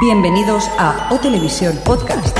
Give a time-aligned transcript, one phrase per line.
[0.00, 2.34] Bienvenidos a O Televisión Podcast.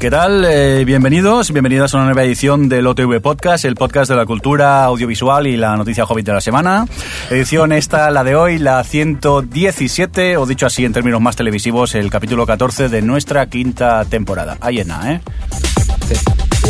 [0.00, 0.44] ¿Qué tal?
[0.44, 4.82] Eh, bienvenidos, bienvenidas a una nueva edición del OTV Podcast, el podcast de la cultura
[4.86, 6.86] audiovisual y la noticia hobbit de la semana.
[7.30, 12.10] Edición esta, la de hoy, la 117, o dicho así en términos más televisivos, el
[12.10, 14.58] capítulo 14 de nuestra quinta temporada.
[14.60, 15.20] Ahí en ¿eh?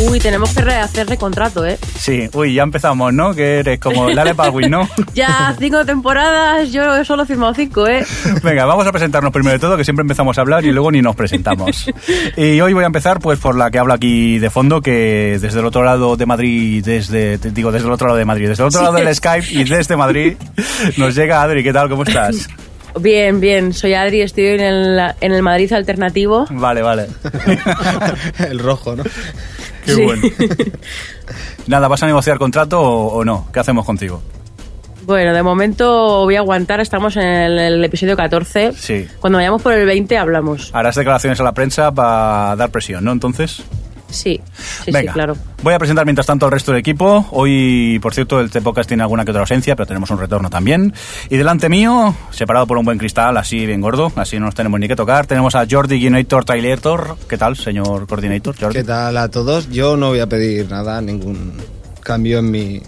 [0.09, 1.77] Uy, tenemos que rehacer de contrato, ¿eh?
[1.97, 3.35] Sí, uy, ya empezamos, ¿no?
[3.35, 4.89] Que eres como Lale Baldwin, ¿no?
[5.13, 8.03] ya cinco temporadas, yo solo he firmado cinco, ¿eh?
[8.43, 11.01] Venga, vamos a presentarnos primero de todo, que siempre empezamos a hablar y luego ni
[11.01, 11.87] nos presentamos.
[12.37, 15.59] y hoy voy a empezar pues por la que habla aquí de fondo, que desde
[15.59, 18.69] el otro lado de Madrid, desde, digo, desde el otro lado de Madrid, desde el
[18.69, 20.35] otro lado del Skype y desde Madrid,
[20.97, 21.89] nos llega Adri, ¿qué tal?
[21.89, 22.49] ¿Cómo estás?
[22.99, 23.71] Bien, bien.
[23.71, 26.45] Soy Adri, estoy en el, en el Madrid alternativo.
[26.49, 27.07] Vale, vale.
[28.49, 29.03] el rojo, ¿no?
[29.85, 30.21] Qué bueno.
[31.67, 33.47] Nada, ¿vas a negociar contrato o, no?
[33.51, 34.21] ¿Qué hacemos contigo?
[35.03, 38.73] Bueno, de momento voy a aguantar, estamos en el, episodio 14.
[38.73, 39.07] Sí.
[39.19, 40.69] Cuando vayamos por el 20 hablamos.
[40.73, 43.11] Harás declaraciones a la prensa para dar presión, ¿no?
[43.11, 43.63] Entonces...
[44.11, 44.39] Sí,
[44.83, 45.37] sí, Venga, claro.
[45.63, 47.25] Voy a presentar mientras tanto al resto del equipo.
[47.31, 50.93] Hoy, por cierto, el T-Podcast tiene alguna que otra ausencia, pero tenemos un retorno también.
[51.29, 54.79] Y delante mío, separado por un buen cristal, así bien gordo, así no nos tenemos
[54.79, 56.79] ni que tocar, tenemos a Jordi Guinator Tyler.
[57.27, 58.55] ¿Qué tal, señor Coordinator?
[58.59, 58.75] Jordi?
[58.79, 59.69] ¿Qué tal a todos?
[59.69, 61.53] Yo no voy a pedir nada, ningún
[62.01, 62.81] cambio en mi,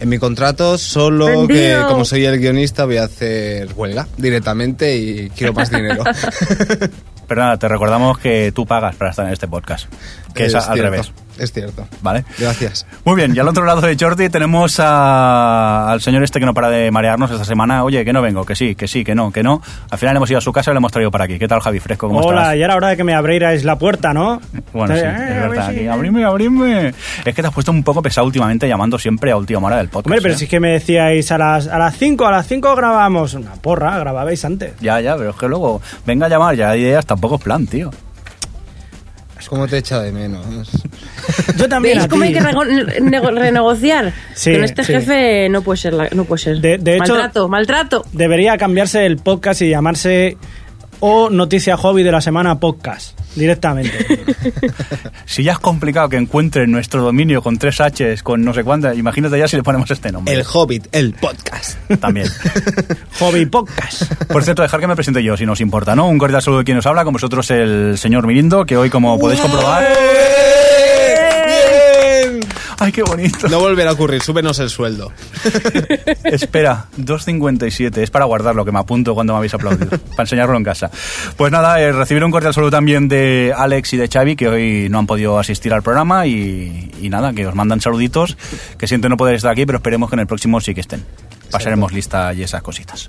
[0.00, 5.30] en mi contrato, solo que como soy el guionista voy a hacer huelga directamente y
[5.30, 6.04] quiero más dinero.
[7.26, 9.92] Pero nada, te recordamos que tú pagas para estar en este podcast,
[10.34, 11.12] que es, al revés.
[11.38, 11.86] Es cierto.
[12.02, 12.24] ¿Vale?
[12.38, 12.86] Gracias.
[13.04, 16.68] Muy bien, y al otro lado de Jordi tenemos al señor este que no para
[16.70, 17.82] de marearnos esta semana.
[17.84, 19.60] Oye, que no vengo, que sí, que sí, que no, que no.
[19.90, 21.38] Al final hemos ido a su casa y lo hemos traído para aquí.
[21.38, 22.06] ¿Qué tal, Javi Fresco?
[22.08, 22.56] ¿Cómo Hola, estás?
[22.56, 24.40] y era hora de que me abrierais la puerta, ¿no?
[24.72, 25.70] Bueno, sí, es Eh, verdad.
[25.70, 25.76] sí.
[25.78, 26.88] aquí, Abrime, abrime.
[27.24, 29.88] Es que te has puesto un poco pesado últimamente llamando siempre a última hora del
[29.88, 30.06] podcast.
[30.06, 30.38] Hombre, pero ¿eh?
[30.38, 33.54] si es que me decíais a las a las 5, a las 5 grabamos una
[33.54, 34.72] porra, grababais antes.
[34.80, 37.66] Ya, ya, pero es que luego venga a llamar, ya hay ideas, tampoco es plan,
[37.66, 37.90] tío.
[39.44, 40.42] Es como te echa de menos.
[41.58, 41.96] Yo también.
[41.98, 44.10] ¿Veis a cómo hay que renegociar?
[44.34, 44.92] Sí, Con este sí.
[44.94, 45.92] jefe no puede ser.
[45.92, 46.60] la- no puede ser.
[46.62, 48.06] De- de hecho- maltrato, maltrato.
[48.12, 50.38] Debería cambiarse el podcast y llamarse
[51.00, 54.06] o Noticia Hobby de la Semana Podcast, directamente.
[55.26, 58.96] Si ya es complicado que encuentren nuestro dominio con tres Hs, con no sé cuántas,
[58.96, 60.32] imagínate ya si le ponemos este nombre.
[60.32, 61.76] El Hobbit, el podcast.
[61.98, 62.28] También.
[63.18, 64.14] Hobby Podcast.
[64.26, 66.06] Por cierto, dejar que me presente yo, si nos importa, ¿no?
[66.06, 69.18] Un cordial saludo de quien nos habla, con vosotros el señor Mirindo, que hoy, como
[69.18, 69.88] podéis comprobar...
[72.78, 73.48] ¡Ay, qué bonito!
[73.48, 75.12] No volverá a ocurrir, súbenos el sueldo.
[76.24, 80.64] Espera, 2.57, es para guardarlo, que me apunto cuando me habéis aplaudido, para enseñarlo en
[80.64, 80.90] casa.
[81.36, 84.88] Pues nada, eh, recibir un cordial saludo también de Alex y de Xavi, que hoy
[84.90, 88.36] no han podido asistir al programa, y, y nada, que os mandan saluditos,
[88.78, 91.04] que siento no poder estar aquí, pero esperemos que en el próximo sí que estén.
[91.50, 93.08] Pasaremos lista y esas cositas.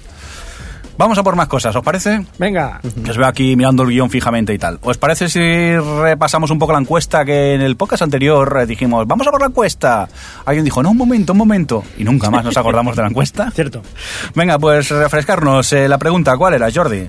[0.97, 2.25] Vamos a por más cosas, ¿os parece?
[2.39, 2.79] Venga.
[3.03, 4.79] Que os veo aquí mirando el guion fijamente y tal.
[4.81, 9.05] ¿Os parece si repasamos un poco la encuesta que en el podcast anterior eh, dijimos,
[9.05, 10.07] vamos a por la encuesta?
[10.45, 11.83] Alguien dijo, no, un momento, un momento.
[11.97, 13.51] Y nunca más nos acordamos de la encuesta.
[13.55, 13.81] Cierto.
[14.35, 15.73] Venga, pues refrescarnos.
[15.73, 17.07] eh, la pregunta, ¿cuál era, Jordi?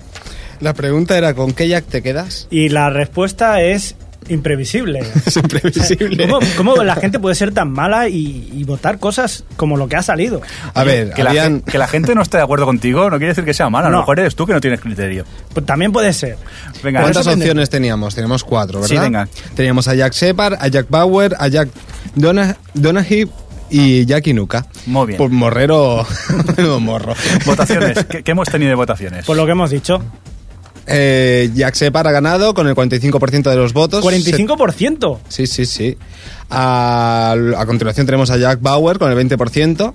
[0.60, 2.48] La pregunta era, ¿con qué Jack te quedas?
[2.50, 3.94] Y la respuesta es
[4.28, 5.00] imprevisible.
[5.26, 6.28] Es imprevisible.
[6.28, 9.96] ¿Cómo, cómo la gente puede ser tan mala y, y votar cosas como lo que
[9.96, 10.40] ha salido?
[10.74, 11.60] A ver, Que la, habían...
[11.60, 13.88] que la gente no esté de acuerdo contigo no quiere decir que sea mala.
[13.88, 14.02] A lo No.
[14.02, 15.24] mejor eres tú que no tienes criterio.
[15.52, 16.36] Pues también puede ser.
[16.82, 18.14] Venga, Por ¿Cuántas opciones teníamos?
[18.14, 18.94] Teníamos cuatro, ¿verdad?
[18.96, 19.28] Sí, venga.
[19.54, 21.68] Teníamos a Jack Shepard, a Jack Bauer, a Jack
[22.14, 23.28] Dona- Donaghy
[23.70, 24.66] y Jack Inuka.
[24.86, 25.18] Muy bien.
[25.18, 26.06] Pues morrero...
[26.80, 27.14] morro.
[27.44, 28.04] votaciones.
[28.04, 29.24] ¿Qué, qué hemos tenido de votaciones?
[29.26, 30.02] Por lo que hemos dicho.
[30.86, 34.04] Eh, Jack Shepard ha ganado con el 45% de los votos.
[34.04, 35.18] 45%.
[35.28, 35.96] Sí, sí, sí.
[36.50, 39.94] A, a continuación tenemos a Jack Bauer con el 20%.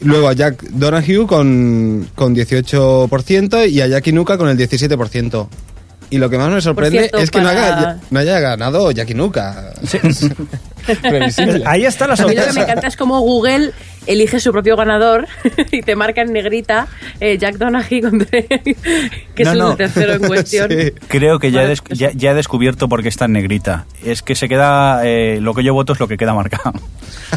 [0.00, 5.48] Luego a Jack Donahue con, con 18% y a Jack Inuka con el 17%.
[6.10, 9.72] Y lo que más me sorprende cierto, es que no, haya ganado Jack Inuka.
[11.00, 11.62] Previsible.
[11.66, 13.72] Ahí están las A mí lo que me encanta es como Google
[14.06, 15.26] elige su propio ganador
[15.72, 16.86] y te marca en negrita
[17.20, 18.18] eh, Jack Donaghy, con-
[19.34, 19.70] que No, es no.
[19.72, 20.70] el tercero en cuestión.
[20.70, 20.92] Sí.
[21.08, 23.86] Creo que ya he, ya, ya he descubierto por qué está en negrita.
[24.04, 25.00] Es que se queda...
[25.06, 26.72] eh, lo que yo voto es lo que queda marcado.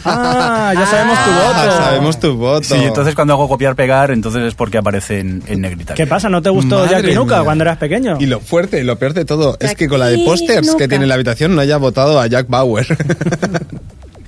[0.04, 1.78] Ah, ya sabemos tu Ah, voto.
[1.84, 2.64] sabemos tu voto.
[2.64, 5.94] Sí, entonces cuando hago copiar-pegar, entonces es porque aparece en, en negrita.
[5.94, 6.30] ¿Qué pasa?
[6.30, 7.44] ¿No te gustó Madre Jack Inuka mía.
[7.46, 8.18] cuando eras pequeño?
[8.20, 11.04] Y lo fuerte, lo peor de todo, es que con la de pósters que tiene
[11.06, 12.86] en la habitación no haya votado a Jack Bauer.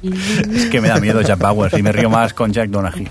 [0.04, 3.08] Es que me da miedo Jack Bauer y me río más con Jack Donaghy.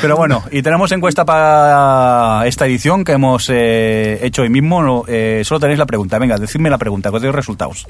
[0.00, 5.04] Pero bueno, y tenemos encuesta para esta edición que hemos eh, hecho hoy mismo.
[5.08, 6.18] Eh, solo tenéis la pregunta.
[6.18, 7.86] Venga, decidme la pregunta, que os doy resultados.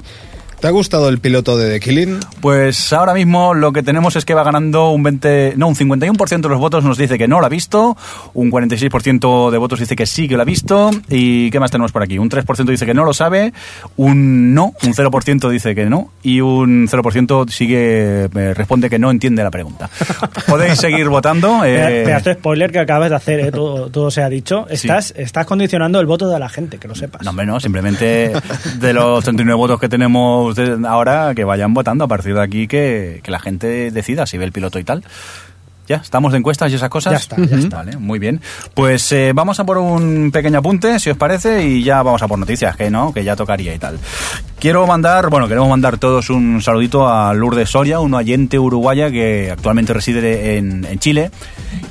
[0.63, 2.19] ¿Te ha gustado el piloto de The Killing?
[2.39, 6.39] Pues ahora mismo lo que tenemos es que va ganando un 20, no, un 51%
[6.39, 7.97] de los votos nos dice que no lo ha visto,
[8.33, 11.91] un 46% de votos dice que sí que lo ha visto y ¿qué más tenemos
[11.91, 12.17] por aquí?
[12.17, 13.51] Un 3% dice que no lo sabe,
[13.97, 19.11] un no, un 0% dice que no y un 0% sigue eh, responde que no
[19.11, 19.89] entiende la pregunta.
[20.47, 21.65] Podéis seguir votando.
[21.65, 23.51] eh, Pedazo de spoiler que acabas de hacer, ¿eh?
[23.51, 24.65] todo, todo se ha dicho.
[24.69, 27.21] Estás, estás condicionando el voto de la gente, que lo sepas.
[27.23, 28.31] No, hombre, no, simplemente
[28.79, 32.67] de los 39 votos que tenemos de- ahora, que vayan votando a partir de aquí,
[32.67, 35.03] que, que la gente decida si ve el piloto y tal.
[35.87, 35.97] ¿Ya?
[35.97, 37.11] ¿Estamos de encuestas y esas cosas?
[37.11, 37.77] Ya está, ya está.
[37.77, 38.39] Vale, muy bien.
[38.73, 42.27] Pues eh, vamos a por un pequeño apunte, si os parece, y ya vamos a
[42.29, 43.99] por noticias, que no, que ya tocaría y tal.
[44.59, 49.51] Quiero mandar, bueno, queremos mandar todos un saludito a Lourdes Soria, un oyente uruguaya que
[49.51, 51.31] actualmente reside en, en Chile,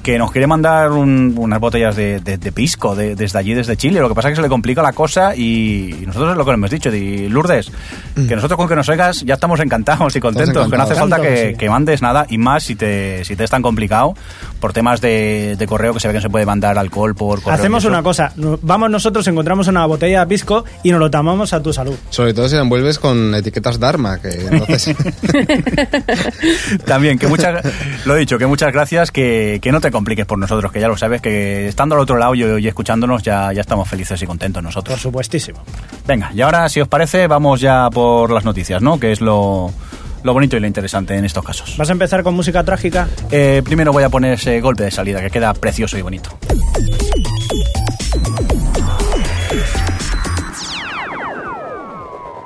[0.02, 3.76] que nos quiere mandar un- unas botellas de, de- de pisco de- desde allí, desde
[3.76, 4.00] Chile.
[4.00, 6.46] Lo que pasa es que se le complica la cosa y, y nosotros es lo
[6.46, 6.90] que le hemos dicho.
[6.90, 7.70] Lourdes,
[8.26, 11.10] que nosotros con que nos oigas ya estamos encantados y contentos, que no hace encantados.
[11.10, 11.58] falta que, Sí.
[11.58, 13.82] que mandes nada y más si te, si te es tan complicado
[14.60, 17.42] por temas de, de correo que se ve que no se puede mandar alcohol por
[17.42, 17.58] correo.
[17.58, 21.62] Hacemos una cosa, vamos nosotros, encontramos una botella de pisco y nos lo tomamos a
[21.62, 21.94] tu salud.
[22.10, 24.94] Sobre todo si la envuelves con etiquetas Dharma, que entonces...
[26.86, 27.64] También, que muchas,
[28.04, 30.88] lo he dicho, que muchas gracias, que, que no te compliques por nosotros, que ya
[30.88, 34.26] lo sabes, que estando al otro lado y, y escuchándonos ya, ya estamos felices y
[34.26, 35.00] contentos Por nosotros.
[35.00, 35.62] supuestísimo.
[36.06, 38.98] Venga, y ahora, si os parece, vamos ya por las noticias, ¿no?
[38.98, 39.72] Que es lo,
[40.22, 41.76] lo bonito y lo interesante en estos casos.
[41.76, 43.08] ¿Vas a empezar con música trágica?
[43.30, 46.38] Eh, primero voy a poner ese golpe de salida, que queda precioso y bonito.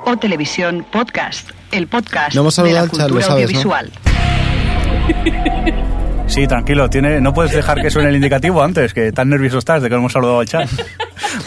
[0.05, 3.35] O Televisión Podcast, el podcast No hemos de la al cultura ¿no?
[6.27, 9.81] Sí, tranquilo, tiene, no puedes dejar que suene el indicativo antes, que tan nervioso estás
[9.81, 10.69] de que no hemos saludado al chat.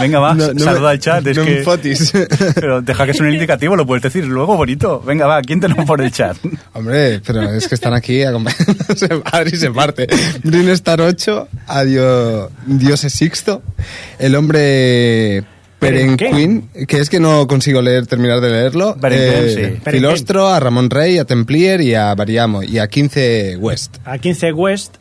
[0.00, 1.24] Venga, va, No- no me- saluda al chat.
[1.26, 2.12] Es no me que, fotis.
[2.54, 5.00] Pero deja que suene el indicativo, lo puedes decir luego, bonito.
[5.06, 6.36] Venga, va, ¿quién tenemos por el chat?
[6.72, 9.08] Hombre, pero es que están aquí acompañándose.
[9.32, 10.08] Adri se parte.
[10.42, 13.62] Rinestar 8, adiós, Dios es Sixto,
[14.18, 15.44] el hombre
[15.80, 18.96] Perenquín, que es que no consigo leer, terminar de leerlo.
[18.96, 19.90] Perenquín, sí.
[19.90, 23.96] Filostro, a Ramón Rey, a Templier y a Variamo, y a 15 West.
[24.04, 24.96] A 15 West,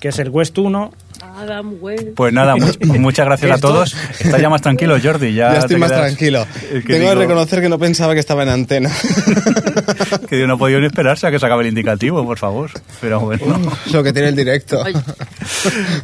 [0.00, 0.92] que es el West 1.
[1.36, 2.08] Adam West.
[2.14, 2.66] Pues nada, mu-
[3.00, 3.96] muchas gracias a todos.
[4.20, 5.34] Está ya más tranquilo, Jordi.
[5.34, 6.46] Ya, Ya, estoy más tranquilo.
[6.72, 8.90] Es que Tengo que reconocer que no pensaba que estaba en antena.
[10.28, 12.70] que yo no he podido ni esperarse a que se acabe el indicativo, por favor.
[13.00, 13.58] Pero bueno.
[13.92, 14.82] Lo que tiene el directo.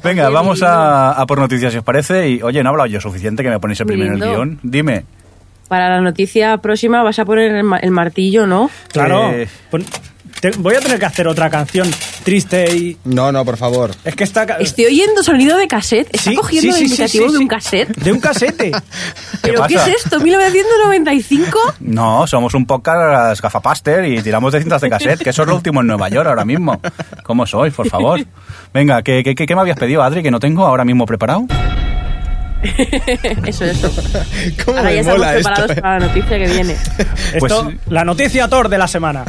[0.03, 2.29] Venga, vamos a, a por noticias, si os parece.
[2.29, 4.59] Y oye, no he hablado yo suficiente que me ponéis el primero en el guion.
[4.63, 5.05] Dime.
[5.69, 8.69] Para la noticia próxima vas a poner el, ma- el martillo, ¿no?
[8.93, 9.31] Claro.
[9.31, 9.47] Eh.
[9.71, 9.85] Pon-
[10.41, 11.89] te- voy a tener que hacer otra canción
[12.25, 12.97] triste y...
[13.05, 13.93] No, no, por favor.
[14.05, 14.45] Es que está...
[14.59, 16.09] Estoy oyendo sonido de cassette.
[16.13, 17.43] ¿Está Sí, cogiendo sí, el sí, sí, indicativo sí, de sí.
[17.43, 17.97] un cassette?
[17.97, 18.71] De un casete.
[19.43, 19.93] ¿Pero qué es pasa?
[19.93, 20.21] esto?
[20.21, 21.75] ¿1995?
[21.81, 25.55] No, somos un podcast gafapaster y tiramos de cintas de cassette, que eso es lo
[25.57, 26.81] último en Nueva York ahora mismo.
[27.23, 28.21] ¿Cómo sois, por favor?
[28.75, 31.47] Venga, ¿qué, qué, qué- qué me habías pedido, Adri, que no tengo ahora mismo preparado?
[33.47, 33.91] Eso, eso.
[34.65, 35.49] ¿Cómo Ahora me ya estamos mola esto?
[35.49, 35.81] preparados eh?
[35.81, 36.77] para la noticia que viene.
[37.39, 39.25] Pues- Esto, la noticia Thor de la semana.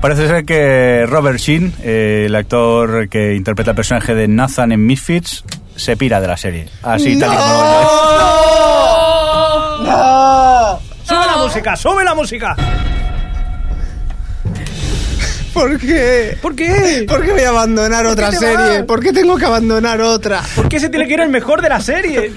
[0.00, 4.86] Parece ser que Robert Sheen, eh, el actor que interpreta el personaje de Nathan en
[4.86, 5.44] Misfits,
[5.74, 6.68] se pira de la serie.
[6.82, 7.86] Así tal y como lo oye.
[11.04, 11.76] ¡Sube la música!
[11.76, 12.54] ¡Sube la música!
[15.58, 16.36] ¿Por qué?
[16.40, 17.04] ¿Por qué?
[17.08, 18.54] ¿Por qué voy a abandonar otra serie?
[18.78, 18.82] vas?
[18.82, 20.42] ¿Por qué tengo que abandonar otra?
[20.54, 22.30] ¿Por qué se tiene que ir el mejor de la serie?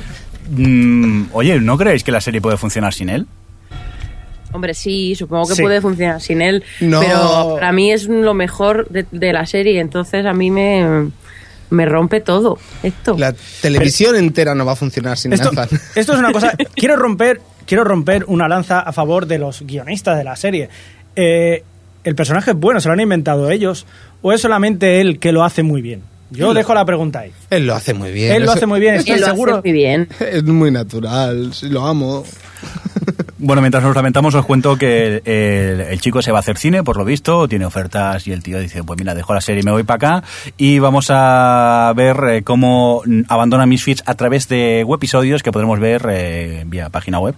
[0.50, 3.28] Mm, oye, ¿no creéis que la serie puede funcionar sin él?
[4.54, 5.62] Hombre, sí, supongo que Sí.
[5.62, 6.64] puede funcionar sin él.
[6.82, 7.00] No.
[7.00, 9.80] Pero para mí es lo mejor de, de la serie.
[9.80, 11.10] Entonces a mí me,
[11.70, 13.16] me rompe todo esto.
[13.18, 15.80] La televisión entera no va a funcionar sin Esto, Nathan.
[15.96, 16.54] esto es una cosa.
[16.76, 20.68] Quiero romper, quiero romper una lanza a favor de los guionistas de la serie.
[21.16, 21.64] Eh,
[22.04, 23.86] el personaje es bueno, se lo han inventado ellos,
[24.22, 26.02] o es solamente él que lo hace muy bien.
[26.34, 27.32] Yo dejo la pregunta ahí.
[27.50, 28.32] Él lo hace muy bien.
[28.32, 29.62] Él lo hace muy bien, estoy Él lo hace seguro.
[29.62, 30.08] muy bien.
[30.20, 32.24] Es muy natural, sí, lo amo.
[33.44, 36.58] Bueno, mientras nos lamentamos, os cuento que el, el- el chico se va a hacer
[36.60, 39.62] cine, por lo visto, tiene ofertas y el tío dice, pues mira, dejo la serie
[39.62, 40.28] y me voy para acá
[40.58, 46.06] y vamos a ver eh, cómo abandona Misfits a través de episodios que podremos ver
[46.12, 47.34] eh, vía página web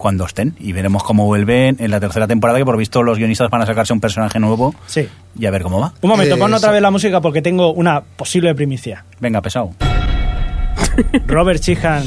[0.00, 3.50] cuando estén y veremos cómo vuelven en la tercera temporada que por visto los guionistas
[3.50, 5.06] van a sacarse un personaje nuevo Sí.
[5.38, 5.92] y a ver cómo va.
[6.00, 6.72] Un momento, Eh, pon otra sí.
[6.72, 9.04] vez la música porque tengo una posible primicia.
[9.20, 9.72] Venga, pesado.
[11.26, 12.02] Robert Sheehan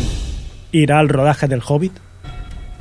[0.71, 1.93] irá al rodaje del Hobbit.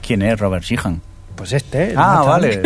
[0.07, 1.03] ¿Quién es Robert Sheehan?
[1.37, 1.93] Pues este.
[1.97, 2.63] Ah, vale.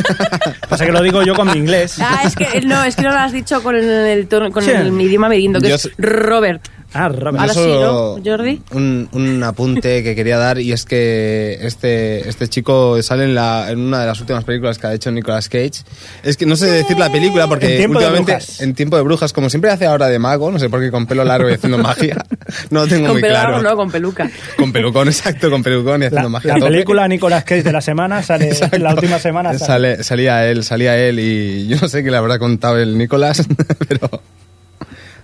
[0.68, 1.98] Pasa que lo digo yo con mi inglés.
[2.00, 4.70] Ah, es que no, es que no lo has dicho con el, tono- con Sí.
[4.70, 6.62] el idioma merindo, que Yo es Robert.
[6.94, 7.04] Ah.
[7.06, 8.62] Ahora sí, ¿no, Jordi?
[8.72, 13.70] Un, un apunte que quería dar y es que este, este chico sale en, la,
[13.70, 15.82] en una de las últimas películas que ha hecho Nicolas Cage.
[16.22, 18.60] Es que no sé decir la película En porque de últimamente Brujas.
[18.60, 21.06] en tiempo de brujas, como siempre hace ahora de mago, no sé por qué con
[21.06, 22.24] pelo largo y haciendo magia,
[22.70, 23.52] no lo tengo Con muy pelo claro.
[23.52, 24.30] largo, no, con peluca.
[24.56, 26.48] Con pelucón, exacto, con pelucón y La, haciendo magia.
[26.48, 26.70] la a tope.
[26.72, 28.76] película Nicolas Cage de la semana sale Exacto.
[28.76, 29.50] en la última semana.
[29.58, 29.96] sale.
[29.96, 33.42] Sale- salía él, salía él y yo no sé qué le habrá contado el Nicolás,
[33.88, 34.08] pero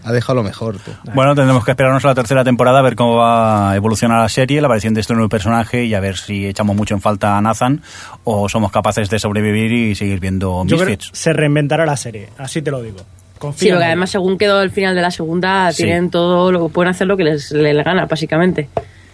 [0.04, 0.78] ha dejado lo mejor.
[0.78, 0.90] Tú.
[1.14, 4.28] Bueno, tendremos que esperarnos a la tercera temporada a ver cómo va a evolucionar la
[4.28, 7.36] serie, la aparición de este nuevo personaje y a ver si echamos mucho en falta
[7.36, 7.82] a Nathan
[8.24, 12.28] o somos capaces de sobrevivir y seguir viendo Yo creo que se reinventará la serie,
[12.38, 12.98] así te lo digo.
[13.38, 15.82] Confío Sí, porque además según quedó el final de la segunda, Sí.
[15.84, 18.68] tienen todo, lo pueden hacer lo que les, les gana, básicamente.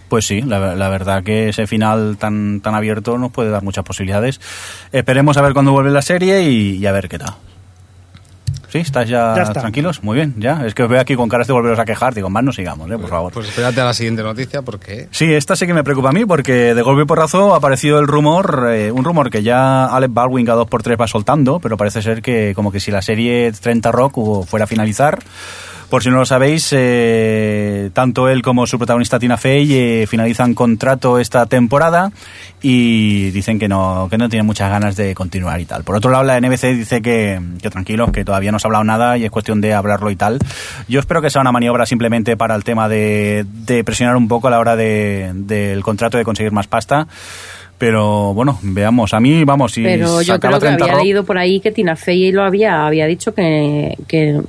[0.08, 3.84] Pues sí, la, la verdad que ese final tan, tan abierto nos puede dar muchas
[3.84, 4.40] posibilidades.
[4.92, 7.34] Esperemos a ver cuándo vuelve la serie y, y a ver qué tal.
[8.70, 8.78] ¿Sí?
[8.78, 9.60] ¿Estás ya, Ya está.
[9.60, 10.02] tranquilos?
[10.02, 10.66] Muy bien, ya.
[10.66, 12.14] Es que os veo aquí con caras de volveros a quejar.
[12.14, 12.98] Digo, más no sigamos, ¿eh?
[12.98, 13.32] por favor.
[13.32, 15.08] Pues espérate a la siguiente noticia porque...
[15.10, 17.98] Sí, esta sí que me preocupa a mí porque de golpe y porrazo ha aparecido
[17.98, 22.02] el rumor, eh, un rumor que ya Alec Baldwin cada 2x3 va soltando, pero parece
[22.02, 25.18] ser que como que si la serie 30 Rock o fuera a finalizar,
[25.90, 30.54] por si no lo sabéis, eh, tanto él como su protagonista Tina Fey eh, finalizan
[30.54, 32.12] contrato esta temporada
[32.62, 35.84] y dicen que no, que no tienen muchas ganas de continuar y tal.
[35.84, 38.84] Por otro lado, la NBC dice que, que tranquilos, que todavía no se ha hablado
[38.84, 40.38] nada y es cuestión de hablarlo y tal.
[40.88, 44.48] Yo espero que sea una maniobra simplemente para el tema de, de presionar un poco
[44.48, 47.06] a la hora de- del contrato de conseguir más pasta.
[47.78, 49.14] Pero bueno, veamos.
[49.14, 51.70] A mí, vamos, si Pero yo creo que 30 había Rock- leído por ahí que
[51.70, 54.40] Tina Fey lo había, había dicho que, que,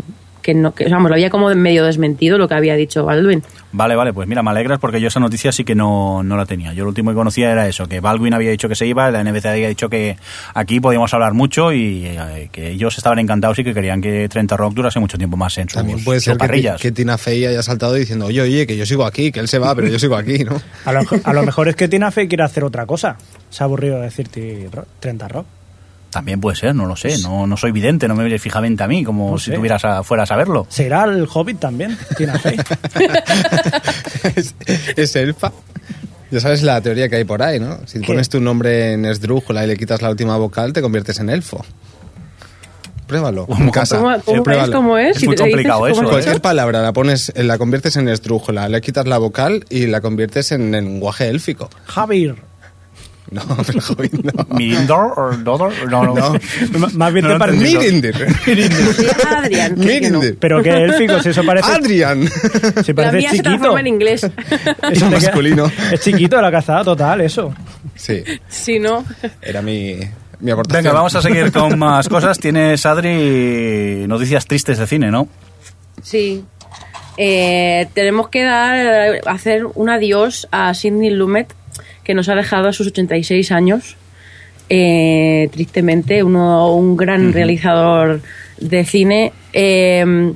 [0.50, 3.44] que no, que, vamos, lo había como medio desmentido lo que había dicho Baldwin.
[3.72, 6.46] Vale, vale, pues mira, me alegras porque yo esa noticia sí que no, no la
[6.48, 6.74] tenía.
[6.74, 9.24] Yo lo último que conocía era eso, que Baldwin había dicho que se iba, la
[9.24, 10.18] NBC había dicho que
[10.56, 14.58] aquí podíamos hablar mucho y eh, que ellos estaban encantados y que querían que 30
[14.58, 17.94] Rock durase mucho tiempo más en sus, También puede ser que, Tina Fey haya saltado
[17.94, 20.44] diciendo, oye, oye, que yo sigo aquí, que él se va, pero yo sigo aquí,
[20.44, 20.60] ¿no?
[20.86, 23.18] A lo, a lo mejor es que Tina Fey quiere hacer otra cosa.
[23.51, 25.46] Se ha aburrido de decirte ro- 30 rock.
[26.10, 27.20] También puede ser, no lo sé.
[27.20, 29.56] No, no soy vidente, no me mires fijamente a mí como No si sé.
[29.58, 30.66] tuvieras a, fueras a verlo.
[30.70, 32.58] ¿Será el Hobbit también, Tina Fey?
[34.36, 34.56] es,
[34.96, 35.51] es elfa.
[36.32, 37.80] Ya sabes la teoría que hay por ahí, ¿no?
[37.88, 38.08] Si ¿Qué?
[38.08, 41.63] pones tu nombre en esdrújula y le quitas la última vocal, te conviertes en elfo.
[43.08, 43.48] Pruébalo.
[43.48, 43.66] ¿Cómo?
[43.66, 43.98] en casa.
[43.98, 44.42] ¿Cómo, cómo Sí, es?
[44.44, 44.74] pruébalo.
[44.74, 45.18] ¿Cómo es?
[45.18, 46.12] Es muy dices complicado eso, es ¿eh?
[46.12, 50.51] Cualquier palabra la pones, la conviertes en esdrújula, le quitas la vocal y la conviertes
[50.51, 51.70] en lenguaje élfico.
[51.86, 52.36] Javier.
[53.31, 54.45] No, pero joder, no.
[54.57, 55.71] ¿Mirindor o Dodor?
[55.89, 56.13] No, no.
[56.15, 56.88] No.
[56.95, 57.67] Más bien No te lo he parece...
[57.69, 58.69] Sí, que-
[59.50, 60.19] que no.
[60.19, 60.38] Mirindir.
[60.39, 61.71] Pero que élfico, si eso parece...
[61.71, 62.27] Adrian.
[62.83, 63.43] Si La parece mía se chiquito.
[63.43, 64.21] transforma en inglés.
[64.93, 65.71] Queda- masculino.
[65.91, 67.53] Es chiquito la cazada total, eso.
[67.95, 69.05] Sí, si no,
[69.41, 69.98] era mi,
[70.39, 70.83] mi aportación.
[70.83, 72.39] Venga, vamos a seguir con más cosas.
[72.39, 75.27] Tienes, Adri, noticias tristes de cine, ¿no?
[76.01, 76.43] sí.
[77.21, 81.53] Eh, tenemos que dar, hacer un adiós a Sidney Lumet,
[82.04, 83.98] que nos ha dejado a sus 86 años.
[84.70, 88.22] Eh, tristemente, uno, un gran realizador
[88.58, 89.34] de cine.
[89.54, 90.34] eh,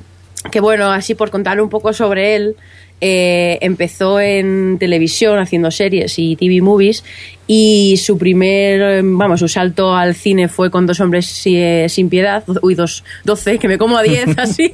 [0.50, 2.56] que bueno, así por contar un poco sobre él,
[3.00, 7.04] eh, empezó en televisión haciendo series y TV movies
[7.46, 12.08] y su primer, eh, vamos, su salto al cine fue con Dos hombres eh, sin
[12.08, 14.72] piedad, uy, dos, 12, que me como a 10 así,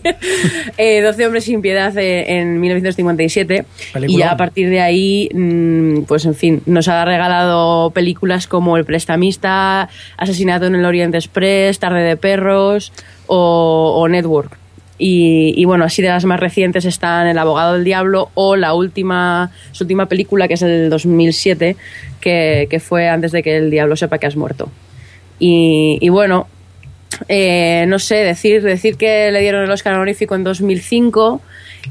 [0.76, 3.64] eh, 12 hombres sin piedad eh, en 1957
[4.06, 8.76] y ya a partir de ahí, mm, pues en fin, nos ha regalado películas como
[8.76, 12.92] El prestamista, Asesinato en el Oriente Express, Tarde de perros
[13.26, 14.59] o, o Network.
[15.02, 19.50] Y, bueno, así de las más recientes están El abogado del diablo o la última,
[19.72, 21.76] su última película que es el 2007,
[22.20, 24.68] que, que fue antes de que el diablo sepa que has muerto.
[25.38, 26.48] Y bueno,
[27.32, 31.40] eh, no sé, decir, decir que le dieron el Oscar honorífico en 2005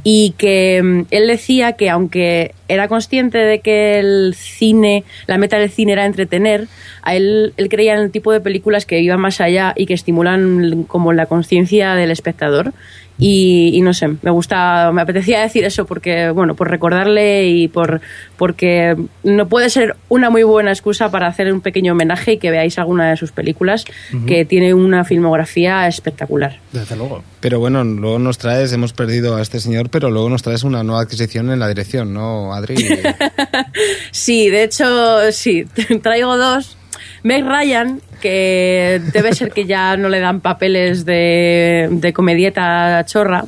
[0.04, 5.58] y que mm, él decía que aunque era consciente de que el cine, la meta
[5.58, 6.68] del cine era entretener,
[7.04, 9.94] a él, él creía en el tipo de películas que iban más allá y que
[9.94, 12.74] estimulan como la conciencia del espectador.
[13.20, 17.68] Y, y no sé, me gusta, me apetecía decir eso porque, bueno, por recordarle y
[17.68, 18.02] por
[18.38, 22.50] porque no puede ser una muy buena excusa para hacer un pequeño homenaje y que
[22.50, 23.84] veáis alguna de sus películas,
[24.26, 26.60] que tiene una filmografía espectacular.
[26.72, 27.24] Desde luego.
[27.42, 30.84] Pero bueno, luego nos traes, hemos perdido a este señor, pero luego nos traes una
[30.84, 32.76] nueva adquisición en la dirección, ¿no, Adri?
[34.12, 35.66] Sí, de hecho, sí,
[36.02, 36.78] traigo dos.
[37.24, 43.46] Meg Ryan, que debe ser que ya no le dan papeles de, de comedieta chorra,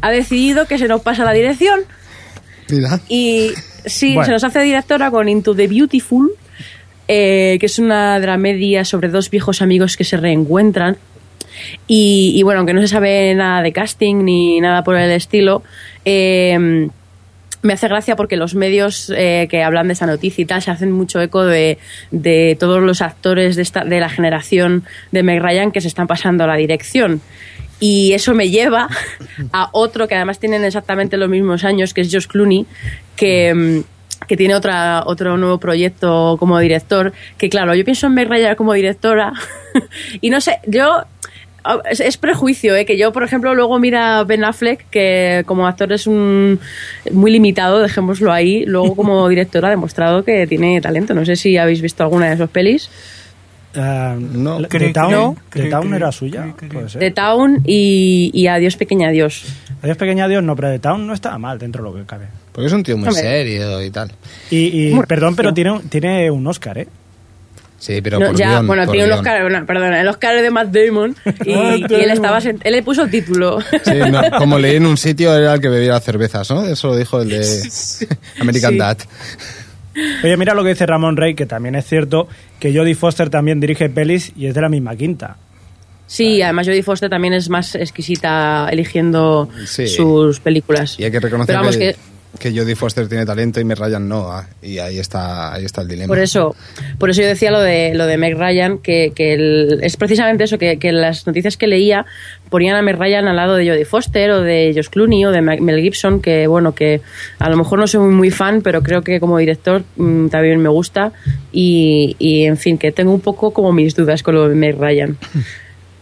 [0.00, 1.80] ha decidido que se nos pasa la dirección
[2.70, 3.00] Mira.
[3.08, 3.50] y
[3.86, 4.26] sí, Bueno.
[4.26, 6.30] se nos hace directora con Into the Beautiful,
[7.08, 10.96] eh, que es una dramedia sobre dos viejos amigos que se reencuentran.
[11.88, 15.62] Y, y bueno, aunque no se sabe nada de casting ni nada por el estilo,
[16.04, 16.88] eh,
[17.62, 20.70] me hace gracia porque los medios eh, que hablan de esa noticia y tal se
[20.70, 21.78] hacen mucho eco de,
[22.10, 26.06] de todos los actores de, esta, de la generación de Meg Ryan que se están
[26.06, 27.20] pasando a la dirección.
[27.80, 28.88] Y eso me lleva
[29.52, 32.66] a otro que además tienen exactamente los mismos años, que es Josh Clooney,
[33.16, 37.12] que, mm, que tiene otra, otro nuevo proyecto como director.
[37.36, 39.32] Que claro, yo pienso en Meg Ryan como directora
[40.20, 41.04] y no sé, yo
[41.90, 42.84] es, es prejuicio, ¿eh?
[42.84, 46.58] que yo, por ejemplo, luego mira a Ben Affleck, que como actor es un
[47.12, 48.64] muy limitado, dejémoslo ahí.
[48.66, 51.14] Luego, como director, ha demostrado que tiene talento.
[51.14, 52.90] No sé si habéis visto alguna de sus pelis.
[53.74, 54.62] Eh, No.
[54.66, 56.54] The Town, The cri, era suya.
[56.72, 57.00] puede ser.
[57.00, 59.44] The Town y, y Adiós, pequeña adiós.
[59.82, 62.26] Adiós, pequeña Dios, no, pero The Town no estaba mal dentro de lo que cabe.
[62.52, 63.22] Porque es un tío muy Hombre.
[63.22, 64.10] serio y tal.
[64.50, 66.88] Y, perdón, pero tiene, un- tiene un Oscar, ¿eh?
[67.78, 69.18] Sí, pero No, por ya, guion, bueno, por tiene un.
[69.18, 72.60] Oscar, bueno, perdón, el Oscar es de Matt Damon y, Matt y él estaba, sent-
[72.64, 73.60] él le puso el título.
[73.60, 76.64] Sí, no, como leí en un sitio era el que bebía cervezas, ¿no?
[76.66, 77.68] Eso lo dijo el de
[78.40, 78.78] American Sí.
[78.78, 78.98] Dad.
[80.22, 82.28] Oye, mira lo que dice Ramón Rey, que también es cierto
[82.60, 85.36] que Jodie Foster también dirige pelis y es de la misma quinta.
[86.06, 89.86] Sí, además Jodie Foster también es más exquisita eligiendo Sí.
[89.88, 90.98] sus películas.
[90.98, 91.96] Y hay que reconocer Pero vamos, que, que
[92.38, 94.30] que Jodie Foster tiene talento y me Ryan no.
[94.30, 96.08] ah, Y ahí está, ahí está el dilema.
[96.08, 96.54] Por eso,
[96.98, 100.44] por eso yo decía lo de lo de Meg Ryan, que, que el- es precisamente
[100.44, 102.04] eso, que, que las noticias que leía
[102.50, 105.40] ponían a Meg Ryan al lado de Jodie Foster o de Josh Clooney o de
[105.42, 107.00] Mel Gibson, que bueno, que
[107.38, 110.60] a lo mejor no soy muy, muy fan, pero creo que como director mm, también
[110.60, 111.12] me gusta
[111.52, 114.76] y, y, en fin, que tengo un poco como mis dudas con lo de Meg
[114.78, 115.16] Ryan.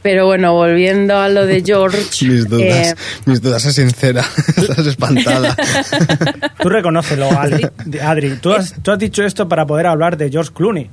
[0.06, 1.98] Pero bueno, volviendo a lo de George.
[2.28, 2.94] Mis dudas, eh,
[3.24, 4.24] mis dudas es sincera.
[4.56, 5.56] Estás espantada.
[6.62, 7.68] Tú reconócelo, Adri.
[8.00, 10.88] Adri tú, has, tú has dicho esto para poder hablar de George Clooney.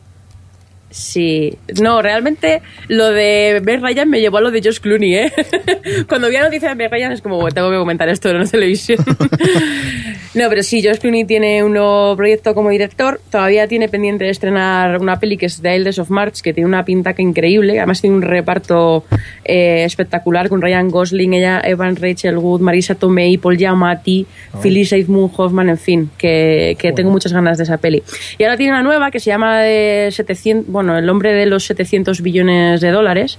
[0.93, 5.33] Sí, no, realmente lo de Meg Ryan me llevó a lo de Josh Clooney, ¿eh?
[6.07, 8.38] Cuando vi la noticia de Meg Ryan es como, "Bueno, tengo que comentar esto en
[8.38, 9.00] la televisión.
[10.35, 14.29] no, pero sí, Josh Clooney tiene un nuevo proyecto como director, todavía tiene pendiente de
[14.29, 17.79] estrenar una peli que es The Elders of March, que tiene una pinta que increíble,
[17.79, 19.03] además tiene un reparto
[19.46, 24.27] eh, espectacular con Ryan Gosling, ella, Evan Rachel Wood, Marisa Tomei, Paul Giamatti,
[24.61, 28.03] Phyllis Seymour Moon Hoffman, en fin, que, que tengo muchas ganas de esa peli.
[28.37, 31.65] Y ahora tiene una nueva que se llama de 700, bueno, el hombre de los
[31.65, 33.37] 700 billones de dólares,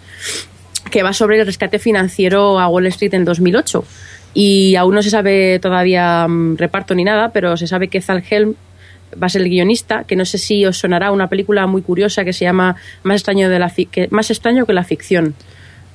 [0.91, 3.85] que va sobre el rescate financiero a Wall Street en 2008.
[4.35, 8.23] Y aún no se sabe todavía mm, reparto ni nada, pero se sabe que Zal
[8.29, 8.55] Helm
[9.23, 12.25] va a ser el guionista, que no sé si os sonará una película muy curiosa
[12.25, 15.35] que se llama Más extraño, de la que, más extraño que la ficción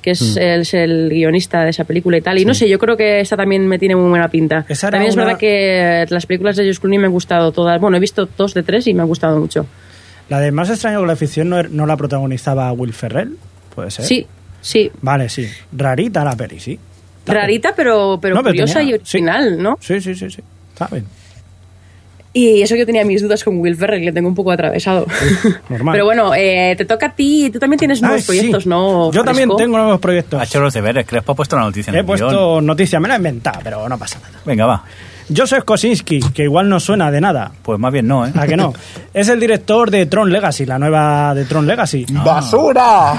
[0.00, 2.38] que es, el, es el guionista de esa película y tal.
[2.38, 4.64] Y no sé, yo creo que esta también me tiene muy buena pinta.
[4.66, 7.78] Esa También es una- verdad que las películas de George Clooney me han gustado todas.
[7.78, 9.66] Bueno, he visto dos de tres y me han gustado mucho.
[10.30, 13.36] La de Más extraño que la ficción no, er- no la protagonizaba Will Ferrell,
[13.74, 14.06] puede ser.
[14.06, 14.26] Sí,
[14.62, 14.90] sí.
[15.02, 15.46] Vale, sí.
[15.72, 16.78] Rarita la peli, sí.
[17.26, 19.62] Rarita, pero, pero No, pero curiosa tenía- y original, sí.
[19.62, 19.76] ¿no?
[19.80, 20.42] Sí, sí, sí, sí.
[20.72, 21.04] Está bien.
[22.32, 24.52] Y eso que yo tenía mis dudas con Will Ferrell, que le tengo un poco
[24.52, 25.04] atravesado.
[25.68, 25.92] normal.
[25.94, 27.50] Pero bueno, eh, te toca a ti.
[27.52, 28.26] Tú también tienes nuevos Ay, sí.
[28.28, 29.10] proyectos, ¿no?
[29.10, 30.40] Yo también tengo nuevos proyectos.
[30.40, 32.18] Ha hecho los deberes, Crespo ha puesto la noticia en He el guion.
[32.20, 34.38] puesto noticias, me la he inventado, pero no pasa nada.
[34.44, 34.84] Venga, va.
[35.34, 37.52] Joseph Kosinski, que igual no suena de nada.
[37.62, 38.32] Pues más bien no, ¿eh?
[38.34, 38.72] ¿A que no?
[39.14, 42.06] Es el director de Tron Legacy, la nueva de Tron Legacy.
[42.10, 43.14] ¡Basura!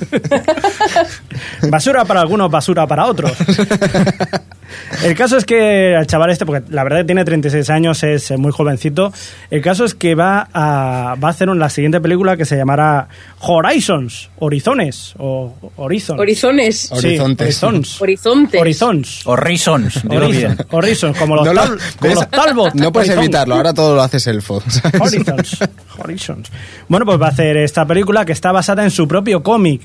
[1.70, 3.32] Basura para algunos, basura para otros.
[5.04, 8.30] El caso es que el chaval este, porque la verdad que tiene 36 años, es
[8.30, 9.12] eh, muy jovencito,
[9.50, 13.08] el caso es que va a, va a hacer la siguiente película que se llamará
[13.40, 16.18] Horizons, Horizones, o Horizon.
[16.18, 16.80] Horizones.
[16.80, 17.62] Sí, Horizontes.
[17.62, 18.00] Horizons.
[18.02, 18.60] Horizontes.
[18.60, 19.22] Horizons.
[19.26, 20.66] Horizons, dilo Horizon, bien.
[20.70, 22.14] Horizons, como los, No lo- tal- como ¿ves?
[22.14, 22.74] los Talbot.
[22.74, 23.24] No puedes Horizon.
[23.24, 24.62] evitarlo, ahora todo lo haces elfo.
[24.66, 25.00] ¿sabes?
[25.00, 25.58] Horizons.
[25.98, 26.50] Horizons.
[26.88, 29.82] Bueno, pues va a hacer esta película que está basada en su propio cómic.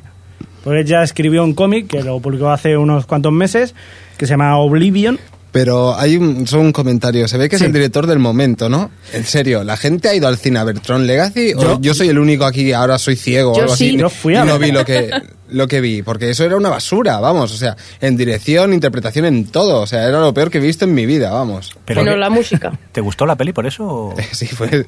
[0.64, 3.76] Pues él ya escribió un cómic que lo publicó hace unos cuantos meses,
[4.18, 5.20] que se llama Oblivion.
[5.52, 7.28] Pero hay un, solo un comentario.
[7.28, 7.64] Se ve que Sí.
[7.64, 8.92] es el director del momento, ¿no?
[9.14, 11.54] En serio, ¿la gente ha ido al cine a ver Tron Legacy?
[11.56, 13.88] ¿O Yo- yo, soy el único aquí, ahora soy ciego o Yo algo sí.
[13.88, 13.98] así?
[13.98, 15.10] Yo fui a y no vi lo que,
[15.50, 16.04] lo que vi.
[16.04, 17.52] Porque eso era una basura, vamos.
[17.52, 19.82] O sea, en dirección, interpretación, en todo.
[19.82, 21.72] O sea, era lo peor que he visto en mi vida, vamos.
[21.84, 22.78] Pero Bueno, la música.
[22.92, 23.86] ¿Te gustó la peli por eso?
[23.88, 24.86] o- Sí, fue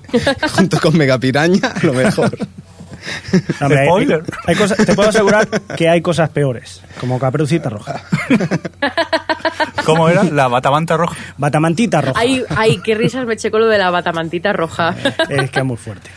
[0.56, 2.38] junto con Megapiraña, lo mejor.
[3.60, 4.24] No, hombre, hay- Spoiler.
[4.48, 8.02] hay cosas- te puedo asegurar que hay cosas peores, como Caperucita Roja,
[9.86, 10.24] ¿Cómo era?
[10.24, 11.16] La batamanta roja.
[11.38, 12.20] Batamantita Roja.
[12.20, 14.96] Ay, ay, qué risas me checo lo de la batamantita roja.
[15.30, 16.10] Es que es muy fuerte.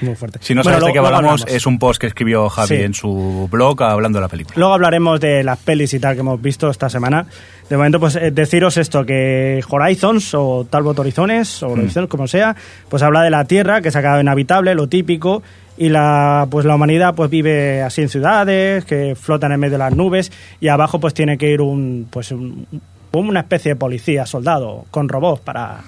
[0.00, 0.40] Muy fuerte.
[0.42, 1.44] Si no Bueno, sabes de qué hablamos, hablamos.
[1.46, 2.82] es un post que escribió Javi Sí.
[2.82, 4.54] en su blog hablando de la película.
[4.58, 7.26] Luego hablaremos de las pelis y tal que hemos visto esta semana.
[7.68, 12.54] De momento, pues eh, deciros esto, que Horizons o Talbot Horizones, o Horizons, como sea,
[12.88, 15.42] pues habla de la Tierra, que se ha quedado inhabitable, lo típico,
[15.78, 19.78] y la pues la humanidad pues vive así en ciudades, que flotan en medio de
[19.78, 22.66] las nubes, y abajo pues tiene que ir un pues un,
[23.12, 25.80] una especie de policía, soldado, con robots para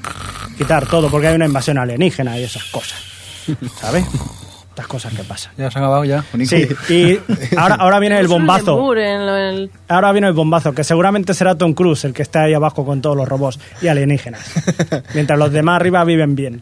[0.56, 3.00] quitar todo, porque hay una invasión alienígena y esas cosas.
[3.78, 4.06] ¿Sabes?
[4.76, 5.52] Estas cosas que pasan.
[5.56, 6.22] Ya se ha acabado ya.
[6.44, 7.18] Sí, y
[7.56, 8.76] ahora, ahora viene el bombazo.
[8.94, 12.84] Lo- Ahora viene el bombazo, que seguramente será Tom Cruise el que está ahí abajo
[12.84, 14.44] con todos los robots y alienígenas.
[15.14, 16.60] Mientras los demás arriba viven bien.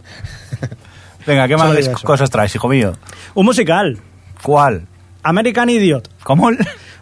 [1.26, 2.92] Venga, ¿qué más cosas traes, hijo mío?
[3.34, 3.98] Un musical,
[4.42, 4.86] ¿Cuál?
[5.24, 6.08] American Idiot.
[6.22, 6.50] ¿Cómo?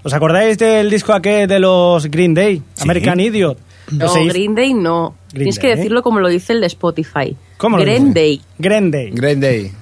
[0.04, 2.62] ¿Os acordáis del disco aquel de los Green Day?
[2.72, 2.84] Sí.
[2.84, 3.58] American Idiot.
[3.90, 5.14] No, Green Day no.
[5.30, 5.76] Green Tienes que Day.
[5.76, 7.36] decirlo como lo dice el de Spotify.
[7.58, 8.20] ¿Cómo lo Green dice?
[8.20, 8.40] Day.
[8.58, 9.10] Green Day.
[9.10, 9.72] Green Day.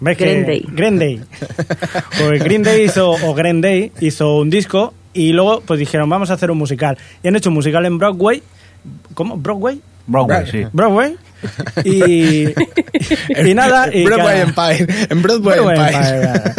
[0.00, 0.64] ¿Ves que- Green Day.
[0.68, 1.20] Green Day.
[2.18, 6.30] Pues Green Day hizo, o Green Day hizo un disco y luego pues dijeron, vamos
[6.30, 6.96] a hacer un musical.
[7.22, 8.42] Y han hecho un musical en Broadway.
[9.14, 9.36] ¿Cómo?
[9.36, 9.80] ¿Broadway?
[10.06, 10.64] Broadway, sí.
[10.72, 11.16] Broadway.
[11.84, 12.44] Y,
[13.50, 13.94] y nada.
[13.94, 15.06] Y Broadway que- Empire.
[15.10, 16.22] En Broadway, Broadway Empire.
[16.22, 16.54] Empire.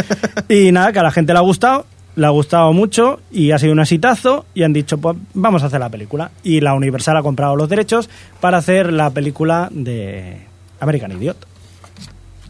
[0.67, 3.59] Y nada, que a la gente le ha gustado, le ha gustado mucho y ha
[3.59, 6.31] sido un exitazo y han dicho, pues vamos a hacer la película.
[6.43, 10.37] Y la Universal ha comprado los derechos para hacer la película de
[10.79, 11.45] American Idiot.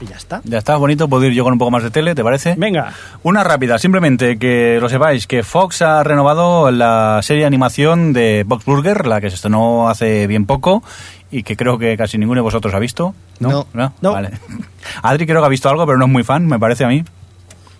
[0.02, 0.42] Y ya está.
[0.46, 2.56] Ya está, bonito, puedo ir yo con un poco más de tele, ¿te parece?
[2.58, 2.94] Venga.
[3.24, 8.44] Una rápida, simplemente que lo sepáis, que Fox ha renovado la serie de animación de
[8.46, 10.84] Box Burger, la que se estrenó hace bien poco
[11.32, 13.14] y que creo que casi ninguno de vosotros ha visto.
[13.40, 13.68] No.
[13.74, 13.94] ¿No?
[14.02, 14.14] No.
[14.14, 14.32] Vale.
[15.04, 17.04] Adri creo que ha visto algo, pero no es muy fan, me parece a mí.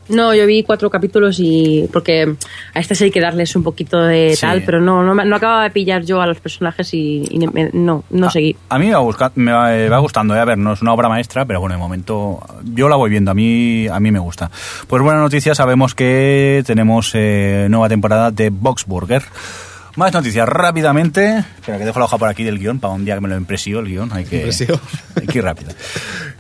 [0.10, 1.88] No, yo vi cuatro capítulos y.
[1.94, 2.36] Porque
[2.74, 4.42] a estas hay que darles un poquito de Sí.
[4.42, 7.48] tal, pero no, no, me- no acababa de pillar yo a los personajes y, y
[7.48, 8.56] me- no, no A- seguí.
[8.70, 10.40] A, mí me va, busca- me va, eh, va gustando, eh.
[10.40, 12.40] a ver, no es una obra maestra, pero bueno, de momento
[12.74, 14.50] yo la voy viendo, a mí, a mí me gusta.
[14.88, 19.24] Pues buena noticia, sabemos que tenemos eh, nueva temporada de Box Burger.
[20.00, 21.40] Más noticias rápidamente.
[21.40, 23.36] Espera, que dejo la hoja por aquí del guion para un día que me lo
[23.36, 24.10] impresio el guion.
[24.14, 24.80] Hay que, Impresio.
[25.20, 25.72] hay que ir rápido.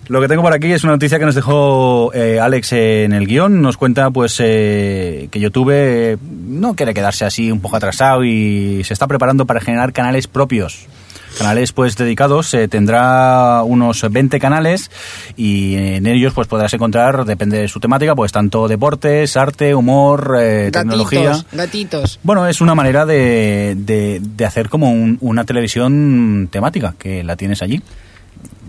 [0.07, 3.27] Lo que tengo por aquí es una noticia que nos dejó eh, Alex en el
[3.27, 3.61] guion.
[3.61, 8.81] Nos cuenta pues eh, que YouTube eh, no quiere quedarse así un poco atrasado y
[8.85, 10.87] se está preparando para generar canales propios.
[11.37, 14.91] Canales pues dedicados, eh, tendrá unos 20 canales
[15.37, 20.35] y en ellos pues podrás encontrar, depende de su temática, pues tanto deportes, arte, humor,
[20.39, 21.31] eh, tecnología.
[21.51, 22.19] Gatitos.
[22.23, 27.35] Bueno, es una manera de, de, de hacer como un- una televisión temática, que la
[27.35, 27.81] tienes allí.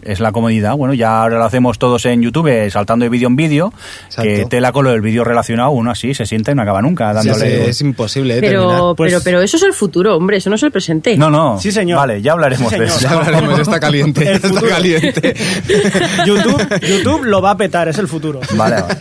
[0.02, 0.76] Es la comodidad.
[0.76, 3.72] Bueno, ya ahora lo hacemos todos en YouTube, eh, saltando de vídeo en vídeo,
[4.20, 7.10] que tela con lo del vídeo relacionado, uno así se sienta y no acaba nunca
[7.20, 7.64] Sí, dándole...
[7.64, 8.96] sí, es imposible de Pero, terminar.
[8.96, 11.16] Pues- pero, pero eso es el futuro, hombre, eso no es el presente.
[11.16, 11.58] No, no.
[11.58, 11.98] Sí, señor.
[11.98, 13.00] Vale, ya hablaremos Sí, de eso.
[13.00, 14.32] Ya hablaremos, está caliente.
[14.40, 15.34] Está caliente.
[16.26, 18.40] YouTube, YouTube lo va a petar, es el futuro.
[18.56, 18.94] Vale, vale.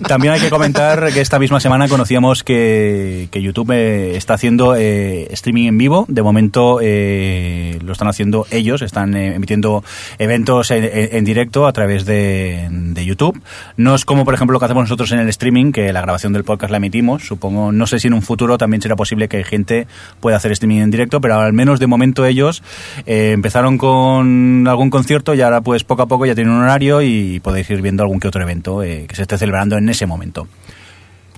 [0.08, 4.74] También hay que comentar que esta misma semana conocíamos que, que YouTube eh, está haciendo
[4.76, 6.04] eh, streaming en vivo.
[6.08, 9.84] De momento eh, lo están haciendo ellos, están eh, emitiendo
[10.26, 13.40] eventos en, en- en directo a través de, de YouTube.
[13.76, 16.32] No es como, por ejemplo, lo que hacemos nosotros en el streaming, que la grabación
[16.34, 17.24] del podcast la emitimos.
[17.26, 19.86] Supongo, no sé si en un futuro también será posible que gente
[20.20, 22.62] pueda hacer streaming en directo, pero al menos de momento ellos
[23.06, 27.00] eh, empezaron con algún concierto y ahora pues poco a poco ya tienen un horario
[27.02, 30.04] y podéis ir viendo algún que otro evento eh, que se esté celebrando en ese
[30.06, 30.46] momento.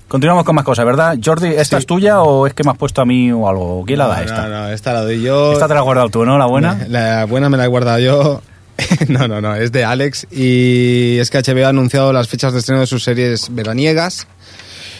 [0.07, 1.17] Continuamos con más cosas, ¿verdad?
[1.23, 1.81] Jordi, ¿esta Sí.
[1.81, 3.83] es tuya o es que me has puesto a mí o algo?
[3.85, 4.47] ¿Quién la da no, esta?
[4.47, 5.53] No, no, esta la doy yo.
[5.53, 6.37] Esta te la has guardado tú, ¿no?
[6.39, 6.79] La buena.
[6.87, 8.41] La buena me la he guardado yo.
[9.07, 10.27] no, no, no, es de Alex.
[10.31, 14.27] Y es que HBO ha anunciado las fechas de estreno de sus series veraniegas.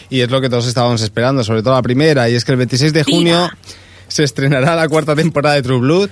[0.09, 2.29] Y es lo que todos estábamos esperando, sobre todo la primera.
[2.29, 3.49] Y es que el 26 de junio
[4.07, 6.09] se estrenará la cuarta temporada de True Blood.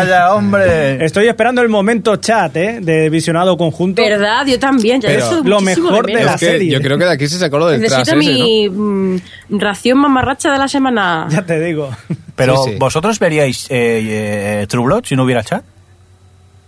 [0.00, 1.04] Venga ya, hombre.
[1.04, 2.78] Estoy esperando el momento chat, ¿eh?
[2.80, 4.02] De visionado conjunto.
[4.02, 4.46] ¿Verdad?
[4.46, 5.00] Yo también.
[5.00, 6.26] Ya Pero lo mejor de menos.
[6.26, 6.70] la Es que serie.
[6.72, 8.44] yo creo que de aquí se sacó lo del tras Necesito ese, ¿no?
[8.44, 9.20] mi mm,
[9.58, 11.26] ración mamarracha de la semana.
[11.30, 11.90] Ya te digo.
[12.34, 12.76] Pero Sí, sí.
[12.78, 15.64] vosotros veríais eh, eh, True Blood si no hubiera chat.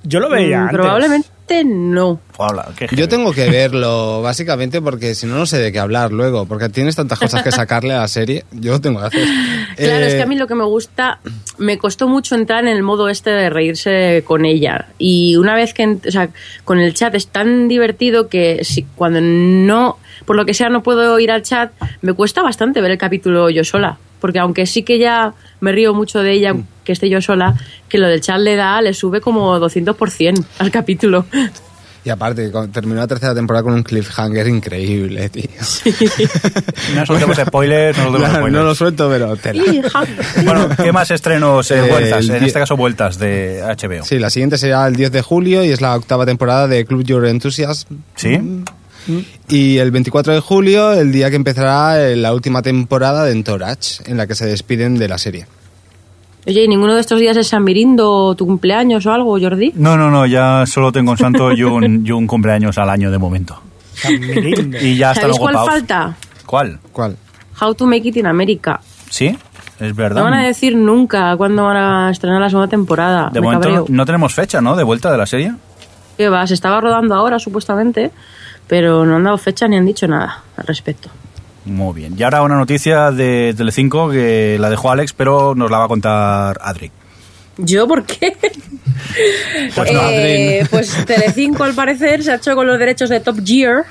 [0.03, 0.77] Yo lo veía Mm, antes.
[0.79, 1.29] Probablemente
[1.65, 2.21] no.
[2.93, 6.47] Yo tengo que verlo, básicamente, porque si no, no sé de qué hablar luego.
[6.47, 8.45] Porque tienes tantas cosas que sacarle a la serie.
[8.53, 9.29] Yo tengo que hacer.
[9.79, 11.21] Claro, es Eh, que a mí lo que me gusta,
[11.57, 14.89] me costó mucho entrar en el modo este de reírse con ella.
[14.99, 16.31] Y una vez que, o sea,
[16.65, 20.83] con el chat es tan divertido que si, cuando no, por lo que sea, no
[20.83, 21.71] puedo ir al chat,
[22.03, 23.99] me cuesta bastante ver el capítulo yo sola.
[24.21, 26.55] Porque aunque sí que ya me río mucho de ella,
[26.85, 27.55] que esté yo sola,
[27.89, 31.27] que lo del chat le da, le sube como 200% al capítulo.
[32.05, 35.45] Y aparte, terminó la tercera temporada con un cliffhanger increíble, tío.
[36.95, 38.53] No soltemos spoilers, no soltemos spoilers.
[38.53, 39.63] no lo suelto, pero tela.
[40.45, 42.29] Bueno, ¿qué más estrenos, eh, Eh, vueltas?
[42.29, 44.05] el En este caso, vueltas de HBO.
[44.05, 47.05] Sí, la siguiente será el 10 de julio y es la octava temporada de Club
[47.05, 47.97] Your Enthusiasm.
[48.17, 48.41] ¿Sí?
[49.49, 54.03] Y el 24 de julio, el día que empezará eh, la última temporada de Entourage,
[54.07, 55.47] en la que se despiden de la serie.
[56.47, 59.73] Oye, ¿y ninguno de estos días es San Mirindo, tu cumpleaños o algo, Jordi?
[59.75, 63.11] No, no, no, ya solo tengo un santo y un, y un cumpleaños al año
[63.11, 63.61] de momento.
[63.95, 64.79] San Mirindo.
[64.81, 65.79] Y ya están ¿Sabéis cuál ocupados.
[65.81, 66.17] falta?
[66.47, 66.79] ¿Cuál?
[66.93, 67.17] ¿Cuál?
[67.61, 68.81] How to Make It in America.
[69.11, 69.37] Sí,
[69.81, 70.21] es verdad.
[70.21, 73.31] No van a decir nunca cuándo van a estrenar la segunda temporada.
[73.33, 73.87] de Me momento cabreo.
[73.89, 74.77] no tenemos fecha, ¿no?
[74.77, 75.53] De vuelta de la serie.
[76.17, 76.47] ¿Qué va?
[76.47, 78.11] Se estaba rodando ahora, supuestamente,
[78.69, 81.09] pero no han dado fecha ni han dicho nada al respecto.
[81.65, 82.15] Muy bien.
[82.17, 85.89] Y ahora una noticia de Telecinco que la dejó Alex, pero nos la va a
[85.89, 86.91] contar Adri.
[87.59, 88.37] ¿Yo por qué?
[89.75, 93.39] Pues no, Eh, pues Telecinco, al parecer, se ha hecho con los derechos de Top
[93.45, 93.85] Gear,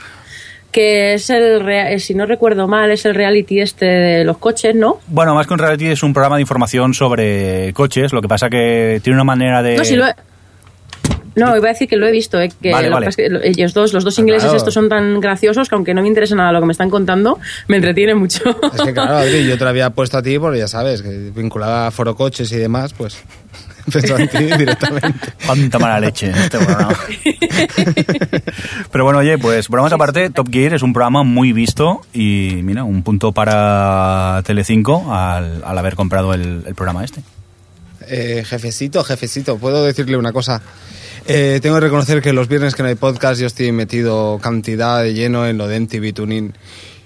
[0.71, 4.75] que es el, eh, si no recuerdo mal, es el reality este de los coches,
[4.75, 4.99] ¿no?
[5.07, 8.49] Bueno, más que un reality es un programa de información sobre coches, lo que pasa
[8.49, 9.77] que tiene una manera de...
[9.77, 10.15] No, si lo he-
[11.37, 13.05] No, iba a decir que lo he visto, eh, que, Vale, lo que vale.
[13.05, 14.57] pasa es que lo- ellos dos, los dos ingleses claro.
[14.57, 17.39] estos son tan graciosos que aunque no me interesa nada lo que me están contando,
[17.67, 18.43] me entretiene mucho.
[18.73, 21.31] Es que claro, Adri, yo te lo había puesto a ti porque ya sabes, que
[21.33, 23.17] vinculada a foro coches y demás, pues
[23.91, 25.29] pensaba en ti directamente.
[25.45, 26.95] Cuánta mala leche en este programa.
[28.91, 32.83] Pero bueno, oye, pues bromas aparte, Top Gear es un programa muy visto y mira,
[32.83, 37.21] un punto para Telecinco al, al haber comprado el, el programa este.
[38.09, 40.61] Eh, jefecito, jefecito, ¿puedo decirle una cosa?
[41.27, 45.03] Eh, tengo que reconocer que los viernes que no hay podcast yo estoy metido cantidad
[45.03, 46.53] de lleno en lo de MTV Tuning.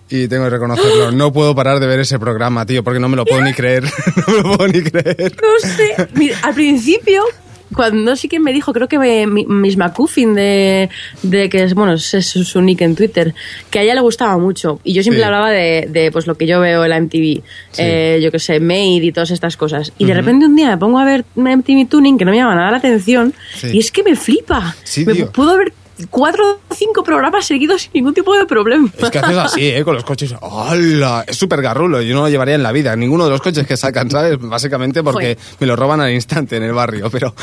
[0.10, 3.16] Y tengo que reconocerlo, no puedo parar de ver ese programa, tío, porque no me
[3.16, 3.84] lo puedo ni creer.
[4.28, 5.36] no me lo puedo ni creer.
[5.42, 6.08] No sé.
[6.16, 7.24] Mira, al principio,
[7.76, 10.90] cuando sí que me dijo, creo que me- mi- Miss McCuffin de,
[11.24, 13.34] de que es, bueno, es, es su nick en Twitter,
[13.70, 14.80] que a ella le gustaba mucho.
[14.84, 15.26] Y yo siempre Sí.
[15.26, 17.42] hablaba de, de, pues lo que yo veo en la MTV,
[17.78, 19.94] eh, yo que sé, Made y todas estas cosas.
[19.98, 22.56] Y de repente un día me pongo a ver MTV Tuning, que no me llama
[22.56, 23.68] nada la atención, Sí.
[23.74, 24.76] y es que me flipa.
[24.84, 25.32] Sí, me tío.
[25.32, 25.74] puedo ver
[26.10, 28.90] cuatro o cinco programas seguidos sin ningún tipo de problema.
[28.98, 29.84] Es que haces así, ¿eh?
[29.84, 30.34] Con los coches.
[30.42, 31.24] ¡Hala!
[31.28, 32.02] Es súper garrulo.
[32.02, 32.96] Yo no lo llevaría en la vida.
[32.96, 34.38] Ninguno de los coches que sacan, ¿sabes?
[34.40, 37.34] Básicamente porque me lo roban al instante en el barrio, pero...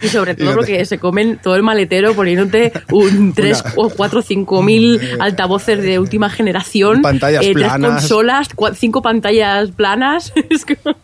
[0.00, 3.88] Y sobre todo no te- porque se comen todo el maletero poniéndote un 3 o
[3.90, 8.00] 4 5 mil altavoces de última generación, Pantallas eh, tres planas.
[8.00, 10.32] consolas, 5 pantallas planas.
[10.50, 10.96] Es como-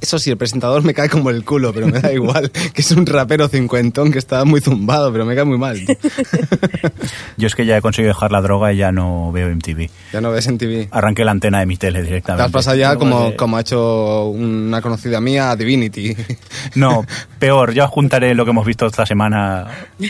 [0.00, 2.50] Eso sí, el presentador me cae como el culo, pero me da igual.
[2.72, 5.78] Que es un rapero cincuentón que está muy zumbado, pero me cae muy mal.
[7.36, 9.88] Yo es que ya he conseguido dejar la droga y ya no veo MTV.
[10.12, 10.88] Ya no ves en TV.
[10.90, 12.44] Arranqué la antena de mi tele Te directamente.
[12.44, 16.16] has pasado ya como, como ha hecho una conocida mía, Divinity.
[16.74, 17.04] No,
[17.38, 19.66] peor, ya juntaré lo que hemos visto esta semana,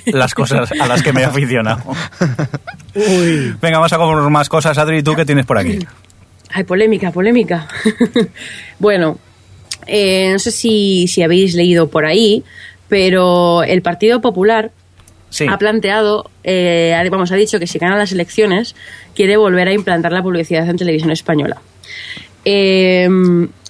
[0.06, 1.82] las cosas a las que me he aficionado.
[2.94, 3.56] Uy.
[3.60, 4.76] Venga, vamos a con más cosas.
[4.78, 5.78] Adri, ¿tú qué tienes por aquí?
[6.50, 7.68] Ay, polémica, polémica.
[8.78, 9.18] bueno,
[9.88, 12.44] eh, no sé si, si habéis leído por ahí,
[12.88, 14.70] pero el Partido Popular
[15.30, 15.46] Sí.
[15.46, 18.74] ha planteado, eh, vamos, ha dicho que si gana las elecciones
[19.14, 21.60] quiere volver a implantar la publicidad en televisión española.
[22.46, 23.08] Eh,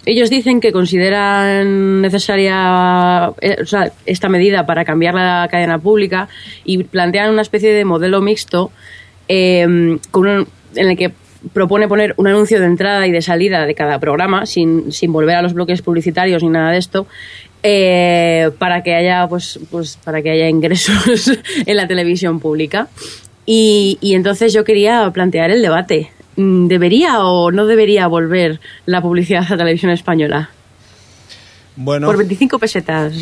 [0.06, 6.28] ellos dicen que consideran necesaria eh, o sea, esta medida para cambiar la cadena pública
[6.64, 8.70] y plantean una especie de modelo mixto
[10.10, 11.10] con un- en el que
[11.52, 15.36] propone poner un anuncio de entrada y de salida de cada programa sin, sin volver
[15.36, 17.06] a los bloques publicitarios ni nada de esto
[17.62, 21.30] eh, para que haya pues, pues para que haya ingresos
[21.66, 22.88] en la televisión pública
[23.46, 29.02] y, y entonces yo quería plantear el debate Mm, ¿debería o no debería volver la
[29.02, 30.50] publicidad a la televisión española?
[31.74, 33.12] Bueno, por 25 pesetas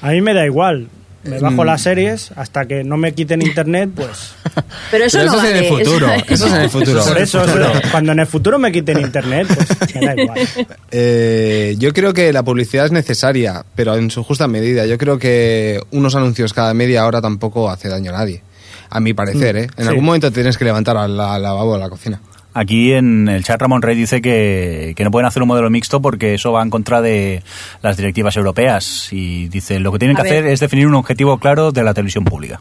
[0.00, 0.88] A mí me da igual.
[1.24, 1.42] Me Mm.
[1.42, 4.34] bajo las series hasta que no me quiten internet, pues.
[4.90, 6.08] pero eso pero no eso es en el futuro.
[6.28, 7.04] Eso es en el futuro.
[7.04, 7.42] Por eso,
[7.90, 10.38] cuando en el futuro me quiten internet, pues me da igual.
[10.96, 14.86] Eh, yo creo que la publicidad es necesaria, pero en su justa medida.
[14.86, 18.42] Yo creo que unos anuncios cada media hora tampoco hace daño a nadie.
[18.90, 19.66] A mi parecer, ¿eh?
[19.76, 19.88] En sí.
[19.88, 22.20] algún momento tienes que levantar al al lavabo a la cocina.
[22.54, 26.00] Aquí en el chat Ramón Rey dice que, que no pueden hacer un modelo mixto
[26.00, 27.42] porque eso va en contra de
[27.82, 30.38] las directivas europeas y dice lo que tienen A que ver.
[30.38, 32.60] hacer es definir un objetivo claro de la televisión pública.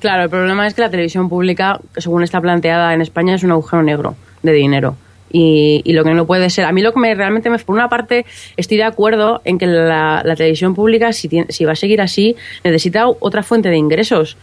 [0.00, 3.50] Claro, el problema es que la televisión pública, según está planteada en España, es un
[3.50, 4.96] agujero negro de dinero.
[5.30, 6.64] Y, y lo que no puede ser.
[6.64, 7.58] A mí lo que me, realmente me.
[7.58, 8.24] Por una parte,
[8.56, 12.00] estoy de acuerdo en que la, la televisión pública, si, tiene- si va a seguir
[12.00, 14.36] así, necesita otra fuente de ingresos.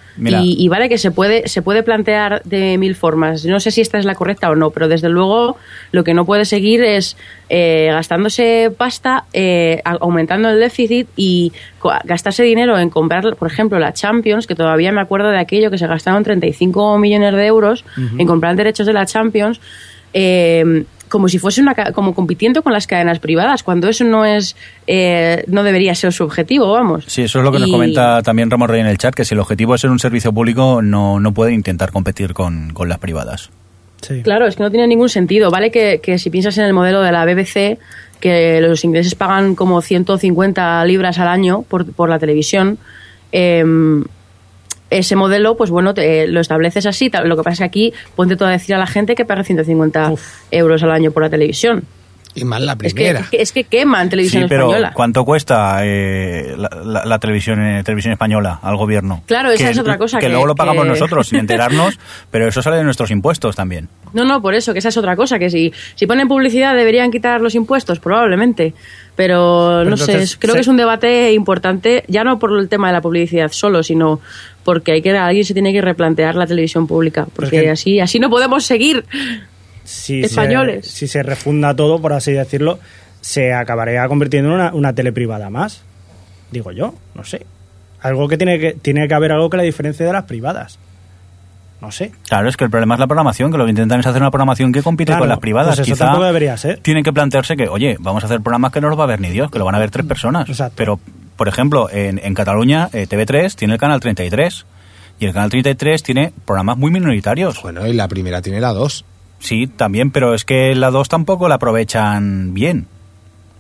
[0.43, 3.45] Y, y vale que se puede, se puede plantear de mil formas.
[3.45, 5.57] No sé si esta es la correcta o no, pero desde luego
[5.91, 7.17] lo que no puede seguir es
[7.49, 11.51] eh, gastándose pasta, eh, aumentando el déficit y
[12.03, 15.77] gastarse dinero en comprar, por ejemplo, la Champions, que todavía me acuerdo de aquello que
[15.77, 17.85] se gastaron 35 millones de euros
[18.19, 19.59] en comprar derechos de la Champions.
[20.17, 24.55] Eh, como si fuese una como compitiendo con las cadenas privadas cuando eso no es
[24.87, 28.49] eh, no debería ser su objetivo vamos Sí, eso es lo que nos comenta también
[28.49, 31.19] Ramón Rey en el chat, que si el objetivo es ser un servicio público no,
[31.19, 33.51] no puede intentar competir con, con las privadas.
[34.01, 34.21] Sí.
[34.23, 35.49] Claro, es que no tiene ningún sentido.
[35.49, 37.79] Vale que, que si piensas en el modelo de la BBC,
[38.19, 42.77] que los ingleses pagan como 150 libras al año por, por la televisión,
[43.31, 44.03] em,
[44.89, 47.09] ese modelo, pues bueno, te- lo estableces así.
[47.09, 49.25] Tal- Lo que pasa es que aquí ponte todo a decir a la gente que
[49.25, 50.13] paga 150
[50.51, 51.83] euros al año por la televisión.
[52.37, 53.19] Y más la Es que, primera.
[53.21, 54.91] es que- es que queman televisión Sí, pero española.
[54.93, 59.23] ¿cuánto cuesta eh, la, la- la televisión, eh, televisión española al gobierno?
[59.25, 61.97] Claro, esa Que- es otra cosa Que, que- luego lo pagamos que- nosotros sin enterarnos,
[62.31, 63.87] pero eso sale de nuestros impuestos también.
[64.11, 67.09] No, no, por eso, que esa es otra cosa, que si, si ponen publicidad deberían
[67.09, 68.73] quitar los impuestos, probablemente.
[69.15, 72.57] Pero, Pero no sé, entonces, creo se- que es un debate importante, ya no por
[72.59, 74.19] el tema de la publicidad solo, sino
[74.65, 78.19] porque hay que, alguien se tiene que replantear la televisión pública, porque que- así, así
[78.19, 79.05] no podemos seguir.
[79.85, 80.85] si Españoles.
[80.87, 82.79] Se, si se refunda todo, por así decirlo,
[83.21, 85.83] se acabaría convirtiendo en una, una tele privada más.
[86.51, 87.45] Digo yo, no sé.
[88.01, 90.77] Algo que tiene que tiene que haber algo que la diferencie de las privadas.
[91.81, 92.11] No sé.
[92.27, 94.31] Claro, es que el problema es la programación, que lo que intentan es hacer una
[94.31, 95.75] programación que compite Claro, con las privadas.
[95.75, 96.79] pues eso Quizá tampoco debería ser.
[96.79, 99.19] Tienen que plantearse que, oye, vamos a hacer programas que no los va a ver
[99.19, 100.47] ni Dios, que lo van a ver tres personas.
[100.49, 100.73] Exacto.
[100.77, 100.99] Pero,
[101.37, 104.65] por ejemplo, en, en Cataluña, eh, TV3 tiene el canal 33.
[105.19, 107.61] Y el canal 33 tiene programas muy minoritarios.
[107.61, 109.05] Bueno, y la primera tiene la 2.
[109.39, 112.87] Sí, también, pero es que la 2 tampoco la aprovechan bien.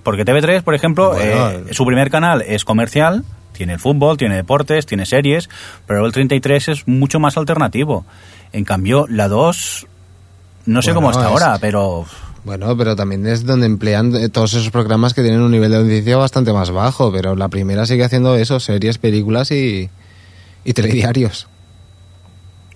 [0.03, 1.49] Porque TV3, por ejemplo, Bueno.
[1.49, 5.49] eh, su primer canal es comercial, tiene fútbol, tiene deportes, tiene series,
[5.87, 8.05] pero el 33 es mucho más alternativo.
[8.51, 9.87] En cambio, la 2,
[10.65, 12.05] no sé Bueno, cómo está es- ahora, pero
[12.45, 15.77] Bueno, pero también es donde emplean eh, todos esos programas que tienen un nivel de
[15.77, 19.89] audiencia bastante más bajo, pero la primera sigue haciendo eso, series, películas y,
[20.63, 21.47] y telediarios.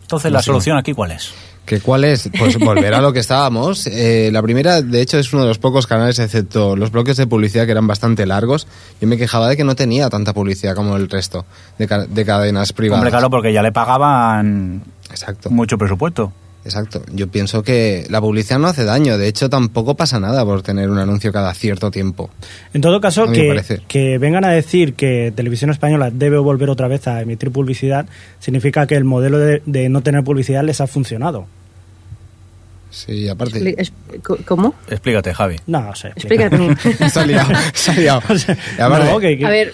[0.01, 0.47] entonces No la sé.
[0.47, 1.32] solución aquí cuál es?
[1.65, 2.32] ¿Que ¿Cuál es?
[2.39, 3.86] Pues volver a lo que estábamos.
[3.91, 7.27] Eh, la primera, de hecho, es uno de los pocos canales, excepto los bloques de
[7.27, 8.65] publicidad que eran bastante largos.
[8.99, 11.45] Yo me quejaba de que no tenía tanta publicidad como el resto
[11.77, 13.01] de, ca- de cadenas privadas.
[13.01, 15.51] Hombre, claro, porque ya le pagaban Exacto.
[15.51, 16.34] mucho presupuesto.
[16.69, 17.01] Exacto.
[17.13, 19.17] Yo pienso que la publicidad no hace daño.
[19.17, 22.29] De hecho, tampoco pasa nada por tener un anuncio cada cierto tiempo.
[22.73, 23.47] En todo caso, que,
[23.88, 28.05] que vengan a decir que Televisión Española debe volver otra vez a emitir publicidad,
[28.39, 31.47] significa que el modelo de, de no tener publicidad les ha funcionado.
[32.91, 33.60] Sí, aparte.
[33.62, 34.73] Expli- es- co- ¿Cómo?
[34.89, 35.58] Explícate, Javi.
[35.67, 36.08] No, sé.
[36.10, 36.58] Explícate.
[37.10, 38.21] se ha liado, se ha liado.
[38.77, 39.73] Y aparte- No, que- que- A ver,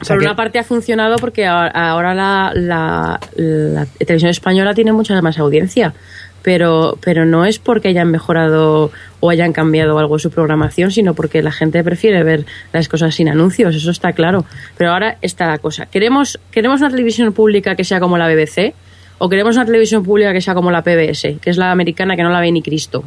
[0.00, 4.74] O sea por que- una parte ha funcionado porque ahora- la, la- la televisión española
[4.74, 5.94] tiene mucha más audiencia,
[6.42, 11.14] pero, pero no es porque hayan mejorado o hayan cambiado algo en su programación, sino
[11.14, 14.44] porque la gente prefiere ver las cosas sin anuncios, eso está claro.
[14.76, 15.86] Pero ahora está la cosa.
[15.86, 18.74] ¿Queremos, ¿Queremos una televisión pública que sea como la BBC?
[19.18, 22.22] ¿O queremos una televisión pública que sea como la PBS, que es la americana que
[22.24, 23.04] no la ve ni Cristo?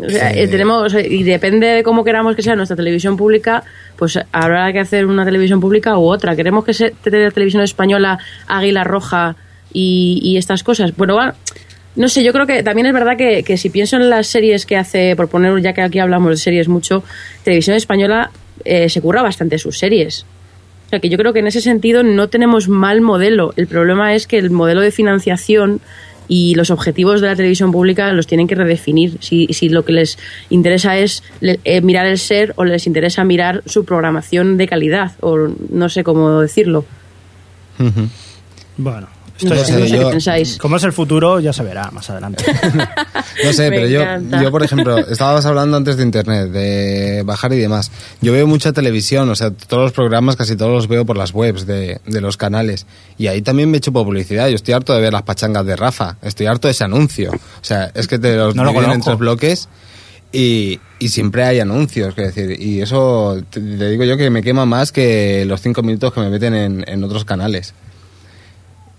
[0.00, 0.38] O sea, Sí.
[0.40, 3.64] eh, tenemos y depende de cómo queramos que sea nuestra televisión pública
[3.96, 6.36] pues habrá que hacer una televisión pública u otra.
[6.36, 9.34] Queremos que sea televisión española Águila Roja
[9.72, 11.34] y, y estas cosas bueno va,
[11.96, 14.66] no sé yo creo que también es verdad que, que si pienso en las series
[14.66, 17.02] que hace por poner ya que aquí hablamos de series mucho
[17.42, 18.30] televisión española
[18.64, 20.24] eh, se curra bastante sus series.
[20.86, 23.52] O sea que yo creo que en ese sentido no tenemos mal modelo.
[23.56, 25.80] El problema es que el modelo de financiación
[26.28, 29.16] y los objetivos de la televisión pública los tienen que redefinir.
[29.20, 30.18] Si, si lo que les
[30.50, 35.12] interesa es le- eh, mirar el ser o les interesa mirar su programación de calidad,
[35.20, 35.36] o
[35.70, 36.84] no sé cómo decirlo.
[38.76, 39.08] Bueno,
[39.42, 40.58] No esto sé, no sé yo- qué pensáis.
[40.58, 42.44] como es el futuro, ya se verá más adelante.
[43.44, 47.52] No sé, Me pero yo, yo, por ejemplo, estabas hablando antes de internet, de bajar
[47.52, 47.92] y demás.
[48.20, 51.32] Yo veo mucha televisión, o sea, todos los programas casi todos los veo por las
[51.32, 52.86] webs de, de los canales.
[53.16, 54.48] Y ahí también me echo publicidad.
[54.48, 56.16] Yo estoy harto de ver las pachangas de Rafa.
[56.22, 57.30] Estoy harto de ese anuncio.
[57.32, 59.68] O sea, es que te los No lo en tres bloques
[60.32, 62.14] y, y siempre hay anuncios.
[62.14, 65.82] quiero decir, y eso te, te digo yo que me quema más que los cinco
[65.82, 67.72] minutos que me meten en, en otros canales.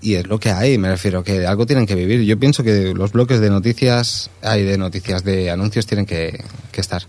[0.02, 2.22] Y es lo que hay, me refiero, que algo tienen que vivir.
[2.22, 6.82] Yo pienso que los bloques de noticias, hay de noticias, de anuncios tienen que, que
[6.82, 7.04] estar.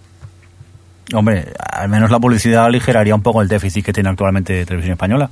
[1.15, 5.31] Hombre, al menos la publicidad aligeraría un poco el déficit que tiene actualmente Televisión Española.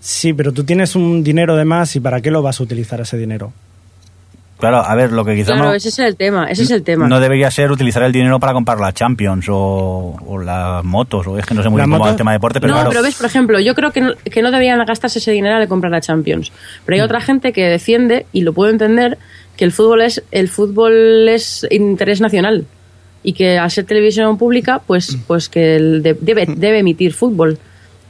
[0.00, 3.00] sí, pero tú tienes un dinero de más y ¿para qué lo vas a utilizar
[3.00, 3.52] ese dinero?
[4.60, 6.82] Claro, a ver, lo que quizá Claro, no, ese es el tema, ese es el
[6.82, 7.08] tema.
[7.08, 11.38] no debería ser utilizar el dinero para comprar las Champions o, o las motos, o
[11.38, 12.76] es que no sé muy ¿Las bien cómo va el tema de deporte, pero no,
[12.76, 12.90] claro.
[12.90, 15.66] pero ves, por ejemplo, yo creo que no, que no deberían gastarse ese dinero de
[15.66, 16.52] comprar la Champions.
[16.84, 19.18] Pero hay otra gente que defiende, y lo puedo entender,
[19.56, 22.66] que el fútbol es, el fútbol es interés nacional.
[23.22, 27.58] Y que al ser televisión pública, pues, pues que el de- debe, debe emitir fútbol.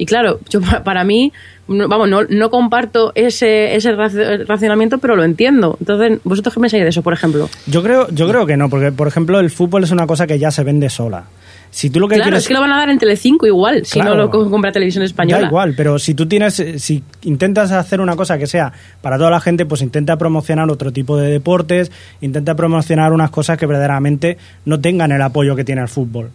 [0.01, 1.31] Y claro, yo pa- para mí,
[1.69, 5.77] vamos, no, no comparto ese, ese raci- racionamiento, pero lo entiendo.
[5.79, 7.51] Entonces, ¿vosotros qué pensáis de eso, por ejemplo?
[7.67, 10.39] Yo creo, yo creo que no, porque por ejemplo el fútbol es una cosa que
[10.39, 11.25] ya se vende sola.
[11.73, 13.85] Si tú lo que Claro, quieres es que lo van a dar en Telecinco igual,
[13.87, 14.17] si Claro.
[14.17, 15.43] no lo co- compra Televisión Española.
[15.43, 18.73] Da igual, pero si tú tienes, eh, si intentas hacer una cosa que sea
[19.03, 21.93] para toda la gente, pues intenta promocionar otro tipo de deportes,
[22.23, 26.31] intenta promocionar unas cosas que verdaderamente no tengan el apoyo que tiene el fútbol.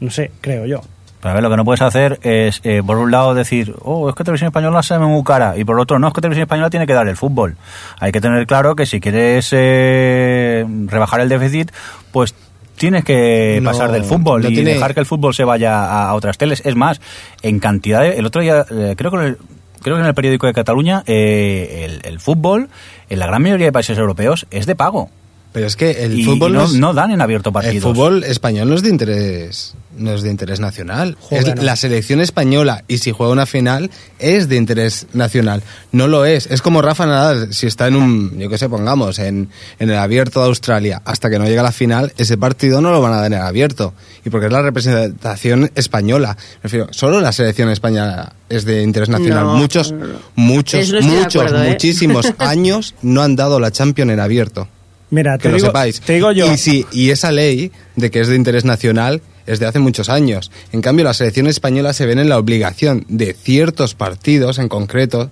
[0.00, 0.80] No sé, creo yo.
[1.20, 4.08] Pero a ver, lo que no puedes hacer es, eh, por un lado, decir, oh,
[4.08, 6.44] es que Televisión Española se me muy cara, y por otro, no, es que Televisión
[6.44, 7.56] Española tiene que dar el fútbol.
[7.98, 11.72] Hay que tener claro que si quieres eh, rebajar el déficit,
[12.12, 12.34] pues
[12.76, 15.80] tienes que No, pasar del fútbol no y tiene- dejar que el fútbol se vaya
[15.84, 16.62] a, a otras teles.
[16.64, 17.00] Es más,
[17.42, 18.18] en cantidad de...
[18.18, 19.16] El otro día, eh, creo que...
[19.16, 19.38] en el-
[19.80, 22.68] Creo que en el periódico de Cataluña eh, el, el fútbol
[23.08, 25.08] en la gran mayoría de países europeos es de pago.
[25.52, 27.52] Pero es que el y, fútbol y no, no, es- no dan en abierto el
[27.54, 27.82] partidos.
[27.82, 31.16] fútbol español no es de interés no es de interés nacional.
[31.20, 31.62] Joder, Es no.
[31.62, 33.90] la selección española y si juega una final
[34.20, 35.64] es de interés nacional.
[35.90, 36.46] No lo es.
[36.46, 39.48] Es como Rafa Nadal, si está en un, yo qué sé, pongamos, en,
[39.80, 42.92] en el abierto de Australia, hasta que no llega a la final, ese partido no
[42.92, 43.92] lo van a dar en el abierto.
[44.24, 46.36] Y porque es la representación española.
[46.58, 49.46] Me refiero, solo la selección española es de interés nacional.
[49.46, 50.18] No, muchos, no, no.
[50.36, 51.70] muchos, muchos, acuerdo, ¿eh?
[51.70, 54.68] muchísimos años no han dado la Champions en abierto
[55.10, 56.00] Mira, que lo sepáis.
[56.00, 56.52] te digo yo.
[56.52, 60.08] Y, sí, y esa ley de que es de interés nacional es de hace muchos
[60.08, 60.50] años.
[60.72, 65.30] En cambio, la selección española se ven en la obligación de ciertos partidos en concreto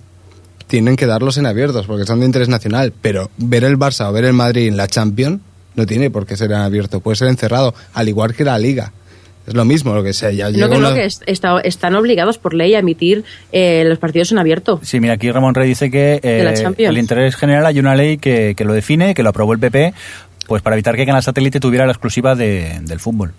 [0.67, 2.93] tienen que darlos en abiertos porque son de interés nacional.
[3.01, 5.39] Pero ver el Barça o ver el Madrid en la Champions
[5.75, 8.91] no tiene por qué ser en abierto, puede ser encerrado, al igual que la Liga.
[9.47, 10.29] Es lo mismo, lo que sea.
[10.31, 13.23] Ya No, llega que no, que est- está- están obligados por ley a emitir
[13.53, 14.79] eh, los partidos en abierto.
[14.83, 18.55] Sí, mira, aquí Ramón Rey dice que eh, el interés general hay una ley que,
[18.57, 19.93] que lo define, que lo aprobó el PP,
[20.47, 23.33] pues para evitar que Canal Satélite tuviera la exclusiva de- del fútbol.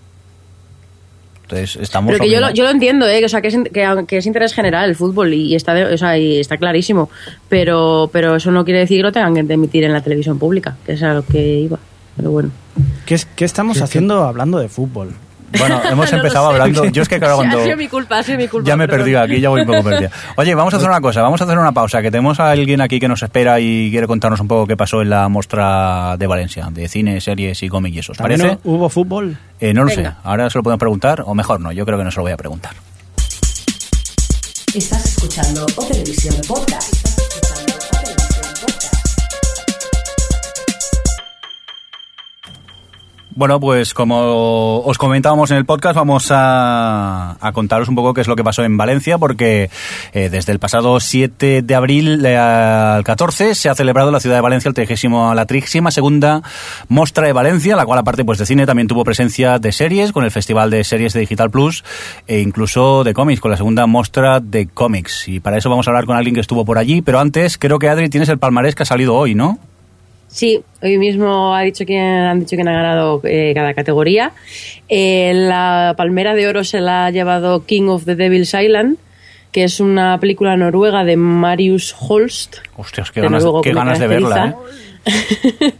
[1.43, 2.11] Entonces, estamos...
[2.11, 2.57] Pero que yo lo, obligados.
[2.57, 3.25] yo lo entiendo, ¿eh?
[3.25, 5.97] o sea, que es, que, que es interés general el fútbol y está, de- o
[5.97, 7.09] sea, y está clarísimo.
[7.49, 10.77] Pero, pero eso no quiere decir que lo tengan que emitir en la televisión pública,
[10.85, 11.79] que es a lo que iba.
[12.17, 12.51] Pero bueno.
[13.05, 15.13] ¿Qué, qué estamos haciendo hablando de fútbol?
[15.57, 16.85] Bueno, hemos No empezado hablando...
[16.85, 17.59] Yo es que claro, cuando...
[17.59, 18.67] Ha sido mi culpa, ha sido mi culpa.
[18.67, 20.11] Ya me he perdido aquí, ya voy un poco perdida.
[20.35, 22.81] Oye, vamos a hacer una cosa, vamos a hacer una pausa, que tenemos a alguien
[22.81, 26.27] aquí que nos espera y quiere contarnos un poco qué pasó en la muestra de
[26.27, 28.11] Valencia, de cine, series y cómics y eso.
[28.11, 28.59] ¿Os ¿También parece?
[28.63, 29.37] hubo fútbol?
[29.59, 32.03] Eh, no lo sé, ahora se lo podemos preguntar, o mejor no, yo creo que
[32.03, 32.73] no se lo voy a preguntar.
[34.75, 37.08] Estás escuchando O Televisión Podcast.
[43.39, 48.27] Bueno, pues como os comentábamos en el podcast, vamos a, contaros un poco qué es
[48.27, 49.69] lo que pasó en Valencia, porque
[50.11, 54.19] eh, desde el pasado 7 de abril eh, al 14 se ha celebrado en la
[54.19, 56.43] ciudad de Valencia el 30, la 32 segunda
[56.89, 60.25] Mostra de Valencia, la cual aparte pues de cine también tuvo presencia de series, con
[60.25, 61.85] el Festival de Series de Digital Plus,
[62.27, 65.29] e incluso de cómics, con la segunda Mostra de cómics.
[65.29, 67.79] Y para eso vamos a hablar con alguien que estuvo por allí, pero antes creo
[67.79, 69.59] que Adri tienes el palmarés que ha salido hoy, ¿no?
[70.29, 74.31] Sí, hoy mismo ha dicho quién, han dicho quién ha ganado eh, cada categoría.
[74.87, 78.97] Eh, la Palmera de Oro se la ha llevado King of the Devil's Island,
[79.51, 82.57] que es una película noruega de Marius Holst.
[82.77, 84.79] Hostias, qué ganas, qué ganas de verla, ¿eh?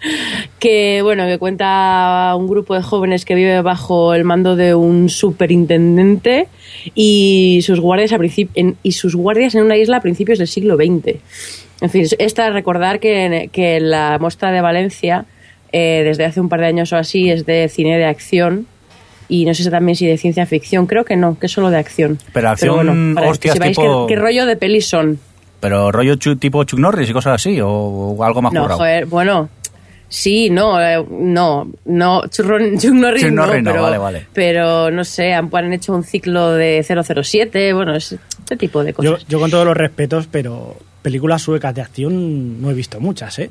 [0.59, 5.09] que bueno, que cuenta un grupo de jóvenes que vive bajo el mando de un
[5.09, 6.47] superintendente
[6.95, 8.19] y sus guardias a
[8.55, 11.19] en, y sus guardias en una isla a principios del siglo XX.
[11.81, 15.25] En fin, esta recordar que, que la muestra de Valencia
[15.71, 18.65] eh, desde hace un par de años o así es de cine de acción
[19.29, 21.77] y no sé también si de ciencia ficción, creo que no, que es solo de
[21.77, 22.17] acción.
[22.33, 25.19] Pero acción, bueno, para que hostias, sepáis tipo- qué, qué rollo de pelis son.
[25.59, 28.79] Pero rollo chu- tipo Chuck Norris y cosas así, o, o algo más No, currado.
[28.79, 29.49] joder, bueno,
[30.09, 34.27] sí, no, eh, no, no, Churron- Chuck Norris, Chuck no, Norris no, pero, vale, vale.
[34.33, 36.83] pero no sé, han, han hecho un ciclo de
[37.13, 39.25] 007, bueno, es este tipo de cosas.
[39.27, 43.49] yo con todos los respetos, pero películas suecas de acción no he visto muchas, ¿eh?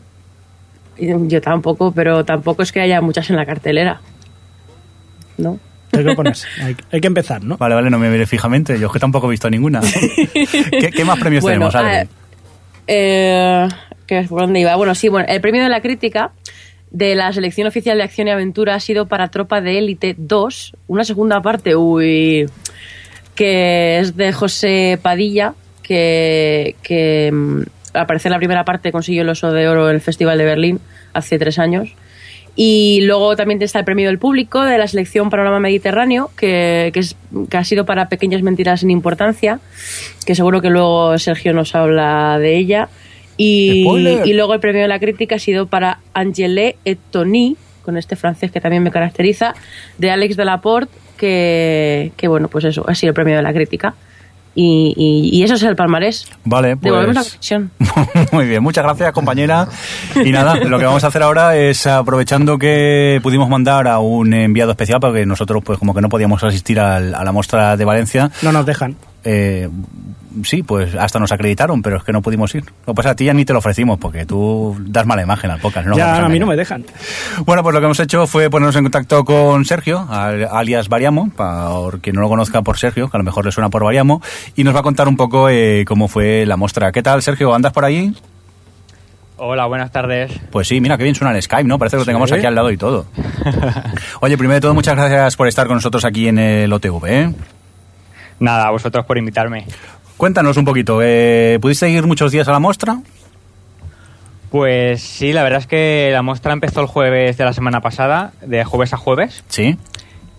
[1.00, 4.00] Yo, tampoco, pero tampoco es que haya muchas en la cartelera,
[5.36, 5.59] ¿no?
[5.92, 7.56] Hay que ponerse, hay, hay que empezar, ¿no?
[7.56, 8.78] Vale, vale, no me veré fijamente.
[8.78, 9.80] Yo es que tampoco he visto ninguna.
[10.34, 11.96] ¿Qué, qué más premios Bueno, tenemos, Adri?
[11.96, 12.06] ah,
[12.88, 13.68] eh,
[14.06, 14.74] ¿qué- ¿Por dónde iba?
[14.76, 16.32] Bueno, sí, bueno, el premio de la crítica
[16.91, 20.74] de la selección oficial de acción y aventura ha sido para Tropa de Élite 2,
[20.86, 22.47] una segunda parte, uy,
[23.34, 27.62] que es de José Padilla, que, que mm,
[27.95, 30.80] al parecer la primera parte consiguió el Oso de Oro en el Festival de Berlín
[31.12, 31.95] hace tres años.
[32.61, 36.99] Y luego también está el premio del público de la selección Panorama Mediterráneo, que, que,
[36.99, 37.14] es,
[37.49, 39.61] que ha sido para Pequeñas Mentiras sin Importancia,
[40.26, 42.89] que seguro que luego Sergio nos habla de ella.
[43.41, 43.84] Y,
[44.34, 48.51] luego el premio de la crítica ha sido para Angélé et Tony, con este francés
[48.51, 49.55] que también me caracteriza,
[49.97, 53.95] de Alex Delaporte, que, que bueno, pues eso, ha sido el premio de la crítica.
[54.55, 56.26] Y, y- y eso es el palmarés.
[56.45, 56.82] Vale, pues...
[56.93, 57.70] Devolvemos la conexión.
[58.32, 59.68] Muy bien, muchas gracias compañera.
[60.16, 64.34] Y nada, lo que vamos a hacer ahora es aprovechando que pudimos mandar a un
[64.34, 67.84] enviado especial, porque nosotros pues como que no podíamos asistir al- a la muestra de
[67.84, 68.32] Valencia.
[68.43, 68.97] No nos dejan.
[69.22, 69.68] Eh,
[70.44, 72.64] sí, pues hasta nos acreditaron, pero es que no pudimos ir.
[72.86, 75.50] Lo que pasa, a ti ya ni te lo ofrecimos, porque tú das mala imagen
[75.50, 75.86] al podcast.
[75.86, 76.84] no ya, a mí no me dejan.
[77.44, 81.30] Bueno, pues lo que hemos hecho fue ponernos en contacto con Sergio, al- alias Variamo,
[81.36, 84.22] por quien no lo conozca por Sergio, que a lo mejor le suena por Variamo,
[84.56, 86.92] y nos va a contar un poco eh, cómo fue la muestra.
[86.92, 87.54] ¿Qué tal, Sergio?
[87.54, 88.14] ¿Andas por ahí?
[89.40, 90.32] Hola, buenas tardes.
[90.50, 91.78] Pues sí, mira qué bien suena el Skype, ¿no?
[91.78, 92.34] Parece que lo tengamos Sí.
[92.36, 93.06] aquí al lado y todo.
[94.20, 97.04] Oye, primero de todo, muchas gracias por estar con nosotros aquí en el OTV.
[97.06, 97.32] ¿eh?
[98.40, 99.66] Nada, a vosotros por invitarme.
[100.18, 102.98] Cuéntanos un poquito, eh, ¿pudiste ir muchos días a la muestra?
[104.50, 108.32] Pues sí, la verdad es que la muestra empezó el jueves de la semana pasada,
[108.44, 109.76] de jueves a jueves, Sí.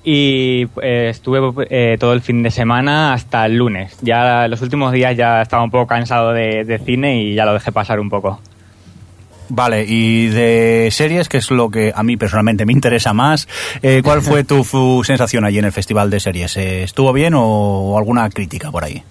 [0.04, 3.96] y eh, estuve eh, todo el fin de semana hasta el lunes.
[4.02, 7.54] Ya los últimos días ya estaba un poco cansado de, de cine y ya lo
[7.54, 8.42] dejé pasar un poco.
[9.48, 13.48] Vale, y de series, que es lo que a mí personalmente me interesa más,
[13.82, 14.64] eh, ¿cuál fue tu,
[15.06, 16.58] sensación allí en el Festival de Series?
[16.58, 19.04] ¿Estuvo bien o alguna crítica por ahí?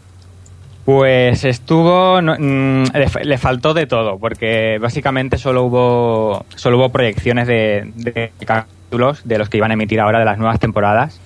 [0.89, 6.89] Pues estuvo, no- mm, le, le faltó de todo, porque básicamente solo hubo, solo hubo
[6.89, 11.20] proyecciones de, de capítulos de los que iban a emitir ahora de las nuevas temporadas.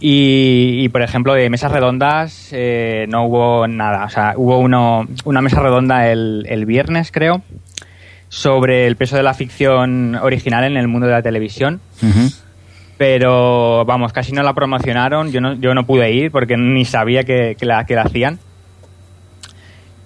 [0.00, 4.04] Y, y, por ejemplo, de mesas redondas eh, no hubo nada.
[4.04, 7.40] O sea, hubo uno, una mesa redonda el, el viernes, creo,
[8.30, 11.80] sobre el peso de la ficción original en el mundo de la televisión
[12.98, 17.22] pero vamos, casi no la promocionaron, yo no, yo no pude ir porque ni sabía
[17.22, 18.40] que, que la, que la hacían.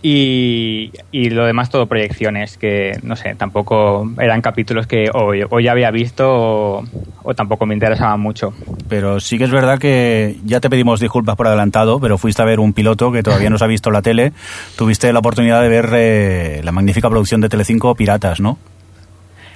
[0.03, 5.61] Y, y lo demás todo proyecciones, que no sé, tampoco eran capítulos que o, o
[5.61, 6.85] ya había visto o,
[7.23, 8.53] o tampoco me interesaban mucho.
[8.89, 12.45] Pero sí que es verdad que ya te pedimos disculpas por adelantado, pero fuiste a
[12.45, 14.33] ver un piloto que todavía no se ha visto en la tele.
[14.77, 18.59] Tuviste la oportunidad de ver eh, la magnífica producción de Telecinco Piratas, ¿no?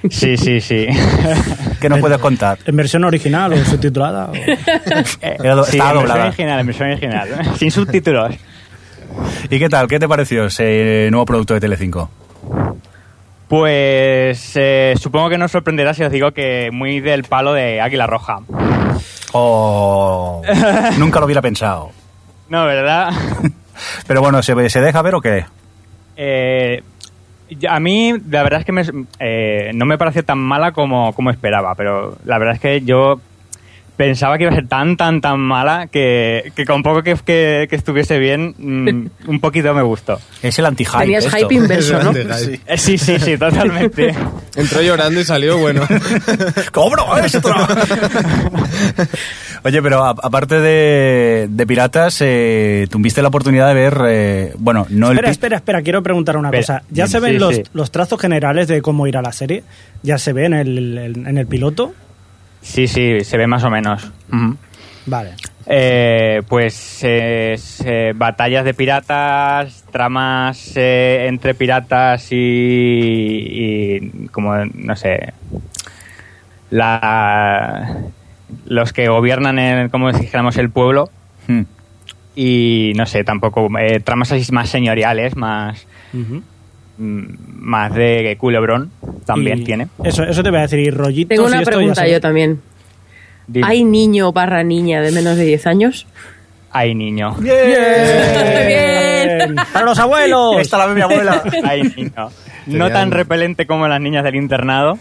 [0.09, 0.87] Sí, sí, sí.
[1.79, 2.57] ¿Qué nos puedes contar?
[2.65, 4.31] ¿En versión original o subtitulada?
[4.31, 4.33] o-
[5.21, 7.27] Era do- Sí, estaba en versión original, en versión original,
[7.57, 8.35] sin subtítulos.
[9.49, 9.87] ¿Y qué tal?
[9.87, 12.09] ¿Qué te pareció ese nuevo producto de Telecinco?
[13.47, 17.81] Pues eh, supongo que no os sorprenderá si os digo que muy del palo de
[17.81, 18.39] Águila Roja.
[19.33, 20.41] Oh,
[20.97, 21.91] nunca lo hubiera pensado.
[22.49, 23.11] No, ¿verdad?
[24.07, 25.45] Pero bueno, ¿se, se deja ver o qué?
[26.15, 26.81] Eh,
[27.67, 31.31] a mí, la verdad es que me- eh, no me pareció tan mala como, como
[31.31, 33.19] esperaba, pero la verdad es que yo
[34.01, 37.67] pensaba que iba a ser tan, tan, tan mala que, que con poco que, que-
[37.69, 40.19] que estuviese bien, mm, un poquito me gustó.
[40.41, 40.97] Es el anti-hype.
[41.01, 41.37] Tenías esto.
[41.37, 42.11] hype inverso, ¿no?
[42.13, 42.59] Sí.
[42.65, 44.15] Eh, Sí, sí, sí, totalmente.
[44.55, 45.83] Entró llorando y salió bueno.
[46.71, 47.67] ¡Cobro extra!
[49.63, 54.87] Oye, pero a- aparte de, de Piratas, eh, tuviste la oportunidad de ver, eh, bueno,
[54.89, 55.31] no espera, el...
[55.31, 56.83] espera, espera, quiero preguntar una Espera, cosa.
[56.89, 57.63] ¿Ya se ven Sí, los, sí.
[57.73, 59.63] los trazos generales de cómo irá la serie?
[60.01, 61.93] ¿Ya se ve en el, el- en el piloto?
[62.61, 64.11] Sí, sí, se ve más o menos.
[65.05, 65.31] Vale.
[65.65, 75.33] Eh, pues eh, batallas de piratas, tramas eh, entre piratas y, y como no sé
[76.71, 77.97] la
[78.65, 81.09] los que gobiernan en, como dijéramos el pueblo
[81.47, 81.63] Hmm.
[82.35, 85.87] y no sé tampoco eh, tramas así más señoriales más
[87.01, 88.91] más de culebrón
[89.25, 90.79] también Y tiene Eso, eso te voy a decir.
[90.79, 92.61] Y rollitos Tengo y una esto pregunta yo también.
[93.47, 93.67] Dime.
[93.67, 96.07] ¿Hay niño barra niña de menos de 10 años?
[96.73, 97.51] Ay, niño ¡Bien!
[99.73, 100.57] ¡Para los abuelos!
[100.59, 101.43] Esta la mi abuela.
[101.63, 102.29] Ay, niño.
[102.67, 104.97] No tan repelente como las niñas del internado.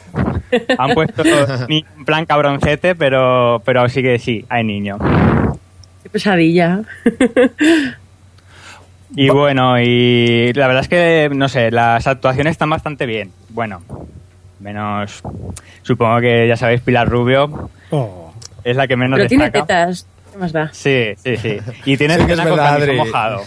[0.79, 1.23] Han puesto
[1.69, 4.99] ni en plan cabroncete, pero, pero sí que sí, hay niño.
[6.03, 6.81] Qué pesadilla.
[9.17, 13.33] Y bueno, y la verdad es que, no sé, las actuaciones están bastante bien.
[13.49, 13.83] Bueno,
[14.61, 15.23] menos.
[15.83, 18.33] Supongo que ya sabéis, Pilar Rubio Oh.
[18.63, 19.67] es la que menos Pero tiene destaca.
[19.67, 20.07] tetas.
[20.33, 20.71] ¿Qué más da?
[20.73, 21.59] Sí, sí, sí.
[21.85, 22.97] Y tiene Sí camisón Adri.
[22.97, 23.43] mojado.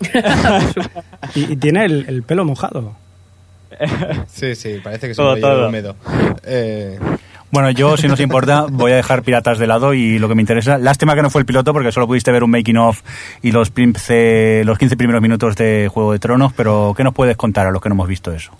[1.34, 2.94] Y, y tiene el, el pelo mojado.
[4.28, 5.68] Sí, sí, parece que es Todo, un todo.
[5.68, 5.94] húmedo.
[6.44, 6.98] Eh,
[7.52, 10.36] Bueno, yo, si no os importa, voy a dejar Piratas de lado y lo que
[10.36, 10.78] me interesa.
[10.78, 13.02] Lástima que no fue el piloto porque solo pudiste ver un making of
[13.42, 17.36] y los, 15, los 15 primeros minutos de Juego de Tronos, pero ¿qué nos puedes
[17.36, 18.52] contar a los que no hemos visto eso?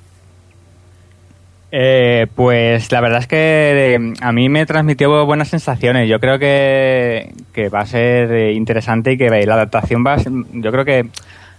[1.72, 6.08] Eh, pues la verdad es que eh, a mí me transmitió buenas sensaciones.
[6.08, 7.32] Yo creo que,
[7.72, 11.06] va a ser eh, interesante y que la adaptación va a ser- yo creo que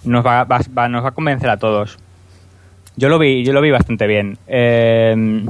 [0.04, 0.46] nos va-
[0.90, 1.98] nos va a convencer a todos.
[2.98, 4.38] Yo lo vi, yo lo vi bastante bien.
[4.48, 5.46] Eh,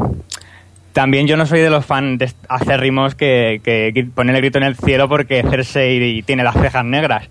[0.93, 4.63] también yo no soy de los fans de acérrimos que, que ponen el grito en
[4.65, 7.27] el cielo porque Cersei tiene las cejas negras.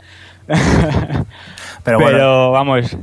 [0.46, 1.24] Pero
[1.84, 2.50] Pero, bueno.
[2.52, 2.96] vamos,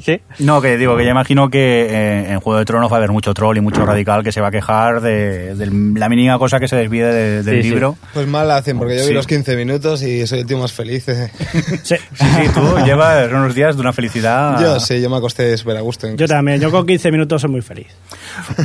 [0.00, 0.20] ¿sí?
[0.38, 3.10] No, que digo que ya imagino que eh, en Juego de Tronos va a haber
[3.10, 5.66] mucho troll y mucho radical que se va a quejar de, de
[5.98, 7.70] la mínima cosa que se desvíe de- del Sí, sí.
[7.70, 7.96] libro.
[8.14, 9.08] pues mal hacen, porque yo Sí.
[9.10, 11.08] vi los 15 minutos y soy el tío más feliz.
[11.08, 11.30] eh.
[11.82, 11.96] Sí.
[11.96, 14.60] Sí, sí, tú llevas unos días de una felicidad.
[14.60, 16.06] Yo sí, yo me acosté súper a gusto.
[16.06, 16.60] en Yo también.
[16.60, 17.88] Yo con 15 minutos soy muy feliz.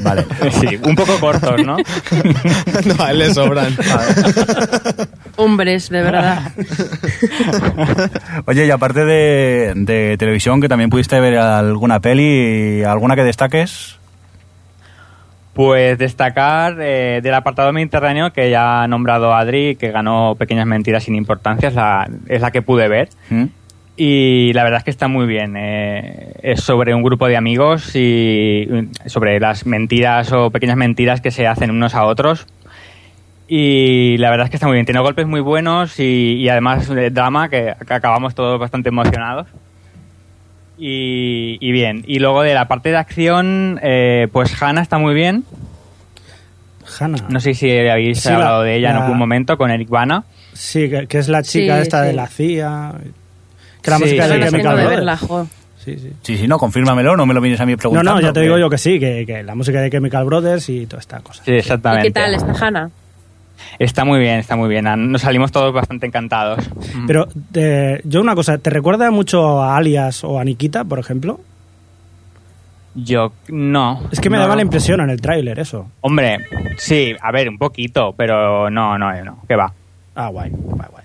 [0.04, 0.26] Vale.
[0.52, 1.78] Sí, un poco cortos, ¿no?
[2.86, 3.76] no, a él le sobran.
[5.36, 6.52] Hombres, de verdad.
[8.46, 13.98] Oye, y aparte de, de televisión, que también pudiste ver alguna peli, alguna que destaques.
[15.54, 21.04] Pues destacar eh, del apartado mediterráneo que ya ha nombrado Adri, que ganó Pequeñas Mentiras
[21.04, 23.10] sin Importancia, es la, es la que pude ver.
[23.30, 23.46] ¿Mm?
[23.96, 25.56] Y la verdad es que está muy bien.
[25.56, 28.68] eh, es sobre un grupo de amigos y
[29.06, 32.48] sobre las mentiras o pequeñas mentiras que se hacen unos a otros.
[33.48, 34.86] Y la verdad es que está muy bien.
[34.86, 39.48] Tiene golpes muy buenos y, y además de drama, que, que acabamos todos bastante emocionados.
[40.78, 42.04] Y, y bien.
[42.08, 45.44] Y luego de la parte de acción, eh, pues Hannah está muy bien.
[47.00, 47.26] Hannah.
[47.30, 50.24] No sé si habéis Sí, la- hablado de ella en algún momento con Eric Bana.
[50.54, 52.94] Sí, que, que es la chica Sí, esta de la CIA.
[53.84, 54.96] Que la Sí, música sí, de Chemical tengo de Brothers.
[54.96, 55.48] verla, jo.
[55.84, 56.14] Sí, sí.
[56.22, 58.14] Sí, sí, no, confírmamelo, no me lo vienes a mí No, preguntando.
[58.16, 60.86] no, ya te digo yo que sí, que, que la música de Chemical Brothers y
[60.88, 61.44] toda esta cosa.
[61.44, 62.08] Sí, ¿Y exactamente.
[62.08, 62.90] qué tal esta Hanna?
[63.80, 64.86] Está muy bien, está muy bien.
[65.12, 66.60] Nos salimos todos bastante encantados.
[67.06, 71.40] Pero eh, yo una cosa, ¿te recuerda mucho a Alias o a Nikita, por ejemplo?
[72.96, 74.04] Yo no.
[74.12, 74.44] Es que me no.
[74.44, 75.88] daba la impresión en el tráiler eso.
[76.02, 76.38] Hombre,
[76.78, 79.74] sí, a ver, un poquito, pero no, no, no, que va.
[80.16, 81.03] Ah, guay, guay, guay.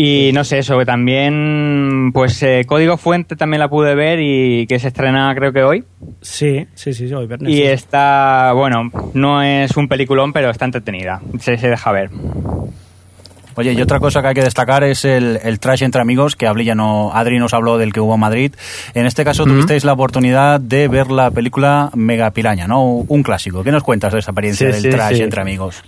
[0.00, 4.64] Y no sé, eso, que también, pues eh, Código Fuente también la pude ver y
[4.68, 5.82] que se estrena creo que hoy.
[6.20, 7.50] Sí, sí, sí, hoy viernes.
[7.52, 7.62] Y sí.
[7.64, 11.20] está, bueno, no es un peliculón, pero está entretenida.
[11.40, 12.10] Se, se deja ver.
[13.56, 16.46] Oye, y otra cosa que hay que destacar es el, el trash entre amigos, que
[16.46, 18.52] hablé ya no, Adri nos habló del que hubo en Madrid.
[18.94, 22.84] En este caso tuvisteis la oportunidad de ver la película Mega Piraña, ¿no?
[22.84, 23.64] Un clásico.
[23.64, 25.22] ¿Qué nos cuentas de esa experiencia Sí, del sí, trash sí.
[25.24, 25.82] entre amigos?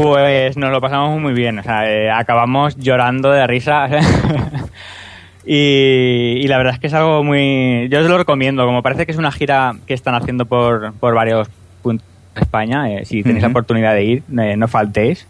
[0.00, 3.88] Pues nos lo pasamos muy bien, o sea, eh, acabamos llorando de risa.
[5.44, 7.88] y, y la verdad es que es algo muy...
[7.90, 11.16] Yo os lo recomiendo, como parece que es una gira que están haciendo por, por
[11.16, 11.48] varios
[11.82, 15.26] puntos de España, eh, si tenéis la oportunidad de ir, eh, no faltéis.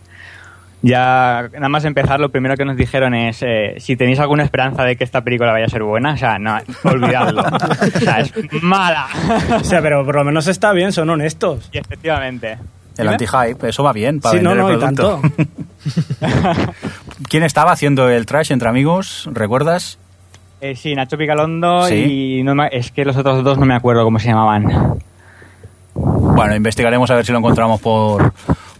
[0.82, 4.84] Ya, nada más empezar, lo primero que nos dijeron es, eh, si tenéis alguna esperanza
[4.84, 7.40] de que esta película vaya a ser buena, o sea, no, olvidadlo.
[7.40, 9.06] o sea, es mala.
[9.58, 11.70] O sea, pero por lo menos está bien, son honestos.
[11.72, 12.58] y efectivamente.
[12.98, 13.12] El Dime.
[13.12, 15.20] anti-hype, eso va bien para Sí, no, vender no, el y tanto.
[17.28, 19.28] ¿Quién estaba haciendo el trash entre amigos?
[19.32, 19.98] ¿Recuerdas?
[20.60, 22.38] Eh, sí, Nacho Picalondo Sí.
[22.38, 24.98] y no me- es que los otros dos no me acuerdo cómo se llamaban.
[25.94, 28.32] Bueno, investigaremos a ver si lo encontramos por,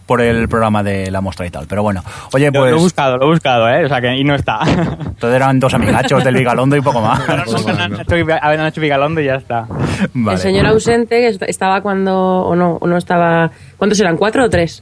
[0.09, 1.67] por el programa de la muestra y tal.
[1.67, 2.03] Pero bueno,
[2.33, 3.85] oye, Lo- pues Lo he buscado, lo he buscado, ¿eh?
[3.85, 4.59] O sea que y no está.
[5.19, 7.19] todos eran dos amigachos del Vigalondo y poco más.
[7.29, 9.67] Ahora Pues Nacho Picalondo y ya está.
[10.13, 10.35] Vale.
[10.35, 12.15] El señor ausente estaba cuando...
[12.17, 13.51] O no, o no estaba...
[13.77, 14.17] ¿Cuántos eran?
[14.17, 14.81] ¿Cuatro o tres?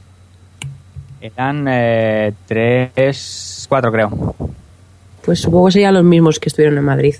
[1.20, 4.34] Eran eh, tres, cuatro creo.
[5.26, 7.14] Pues supongo que serían los mismos que estuvieron en Madrid.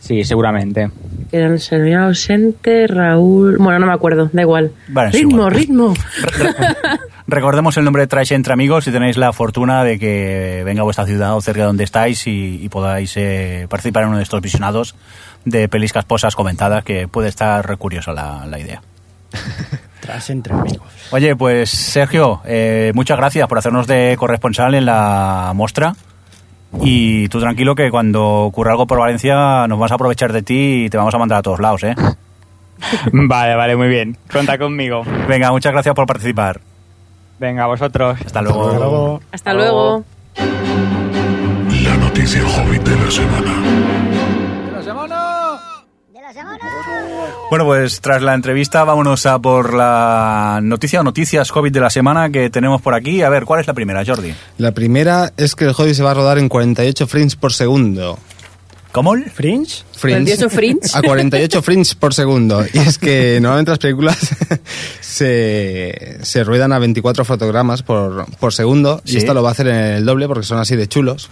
[0.00, 0.90] Sí, seguramente.
[1.30, 3.56] Que Eran el señor ausente, Raúl...
[3.58, 4.72] Bueno, no me acuerdo, da igual.
[4.88, 5.50] Vale, ritmo, igual.
[5.54, 5.94] ritmo.
[7.30, 10.84] Recordemos el nombre de Trash entre amigos si tenéis la fortuna de que venga a
[10.84, 14.24] vuestra ciudad o cerca de donde estáis y, y podáis eh, participar en uno de
[14.24, 14.96] estos visionados
[15.44, 18.82] de pelis casposas comentadas que puede estar re curiosa la, la idea.
[20.00, 20.82] Tras entre amigos.
[21.12, 25.94] Oye, pues Sergio, eh, muchas gracias por hacernos de corresponsal en la muestra.
[26.82, 30.84] Y tú tranquilo que cuando ocurra algo por Valencia nos vas a aprovechar de ti
[30.86, 31.94] y te vamos a mandar a todos lados, ¿eh?
[33.12, 34.16] Vale, vale, muy bien.
[34.32, 35.02] Cuenta conmigo.
[35.28, 36.60] Venga, muchas gracias por participar.
[37.40, 38.18] Venga, vosotros.
[38.24, 38.66] Hasta luego.
[38.66, 39.22] Hasta luego.
[39.32, 40.04] Hasta luego.
[41.82, 43.54] La noticia hobbit de la semana.
[47.48, 51.90] Bueno, pues tras la entrevista vámonos a por la noticia o noticias COVID de la
[51.90, 53.22] semana que tenemos por aquí.
[53.22, 54.34] A ver, ¿cuál es la primera, Jordi?
[54.58, 58.18] La primera es que el Hobbit se va a rodar en 48 frames por segundo.
[58.92, 59.14] ¿Cómo?
[59.32, 59.84] Fringe.
[59.92, 60.36] Frames.
[60.38, 60.96] 48 frames.
[60.96, 62.64] A 48 frames por segundo.
[62.72, 64.18] Y es que normalmente las películas
[65.00, 69.00] se, se ruedan a 24 fotogramas por, por segundo.
[69.04, 69.14] Sí.
[69.14, 71.30] Y esto lo va a hacer en el doble porque son así de chulos.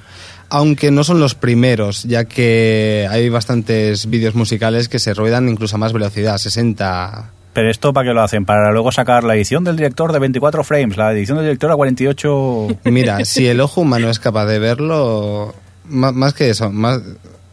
[0.50, 5.76] Aunque no son los primeros, ya que hay bastantes vídeos musicales que se ruedan incluso
[5.76, 7.32] a más velocidad, 60.
[7.52, 8.46] Pero esto para qué lo hacen?
[8.46, 11.76] Para luego sacar la edición del director de 24 frames, la edición del director a
[11.76, 12.68] 48...
[12.84, 15.54] Y mira, si el ojo humano es capaz de verlo,
[15.86, 17.00] ma- más, que eso, más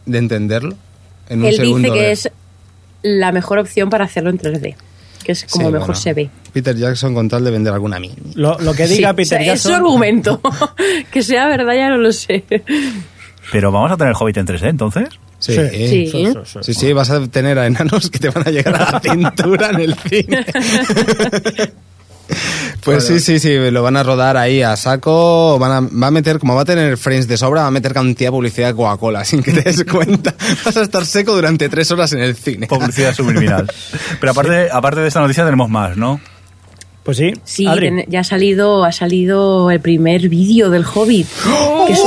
[0.06, 0.74] de entenderlo,
[1.28, 1.78] en un Él segundo.
[1.92, 2.30] dice que de- es
[3.02, 4.74] la mejor opción para hacerlo en 3D.
[5.24, 6.00] Que es como Sí, mejor bueno.
[6.00, 6.30] se ve.
[6.52, 8.14] Peter Jackson con tal de vender alguna mini.
[8.34, 9.84] Lo, lo que diga Sí, Peter o sea, Es su Jackson.
[9.86, 10.40] argumento.
[11.10, 12.44] que sea verdad ya no lo sé.
[13.52, 15.08] Pero vamos a tener Hobbit en 3D entonces.
[15.38, 15.52] Sí.
[15.54, 15.68] Sí.
[15.70, 16.58] Sí, sí, sí.
[16.62, 19.70] Sí, sí, vas a tener a enanos que te van a llegar a la cintura
[19.70, 20.46] en el cine.
[22.84, 26.10] Pues sí, sí, sí, lo van a rodar ahí a saco, van a, va a
[26.12, 28.74] meter, como va a tener frames de sobra, va a meter cantidad de publicidad de
[28.74, 30.34] Coca-Cola sin que te des cuenta.
[30.64, 32.68] Vas a estar seco durante tres horas en el cine.
[32.68, 33.66] Publicidad subliminal.
[34.20, 36.20] Pero aparte, aparte de esta noticia tenemos más, ¿no?
[37.02, 37.32] Pues sí.
[37.44, 38.04] Sí, Adri.
[38.08, 41.26] ya ha salido, ha salido el primer vídeo del Hobbit.
[41.86, 42.00] que es-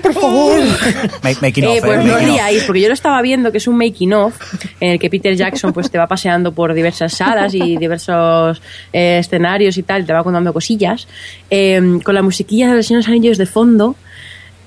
[0.00, 0.58] por favor!
[1.22, 3.66] Ma- Making of, Eh, pues eh, no riáis, porque yo lo estaba viendo, que es
[3.66, 4.34] un making of,
[4.80, 8.60] en el que Peter Jackson pues te va paseando por diversas salas y diversos
[8.92, 11.08] eh, escenarios y tal, te va contando cosillas,
[11.50, 13.96] eh, con la musiquilla de los Señor de los Anillos de fondo.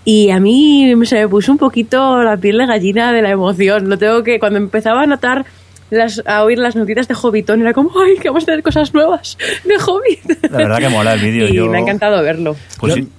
[0.08, 3.90] Y a mí se me puso un poquito la piel de gallina de la emoción.
[3.90, 5.46] Lo tengo que, cuando empezaba a notar
[5.90, 8.94] las, a oír las notitas de Hobbitón, era como, ay, que vamos a tener cosas
[8.94, 10.44] nuevas de Hobbit.
[10.52, 11.48] La verdad que mola el vídeo.
[11.50, 12.56] y yo- me ha encantado verlo.
[12.80, 13.10] Pues Yo- sí.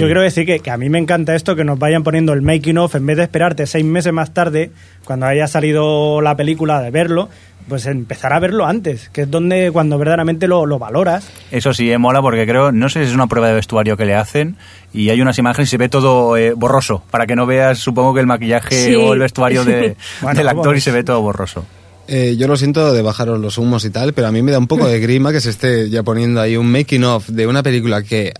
[0.00, 2.42] Yo quiero decir que, que a mí me encanta esto, que nos vayan poniendo el
[2.42, 4.70] making of en vez de esperarte seis meses más tarde,
[5.04, 7.28] cuando haya salido la película, de verlo,
[7.68, 11.26] pues empezar a verlo antes, que es donde cuando verdaderamente lo, lo valoras.
[11.50, 14.04] Eso sí, eh, mola porque creo, no sé si es una prueba de vestuario que
[14.04, 14.56] le hacen
[14.92, 18.12] y hay unas imágenes y se ve todo eh, borroso, para que no veas, supongo
[18.12, 18.94] que el maquillaje Sí.
[18.94, 21.64] o el vestuario de- Bueno, del actor y se ve todo borroso.
[22.06, 24.58] Eh, yo lo siento de bajaros los humos y tal, pero a mí me da
[24.58, 27.62] un poco de grima que se esté ya poniendo ahí un making of de una
[27.62, 28.34] película que,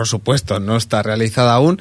[0.00, 1.78] por supuesto, no está realizada aún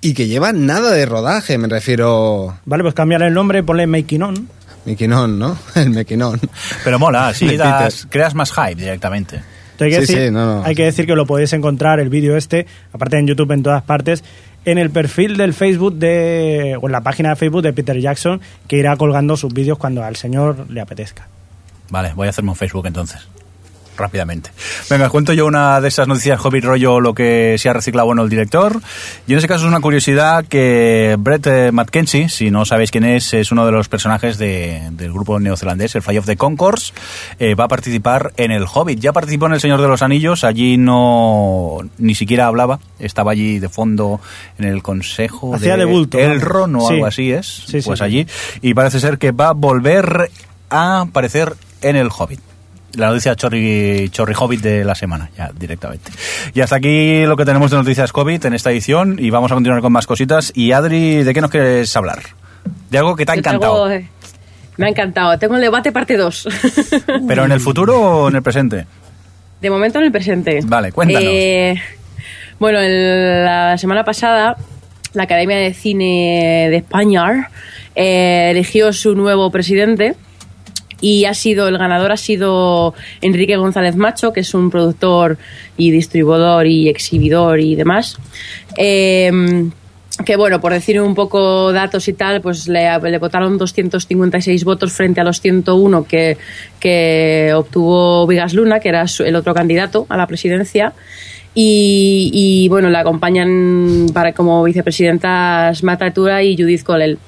[0.00, 2.58] y que lleva nada de rodaje, me refiero...
[2.64, 4.48] Vale, pues cambiar el nombre, ponle making on.
[4.86, 5.56] Making on, ¿no?
[5.76, 6.40] El making on.
[6.82, 7.92] Pero mola, das- Peter.
[8.10, 9.36] creas más hype directamente.
[9.78, 10.64] Hay, que Sí, decir, sí, no, no.
[10.64, 13.84] hay que decir que lo podéis encontrar, el vídeo este, aparte en YouTube en todas
[13.84, 14.24] partes,
[14.64, 18.40] en el perfil del Facebook de, o en la página de Facebook de Peter Jackson,
[18.66, 21.28] que irá colgando sus vídeos cuando al señor le apetezca.
[21.88, 23.28] Vale, voy a hacerme un Facebook entonces.
[24.00, 24.50] Rápidamente.
[24.88, 28.06] Venga, os cuento yo una de esas noticias Hobbit rollo lo que se ha reciclado
[28.06, 28.80] bueno el director.
[29.26, 33.04] Y en ese caso es una curiosidad que Brett eh, Mackenzie, si no sabéis quién
[33.04, 36.92] es, es uno de los personajes de- del grupo neozelandés, el Fly of the Concourse,
[37.38, 38.98] eh, va a participar en el Hobbit.
[39.00, 43.58] Ya participó en El Señor de los Anillos, allí no ni siquiera hablaba, estaba allí
[43.58, 44.20] de fondo
[44.58, 46.32] en el consejo Hacía de de bulto, vamos.
[46.36, 46.94] Elrond o Sí.
[46.94, 48.04] algo así es, sí, pues sí.
[48.04, 48.26] allí.
[48.62, 50.30] Y parece ser que va a volver
[50.70, 52.40] a aparecer en el Hobbit.
[52.96, 56.10] La noticia chorri, chorri Hobbit de la semana, ya directamente.
[56.54, 59.54] Y hasta aquí lo que tenemos de noticias Hobbit en esta edición y vamos a
[59.54, 60.52] continuar con más cositas.
[60.54, 62.20] Y Adri, ¿de qué nos quieres hablar?
[62.90, 63.88] De algo que te ha encantado.
[63.88, 64.08] tengo, eh,
[64.76, 65.38] me ha encantado.
[65.38, 66.48] Tengo el debate parte 2.
[67.28, 68.86] ¿Pero en el futuro o en el presente?
[69.60, 70.60] De momento en el presente.
[70.64, 71.22] Vale, cuéntanos.
[71.32, 71.74] Eh,
[72.58, 74.56] bueno, el- la semana pasada
[75.12, 77.50] la Academia de Cine de España
[77.94, 80.14] eh, eligió su nuevo presidente
[81.00, 85.38] y ha sido el ganador ha sido Enrique González Macho, que es un productor
[85.76, 88.18] y distribuidor y exhibidor y demás.
[88.76, 89.70] Eh,
[90.24, 95.20] que bueno, por decir un poco datos y tal, pues le, votaron 256 votos frente
[95.20, 96.36] a los 101 que,
[96.78, 100.92] que obtuvo Vigas Luna, que era el otro candidato a la presidencia.
[101.52, 107.18] Y, bueno, le acompañan para, como vicepresidentas Marta Tura y Judith Colel.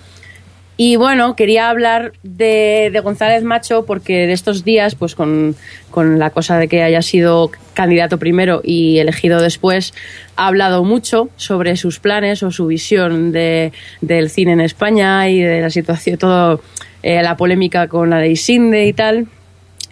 [0.84, 5.54] Y bueno, quería hablar de, de González Macho porque de estos días, pues con,
[5.92, 9.94] con la cosa de que haya sido candidato primero y elegido después,
[10.34, 15.38] ha hablado mucho sobre sus planes o su visión de, del cine en España y
[15.40, 16.60] de la situación, todo
[17.04, 19.28] eh, la polémica con la ley Sinde y tal.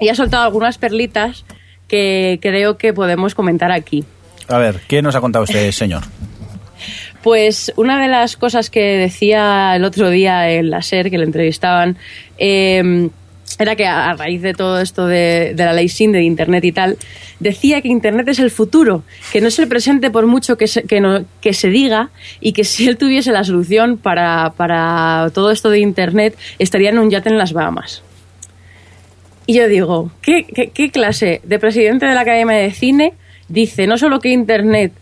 [0.01, 1.45] Y ha soltado algunas perlitas
[1.87, 4.03] que creo que podemos comentar aquí.
[4.49, 6.03] A ver, ¿qué nos ha contado este señor?
[7.23, 11.25] Pues una de las cosas que decía el otro día en la SER, que le
[11.25, 11.99] entrevistaban,
[12.39, 13.11] eh,
[13.59, 16.97] era que a raíz de todo esto de, la ley SIN, de Internet y tal,
[17.41, 19.03] decía que Internet es el futuro,
[19.33, 22.11] que no es el presente por mucho que se, que se diga
[22.41, 26.99] y que si él tuviese la solución para, para todo esto de Internet, estaría en
[26.99, 28.03] un yate en las Bahamas.
[29.47, 33.15] Y yo digo, ¿qué, qué, qué clase de presidente de la Academia de Cine
[33.49, 34.93] dice no solo que Internet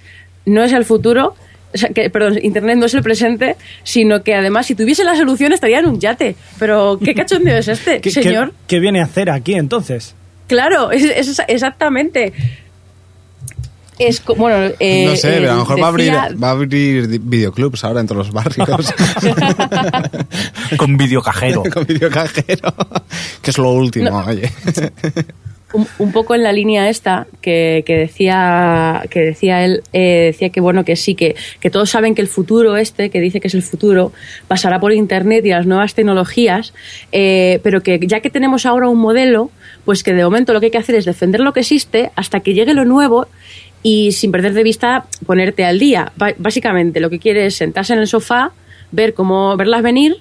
[0.46, 1.36] no es el futuro,
[1.74, 5.14] o sea, que, perdón, Internet no es el presente, sino que además si tuviese la
[5.16, 6.34] solución estaría en un yate?
[6.58, 8.50] Pero, ¿qué cachondeo es este, ¿Qué, señor?
[8.66, 10.14] qué- qué viene a hacer aquí entonces?
[10.46, 12.32] Claro, es, es exactamente.
[13.98, 16.50] Es bueno, eh, no sé, eh, pero a lo mejor va a abrir, va a
[16.52, 18.94] abrir videoclubs ahora en todos los barrios.
[20.78, 21.64] Con videocajero.
[21.64, 22.74] Con videocajero.
[23.42, 24.24] que es lo último, No.
[24.26, 24.50] oye.
[25.72, 30.84] un, poco en la línea esta que, decía que decía él eh, decía que bueno
[30.84, 33.62] que sí que, que todos saben que el futuro este que dice que es el
[33.62, 34.12] futuro
[34.46, 36.72] pasará por internet y las nuevas tecnologías
[37.12, 39.50] eh, pero que ya que tenemos ahora un modelo
[39.84, 42.40] pues que de momento lo que hay que hacer es defender lo que existe hasta
[42.40, 43.26] que llegue lo nuevo
[43.82, 46.12] y sin perder de vista ponerte al día.
[46.38, 48.52] Básicamente lo que quiere es sentarse en el sofá
[48.90, 50.16] ver cómo verlas venir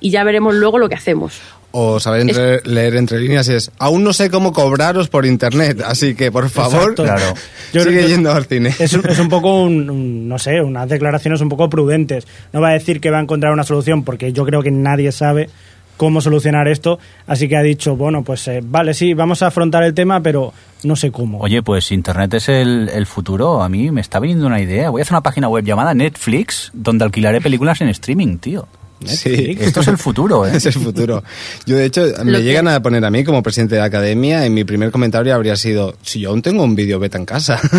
[0.00, 1.40] y ya veremos luego lo que hacemos
[1.72, 6.14] o saber entre- leer entre líneas es, aún no sé cómo cobraros por internet, así
[6.14, 6.94] que por favor.
[6.94, 7.34] Claro.
[7.72, 8.74] Yo creo sigue que yendo al cine.
[8.78, 12.26] Es un, es un poco, un, un- no sé, unas declaraciones un poco prudentes.
[12.52, 15.12] No va a decir que va a encontrar una solución porque yo creo que nadie
[15.12, 15.48] sabe
[15.96, 16.98] cómo solucionar esto.
[17.26, 20.52] Así que ha dicho, bueno, pues eh, vale, sí, vamos a afrontar el tema, pero
[20.82, 21.38] no sé cómo.
[21.40, 23.62] Oye, pues Internet es el, el futuro.
[23.62, 24.88] A mí me está viniendo una idea.
[24.90, 28.66] Voy a hacer una página web llamada Netflix donde alquilaré películas en streaming, tío.
[29.06, 29.56] Sí.
[29.60, 30.52] Esto es el futuro, ¿eh?
[30.56, 31.22] Es el futuro.
[31.66, 33.86] Yo, de hecho, me Lo que- llegan a poner a mí como presidente de la
[33.86, 37.24] academia, en mi primer comentario habría sido, si yo aún tengo un vídeo beta en
[37.24, 37.58] casa.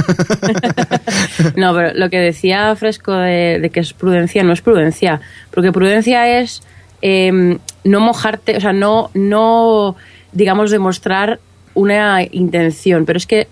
[1.55, 5.72] No, pero lo que decía Fresco de, de que es prudencia no es prudencia, porque
[5.72, 6.61] prudencia es
[7.01, 9.95] eh, no mojarte, o sea, no, no,
[10.32, 11.39] digamos, demostrar
[11.74, 13.47] una intención, pero es que,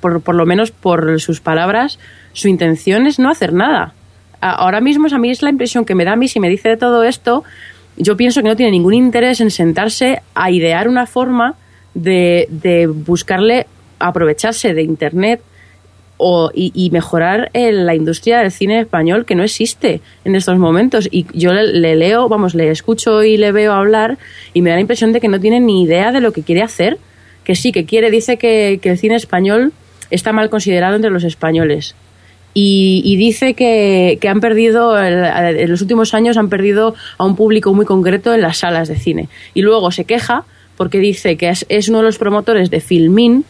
[0.00, 1.98] por, por lo menos por sus palabras,
[2.32, 3.92] su intención es no hacer nada.
[4.40, 6.68] Ahora mismo, a mí es la impresión que me da a mí si me dice
[6.68, 7.44] de todo esto,
[7.96, 11.54] yo pienso que no tiene ningún interés en sentarse a idear una forma
[11.94, 13.66] de, de buscarle
[13.98, 15.40] aprovecharse de Internet
[16.18, 20.58] o, y, y mejorar eh, la industria del cine español que no existe en estos
[20.58, 21.08] momentos.
[21.10, 24.18] Y yo le, le leo, vamos, le escucho y le veo hablar
[24.54, 26.62] y me da la impresión de que no tiene ni idea de lo que quiere
[26.62, 26.98] hacer.
[27.44, 29.72] Que sí, que quiere, dice que, que el cine español
[30.10, 31.94] está mal considerado entre los españoles.
[32.58, 35.24] Y, y dice que, que han perdido, el-
[35.58, 38.96] en los últimos años han perdido a un público muy concreto en las salas de
[38.96, 39.28] cine.
[39.52, 40.44] Y luego se queja
[40.78, 43.44] porque dice que es, es uno de los promotores de Filmin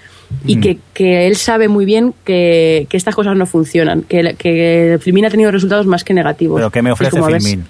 [0.44, 4.98] y que, que él sabe muy bien que, que estas cosas no funcionan, que, que
[5.00, 6.58] Filmin ha tenido resultados más que negativos.
[6.58, 7.64] Pero ¿qué me ofrece ves- Filmin?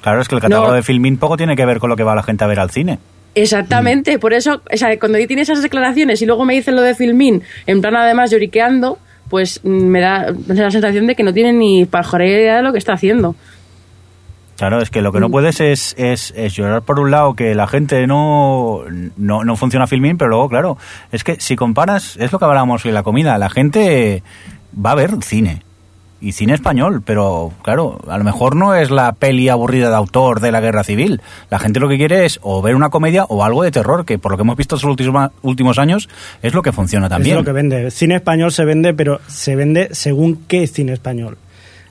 [0.00, 0.74] Claro, es que el catálogo No.
[0.74, 2.70] de Filmin poco tiene que ver con lo que va la gente a ver al
[2.70, 2.98] cine.
[3.34, 6.94] Exactamente, por eso, o sea, cuando tiene esas declaraciones y luego me dice lo de
[6.94, 8.98] Filmin, en plan además lloriqueando,
[9.30, 12.72] pues mm, me da la sensación de que no tiene ni pajara idea de lo
[12.72, 13.34] que está haciendo.
[14.58, 15.22] Claro, es que lo que Mm.
[15.22, 18.80] no puedes es, es, es llorar por un lado que la gente no,
[19.16, 20.76] no, no funciona Filmin, pero luego, claro,
[21.12, 24.22] es que si comparas, es lo que hablábamos en la comida, la gente
[24.76, 25.62] va a ver cine.
[26.22, 30.40] Y cine español, pero claro, a lo mejor no es la peli aburrida de autor
[30.40, 31.22] de la guerra civil.
[31.48, 34.18] La gente lo que quiere es o ver una comedia o algo de terror, que
[34.18, 36.10] por lo que hemos visto estos últimos, últimos años
[36.42, 37.36] es lo que funciona también.
[37.36, 37.84] Es lo que vende.
[37.84, 41.38] El cine español se vende, pero se vende según qué cine español.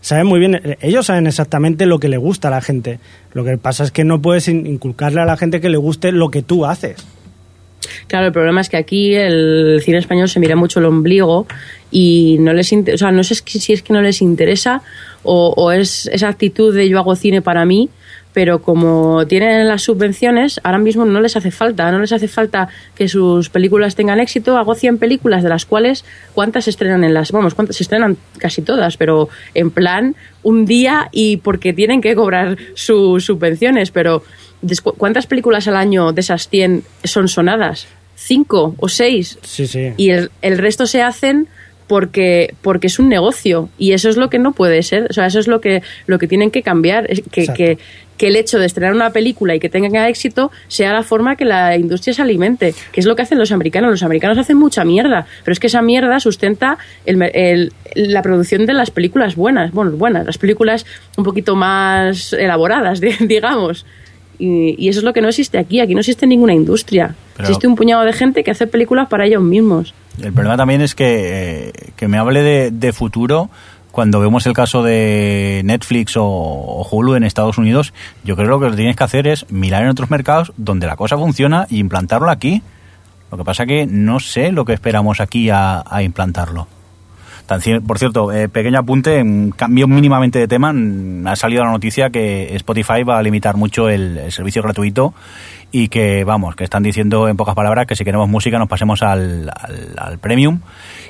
[0.01, 2.99] Saben muy bien, eh, ellos saben exactamente lo que le gusta a la gente.
[3.34, 6.11] Lo que pasa es que no puedes in- inculcarle a la gente que le guste
[6.11, 7.05] lo que tú haces.
[8.07, 11.47] Claro, el problema es que aquí el cine español se mira mucho el ombligo
[11.91, 14.82] y no les o sea, no sé si es que no les interesa
[15.23, 17.89] o, o es esa actitud de yo hago cine para mí,
[18.34, 22.69] pero como tienen las subvenciones, ahora mismo no les hace falta, no les hace falta
[22.95, 24.57] que sus películas tengan éxito.
[24.57, 27.32] Hago 100 películas, de las cuales, ¿cuántas estrenan en las?
[27.32, 28.17] Vamos, ¿cuántas estrenan?
[28.38, 34.23] Casi todas, pero en plan un día y porque tienen que cobrar sus subvenciones, pero
[34.97, 37.88] ¿cuántas películas al año de esas 100 son sonadas?
[38.16, 39.38] ¿Cinco o seis?
[39.43, 39.93] Sí, sí.
[39.97, 41.47] y el, el resto se hacen
[41.88, 45.26] porque porque es un negocio y eso es lo que no puede ser o sea
[45.26, 47.80] eso es lo que lo que tienen que cambiar es que, que,
[48.16, 51.45] que el hecho de estrenar una película y que tenga éxito sea la forma que
[51.45, 54.84] la industria se alimente que es lo que hacen los americanos los americanos hacen mucha
[54.86, 59.72] mierda pero es que esa mierda sustenta el el- la producción de las películas buenas
[59.72, 60.86] bueno buenas las películas
[61.18, 63.88] un poquito más elaboradas di- digamos
[64.39, 67.47] y, y eso es lo que no existe aquí aquí no existe ninguna industria Pero-
[67.49, 70.95] existe un puñado de gente que hace películas para ellos mismos El problema también es
[70.95, 73.49] que, eh, que me hable de, de futuro
[73.91, 77.91] cuando vemos el caso de Netflix o, o Hulu en Estados Unidos.
[78.23, 80.95] Yo creo que lo que tienes que hacer es mirar en otros mercados donde la
[80.95, 82.61] cosa funciona y implantarlo aquí.
[83.31, 86.67] Lo que pasa que no sé lo que esperamos aquí a, a implantarlo.
[87.86, 89.24] Por cierto, eh, pequeño apunte,
[89.56, 90.74] cambio mínimamente de tema.
[91.26, 95.14] Ha salido la noticia que Spotify va a limitar mucho el, el servicio gratuito
[95.72, 99.04] y que, vamos, que están diciendo en pocas palabras que si queremos música nos pasemos
[99.04, 100.62] al, al, al premium.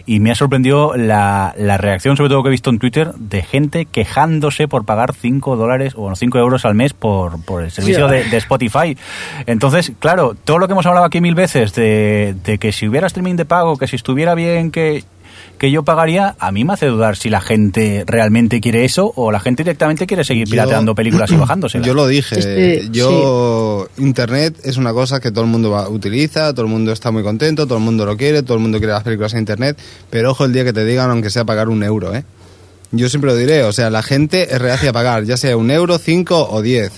[0.05, 3.41] Y me ha sorprendido la, la reacción, sobre todo que he visto en Twitter, de
[3.41, 8.07] gente quejándose por pagar 5 dólares o 5 euros al mes por, por el servicio
[8.07, 8.97] de, de Spotify.
[9.45, 13.07] Entonces, claro, todo lo que hemos hablado aquí mil veces de, de que si hubiera
[13.07, 15.03] streaming de pago, que si estuviera bien, que
[15.59, 19.31] que yo pagaría, a mí me hace dudar si la gente realmente quiere eso o
[19.31, 21.81] la gente directamente quiere seguir Yo- pirateando películas y bajándose.
[21.83, 22.39] Yo lo dije.
[22.39, 26.91] Este, yo Internet es una cosa que todo el mundo va- utiliza, todo el mundo
[26.91, 29.39] está muy contento, todo el mundo lo quiere, todo el mundo quiere las películas en
[29.39, 29.77] Internet,
[30.09, 32.23] pero ojo el día que te digan aunque sea pagar un euro, ¿eh?
[32.91, 35.69] Yo siempre lo diré, o sea, la gente es reacia a pagar, ya sea un
[35.69, 36.91] euro, cinco o diez.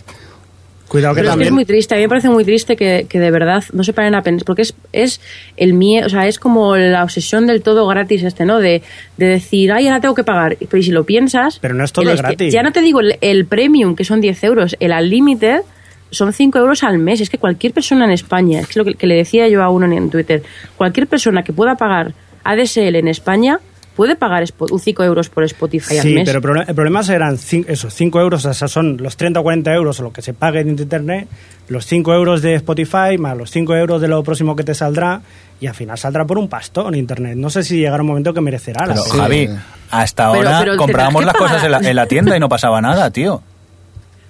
[0.92, 3.06] Cuidado que Pero es que es muy triste, a mí me parece muy triste que,
[3.08, 5.22] que de verdad no se paren a pensar, porque es, es
[5.56, 8.60] el miedo, o sea, es como la obsesión del todo gratis este, ¿no?
[8.60, 8.82] De,
[9.16, 10.58] de decir, ay, ahora tengo que pagar.
[10.60, 11.60] Pero y si lo piensas...
[11.62, 12.54] Pero no es todo el- gratis.
[12.54, 15.62] Ya no te digo el, el premium, que son 10 euros, el unlimited
[16.10, 17.22] son 5 euros al mes.
[17.22, 19.86] Es que cualquier persona en España, es lo que, que le decía yo a uno
[19.86, 20.44] en Twitter,
[20.76, 22.12] cualquier persona que pueda pagar
[22.44, 23.62] ADSL en España
[24.02, 26.26] puede pagar Spo- un 5 euros por Spotify al Sí, mes.
[26.26, 27.38] pero el problema, el problema serán
[27.68, 30.34] esos 5 euros, o sea, son los 30 o 40 euros o lo que se
[30.34, 31.28] pague en internet,
[31.68, 35.22] los 5 euros de Spotify más los 5 euros de lo próximo que te saldrá
[35.60, 37.36] y al final saldrá por un pastón internet.
[37.38, 39.04] No sé si llegará un momento que merecerá la Pero.
[39.06, 39.18] Sí.
[39.20, 39.50] Javi,
[39.92, 43.12] hasta ahora pero comprábamos las cosas en la, en la tienda y no pasaba nada,
[43.12, 43.44] tío.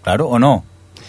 [0.04, 0.66] Claro, ¿o no?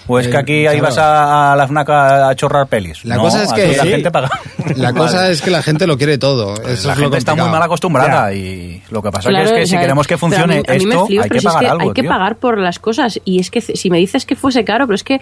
[0.08, 0.82] ¿O es que Eh, aquí ahí claro.
[0.94, 3.04] vas a, a la FNAC a, a chorrar pelis?
[3.04, 3.88] La No, cosa es que la sí.
[3.90, 4.30] gente paga.
[4.76, 6.54] La cosa es que la gente lo quiere todo.
[6.54, 9.50] Eso la es lo gente está muy mal acostumbrada y lo que pasa Claro, que
[9.50, 11.28] es que o si queremos que pero a mí- funcione a mí me esto, hay
[11.30, 12.10] que es pagar algo, Hay que tío.
[12.10, 13.20] pagar por las cosas.
[13.24, 15.20] Y es que si me dices que fuese caro, pero es que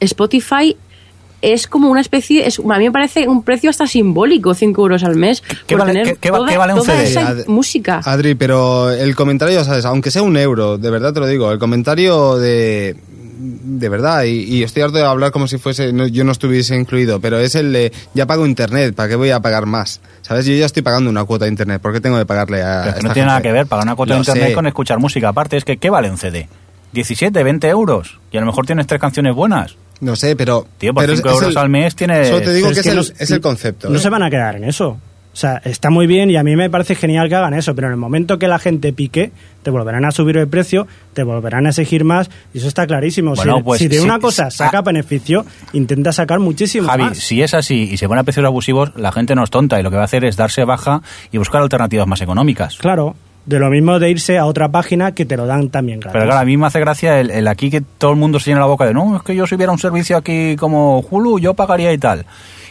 [0.00, 0.76] Spotify
[1.40, 2.46] es como una especie.
[2.46, 5.40] Es, a mí me parece un precio hasta simbólico, 5 euros al mes.
[5.66, 7.04] qué por vale- tener qué- qué va- toda, qué vale un toda CD?
[7.10, 8.00] esa Ad- música.
[8.04, 11.50] Adri, pero el comentario, ya sabes, aunque sea un euro, de verdad te lo digo,
[11.52, 12.96] el comentario de.
[13.40, 16.74] De verdad, y, y estoy harto de hablar como si fuese no- yo no estuviese
[16.74, 20.00] incluido, pero es el de ya pago internet, ¿para qué voy a pagar más?
[20.22, 20.44] ¿Sabes?
[20.46, 22.80] Yo ya estoy pagando una cuota de internet, ¿por qué tengo que pagarle a.?
[22.82, 24.54] Pero es que esta no tiene nada que ver pagar una cuota de internet sé.
[24.54, 25.28] con escuchar música.
[25.28, 26.48] Aparte, es que ¿qué vale un CD?
[26.92, 28.18] 17, 20 euros.
[28.32, 29.76] Y a lo mejor tienes tres canciones buenas.
[30.00, 30.66] No sé, pero.
[30.78, 32.28] Tío, por pero es- 5 es euros el- al mes tienes...
[32.28, 33.88] Solo te digo que es, el, no- es el concepto.
[33.90, 34.00] No ¿eh?
[34.00, 34.98] se van a quedar en eso.
[35.38, 37.86] O sea, está muy bien y a mí me parece genial que hagan eso, pero
[37.86, 39.30] en el momento que la gente pique,
[39.62, 43.36] te volverán a subir el precio, te volverán a exigir más y eso está clarísimo.
[43.36, 44.82] Si- Bueno, pues, si, de una cosa saca ah.
[44.82, 47.18] beneficio, intenta sacar muchísimo Javi, más.
[47.18, 49.84] si es así y se ponen a precios abusivos, la gente no es tonta y
[49.84, 52.76] lo que va a hacer es darse baja y buscar alternativas más económicas.
[52.76, 53.14] Claro,
[53.46, 56.14] de lo mismo de irse a otra página que te lo dan también gratis.
[56.14, 58.50] Pero claro, a mí me hace gracia el, el aquí que todo el mundo se
[58.50, 61.38] llena la boca de no, es que yo si hubiera un servicio aquí como Hulu,
[61.38, 62.26] yo pagaría y tal.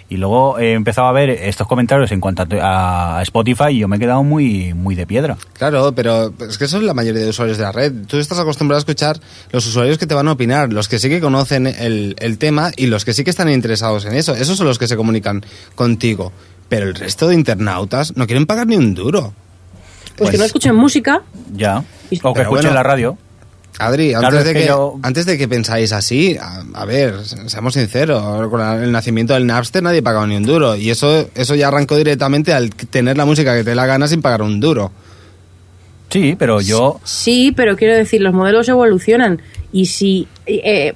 [0.10, 3.90] Y luego he empezado a ver estos comentarios en cuanto a, a Spotify y yo
[3.90, 5.36] me he quedado muy, muy de piedra.
[5.54, 7.92] Claro, pero es que eso es la mayoría de usuarios de la red.
[8.08, 9.20] Tú estás acostumbrado a escuchar
[9.52, 12.72] los usuarios que te van a opinar, los que sí que conocen el, el tema
[12.78, 14.34] y los que sí que están interesados en eso.
[14.34, 15.44] Esos son los que se comunican
[15.76, 16.32] contigo.
[16.70, 19.34] Pero el resto de internautas no quieren pagar ni un duro.
[20.16, 21.22] Pues, que pues- no escuchen música.
[21.54, 21.80] Ya.
[21.80, 23.18] O que Pero escuchen bueno, la radio.
[23.80, 26.86] Adri, Claro, antes, es de que que, yo- antes de que pensáis así, a, a
[26.86, 27.16] ver,
[27.48, 30.76] seamos sinceros, con el nacimiento del Napster nadie pagaba ni un duro.
[30.76, 34.22] Y eso, eso ya arrancó directamente al tener la música que te la gana sin
[34.22, 34.92] pagar un duro.
[36.10, 37.00] Sí, pero yo...
[37.04, 39.42] Sí, pero quiero decir, los modelos evolucionan.
[39.72, 40.28] Y si.
[40.46, 40.94] eh,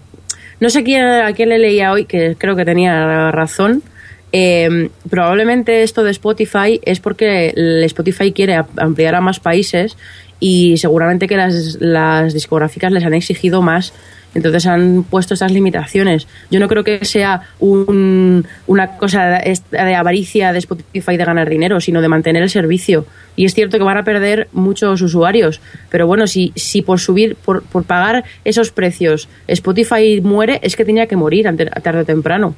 [0.59, 3.83] no sé quién, a quién le leía hoy, que creo que tenía razón.
[4.31, 9.97] eh, probablemente esto de Spotify es porque el Spotify quiere ampliar a más países
[10.41, 13.93] y seguramente que las, las discográficas les han exigido más.
[14.33, 16.25] Entonces han puesto estas limitaciones.
[16.49, 21.81] Yo no creo que sea un- una cosa de, avaricia de Spotify de ganar dinero,
[21.81, 23.05] sino de mantener el servicio.
[23.35, 27.35] Y es cierto que van a perder muchos usuarios, pero bueno, si, si por subir,
[27.35, 31.45] por, por pagar esos precios, Spotify muere, es que tenía que morir
[31.83, 32.55] tarde o temprano.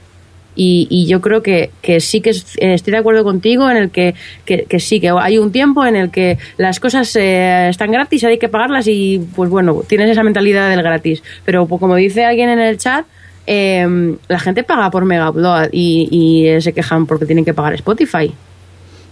[0.56, 3.90] Y, y yo creo que, que sí que eh, estoy de acuerdo contigo en el
[3.90, 4.14] que,
[4.46, 8.24] que, que sí, que hay un tiempo en el que las cosas eh, están gratis,
[8.24, 11.24] hay que pagarlas y pues bueno, tienes esa mentalidad del gratis.
[11.46, 13.06] Pero pues, como dice alguien en el chat,
[13.48, 17.54] eh, la gente paga por Mega Upload y, y eh, se quejan porque tienen que
[17.54, 18.34] pagar Spotify.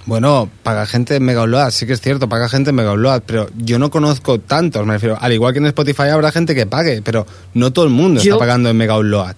[0.05, 3.21] Bueno, paga gente en Mega Upload, sí que es cierto, paga gente en Mega Upload,
[3.25, 5.17] pero yo no conozco tantos, me refiero.
[5.21, 8.33] Al igual que en Spotify habrá gente que pague, pero no todo el mundo Yo-
[8.33, 9.35] está pagando en Mega Upload.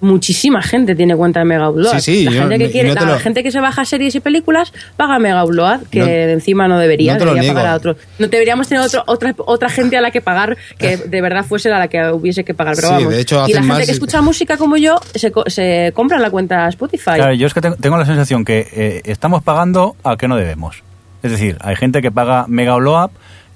[0.00, 1.92] Muchísima gente tiene cuenta de Mega Upload.
[1.98, 4.20] Sí, sí, la, yo- gente que quiere, no la gente que se baja series y
[4.20, 7.76] películas paga Mega Upload, que No- encima no debería, no te lo debería pagar a
[7.76, 7.96] otro.
[8.18, 11.70] No deberíamos tener otro, otra, otra gente a la que pagar que de verdad fuese
[11.70, 12.76] a la que hubiese que pagar.
[12.76, 13.12] Pero Sí, vamos.
[13.12, 15.92] de hecho, y la gente más que y- escucha música como yo se, co- se
[15.94, 17.12] compra la cuenta Spotify.
[17.16, 20.36] Claro, yo es que tengo, tengo la sensación que eh, estamos pagando a que no
[20.36, 20.82] debemos.
[21.22, 23.10] Es decir, hay gente que paga Mega Upload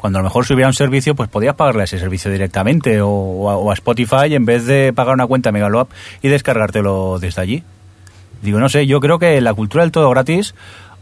[0.04, 3.70] cuando a lo mejor si hubiera un servicio, pues podías pagarle ese servicio directamente o,
[3.70, 5.86] a, Spotify en vez de pagar una cuenta Mega Upload
[6.20, 7.62] y descargártelo desde allí.
[8.42, 10.54] Digo, no sé, yo creo que la cultura del todo gratis,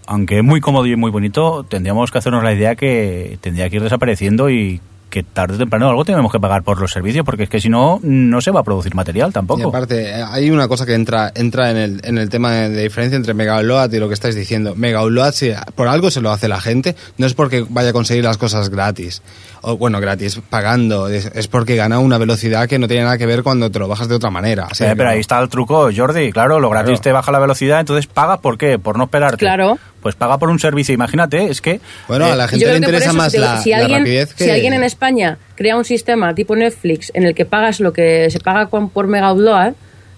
[0.06, 3.74] aunque es muy cómodo y muy bonito, tendríamos que hacernos la idea que tendría que
[3.74, 4.80] ir desapareciendo y
[5.12, 7.68] que tarde o temprano algo tenemos que pagar por los servicios, porque es que si
[7.68, 9.68] no, no se va a producir material Y tampoco.
[9.68, 12.82] aparte, eh, hay una cosa que entra entra en el, en el tema de, de
[12.82, 14.74] diferencia entre Mega Upload y lo que estáis diciendo.
[14.74, 17.92] Mega Upload, si por algo se lo hace la gente, no es porque vaya a
[17.92, 19.22] conseguir las cosas gratis.
[19.60, 21.06] O bueno, gratis, pagando.
[21.08, 23.86] Es, es porque gana una velocidad que no tiene nada que ver cuando te lo
[23.86, 24.66] bajas de otra manera.
[24.80, 26.32] Eh, pero ahí está el truco, Jordi.
[26.32, 27.02] Claro, lo gratis Claro.
[27.02, 28.78] te baja la velocidad, entonces paga por qué?
[28.80, 29.36] Por no esperarte.
[29.36, 29.78] Claro.
[30.02, 30.92] Pues paga por un servicio.
[30.92, 31.80] Imagínate, es que.
[32.08, 34.00] Bueno, eh, a la Yo gente le interesa eso, más si la, si la alguien,
[34.00, 34.44] rapidez que...
[34.44, 38.28] Si alguien en España crea un sistema tipo Netflix en el que pagas lo que
[38.30, 39.74] se paga con- por Mega Upload,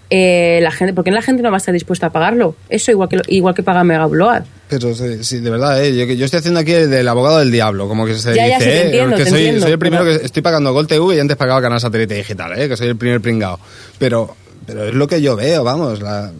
[0.09, 2.55] eh, la gente, porque la gente no va a estar dispuesta a pagarlo.
[2.69, 4.43] Eso igual que, lo- igual que paga Mega Upload.
[4.69, 5.95] Pero sí, sí, de verdad, ¿eh?
[5.95, 8.57] yo, yo estoy haciendo aquí el del abogado del diablo, como que se Ya, ya,
[8.57, 8.85] dice, sí, te ¿eh?
[8.85, 11.19] entiendo, que te soy, entiendo, soy el primero pero- que estoy pagando Gol TV y
[11.19, 12.67] antes pagaba Canal Satélite Digital, ¿eh?
[12.67, 13.59] que soy el primer pringao.
[13.99, 16.01] Pero pero es lo que yo veo, vamos.
[16.01, 16.31] La,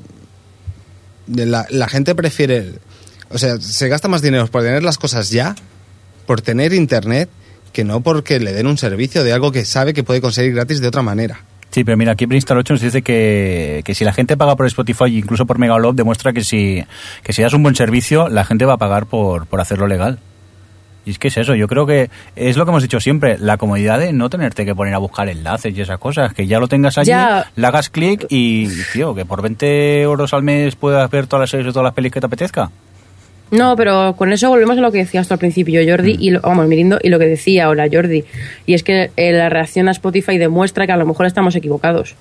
[1.28, 2.74] la, la gente prefiere.
[3.30, 5.55] O sea, se gasta más dinero por tener las cosas ya,
[6.26, 7.30] por tener internet,
[7.73, 10.80] que no porque le den un servicio de algo que sabe que puede conseguir gratis
[10.82, 11.39] de otra manera.
[11.71, 14.65] Sí, pero mira, aquí Brinstar 8 nos dice que, que si la gente paga por
[14.67, 16.82] Spotify, incluso por Megalove, demuestra que si,
[17.21, 20.19] que si das un buen servicio, la gente va a pagar por, por hacerlo legal.
[21.03, 23.57] Y es que es eso, yo creo que es lo que hemos dicho siempre, la
[23.57, 26.67] comodidad de no tenerte que poner a buscar enlaces y esas cosas, que ya lo
[26.69, 27.51] tengas allí, Ya.
[27.55, 31.49] le hagas clic y, tío, que por 20 euros al mes puedas ver todas las
[31.49, 32.71] series y todas las pelis que te apetezca.
[33.52, 36.41] No, pero con eso volvemos a lo que decías tú al principio, Jordi, y lo,
[36.41, 38.24] vamos, Mirindo, y lo que decía ahora Jordi.
[38.66, 42.16] Y es que eh, la reacción a Spotify demuestra que a lo mejor estamos equivocados.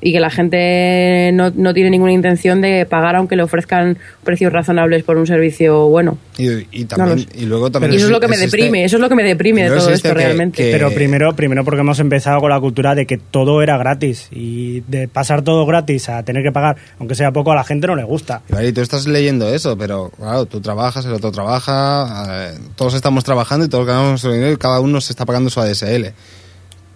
[0.00, 4.52] Y que la gente no, no tiene ninguna intención de pagar aunque le ofrezcan precios
[4.52, 6.18] razonables por un servicio bueno.
[6.36, 8.84] Y, y también, No y luego también y eso es lo que me existe- deprime,
[8.84, 10.62] eso es lo que me deprime de todo esto que- realmente.
[10.62, 14.28] que- Pero primero, primero porque hemos empezado con la cultura de que todo era gratis
[14.30, 17.88] y de pasar todo gratis a tener que pagar, aunque sea poco, a la gente
[17.88, 18.42] no le gusta.
[18.48, 22.58] Y vale, y tú estás leyendo eso, pero claro, tú trabajas, el otro trabaja, eh,
[22.76, 25.60] todos estamos trabajando y todos ganamos nuestro dinero y cada uno se está pagando su
[25.60, 26.12] ADSL.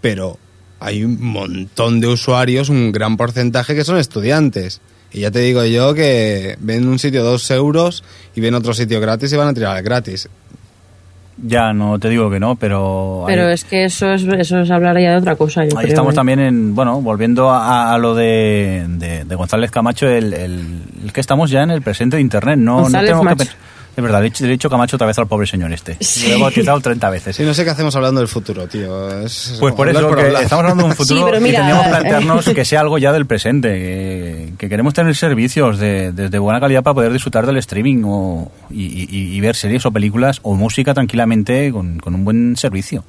[0.00, 0.38] Pero
[0.82, 4.80] hay un montón de usuarios, un gran porcentaje que son estudiantes.
[5.12, 8.02] Y ya te digo yo que ven un sitio dos euros
[8.34, 10.28] y ven otro sitio gratis y van a tirar al gratis.
[11.44, 13.24] Ya, no te digo que no, pero...
[13.26, 15.84] Pero hay- es que eso es, eso es hablar ya de otra cosa, yo Ahí
[15.84, 16.16] creo, estamos ¿eh?
[16.16, 21.12] también en, bueno, volviendo a, a lo de, de- de González Camacho, el, el- el
[21.12, 22.58] que estamos ya en el presente de Internet.
[22.58, 23.50] No, no González tenemos que Macho.
[23.50, 23.58] pen-
[23.94, 25.98] Es verdad, le he dicho- Camacho otra vez al pobre señor este.
[26.00, 26.28] Sí.
[26.30, 27.36] Lo he bautizado 30 veces.
[27.36, 29.20] Sí, no sé qué hacemos hablando del futuro, tío.
[29.24, 31.88] Es- Pues por eso, que estamos hablando de un futuro Sí, mira, y tendríamos que
[31.88, 36.30] eh, plantearnos que sea algo ya del presente, que, que queremos tener servicios de, de-
[36.30, 39.90] de buena calidad para poder disfrutar del streaming o, y, y- y ver series o
[39.92, 43.04] películas o música tranquilamente con, con un buen servicio.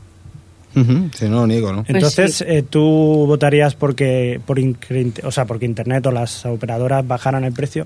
[0.76, 1.84] Ujú, sí, no lo niego, ¿no?
[1.84, 2.46] Pues Entonces, sí.
[2.48, 2.82] eh, ¿tú
[3.28, 7.86] votarías porque, por incre- o sea, porque Internet o las operadoras bajaran el precio?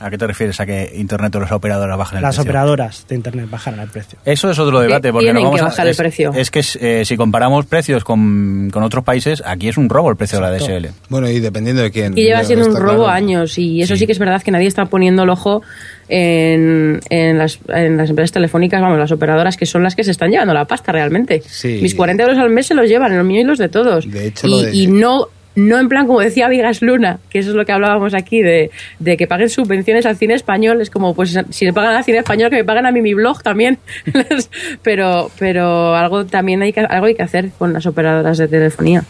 [0.00, 0.58] ¿A qué te refieres?
[0.60, 2.50] ¿A que Internet o las operadoras bajen el Las precio?
[2.50, 4.18] operadoras de Internet bajaran el precio.
[4.24, 6.32] Eso es otro debate, porque no vamos que a- bajar el es, precio.
[6.34, 10.16] Es que eh, si comparamos precios con, con otros países, aquí es un robo el
[10.16, 10.50] precio de la.
[10.52, 10.88] DSL.
[11.10, 12.14] Bueno, y dependiendo de quién.
[12.14, 13.08] que lleva siendo un robo claro.
[13.08, 14.00] años y eso Sí.
[14.00, 14.06] sí.
[14.06, 15.62] que es verdad que nadie está poniendo el ojo
[16.08, 20.10] en, en, las, en las empresas telefónicas, vamos, las operadoras que son las que se
[20.10, 21.42] están llevando la pasta realmente.
[21.46, 21.78] Sí.
[21.82, 24.10] Mis 40 euros al mes se los llevan, los míos y los de todos.
[24.10, 27.40] De hecho, y, lo de- y no no en plan como decía Vigas Luna, que
[27.40, 30.90] eso es lo que hablábamos aquí, de, de que paguen subvenciones al cine español, es
[30.90, 33.42] como, pues si le pagan al cine español, que me paguen a mí mi blog
[33.42, 33.78] también.
[34.82, 39.04] pero pero algo también hay que, algo hay que hacer con las operadoras de telefonía.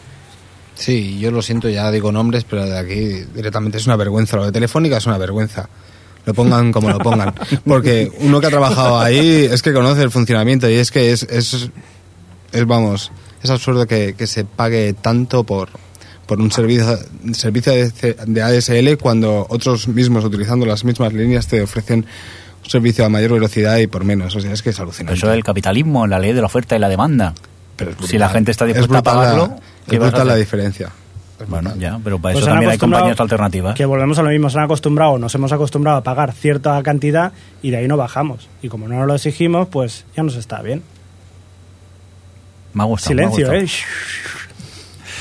[0.75, 4.37] Sí, yo lo siento, ya digo nombres, pero de aquí directamente es una vergüenza.
[4.37, 5.69] Lo de Telefónica es una vergüenza.
[6.25, 7.35] Lo pongan como lo pongan.
[7.67, 11.25] Porque uno que ha trabajado ahí es que conoce el funcionamiento y es que es,
[11.25, 11.71] es,
[12.53, 13.13] es, vamos,
[13.43, 15.69] es absurdo que, que se pague tanto por,
[16.31, 16.97] por un servicio,
[17.33, 22.07] servicio de, ADSL cuando otros mismos utilizando las mismas líneas te ofrecen
[22.63, 24.37] un servicio a mayor velocidad y por menos.
[24.37, 25.19] O sea, es que es alucinante.
[25.19, 27.35] Eso del capitalismo, la ley de la oferta y la demanda.
[27.75, 29.57] Pero es si la gente está Es dispuesta a pagarlo,
[29.89, 30.93] ¿qué es a brutal la diferencia.
[31.41, 33.75] Es Bueno, ya, pero para Pues eso también hay compañías alternativas.
[33.75, 37.33] Que volvemos a lo mismo, se han acostumbrado, nos hemos acostumbrado a pagar cierta cantidad
[37.61, 38.49] y de ahí no bajamos.
[38.63, 40.85] Y como no nos lo exigimos, pues ya nos está bien.
[42.73, 43.17] Me ha gustado.
[43.17, 43.65] me ha Silencio, gustado.
[43.65, 44.40] ¿eh?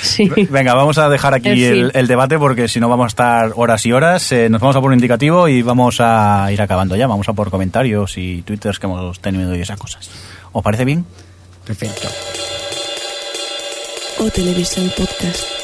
[0.01, 0.29] Sí.
[0.49, 3.91] Venga, vamos a dejar aquí el debate porque si no vamos a estar horas y
[3.91, 4.31] horas.
[4.31, 7.07] Eh, nos vamos a por un indicativo y vamos a ir acabando ya.
[7.07, 10.09] Vamos a por comentarios y twitters que hemos tenido y esas cosas.
[10.51, 11.05] ¿Os parece bien?
[11.65, 12.07] Perfecto.
[14.19, 15.58] O Televisión Podcast.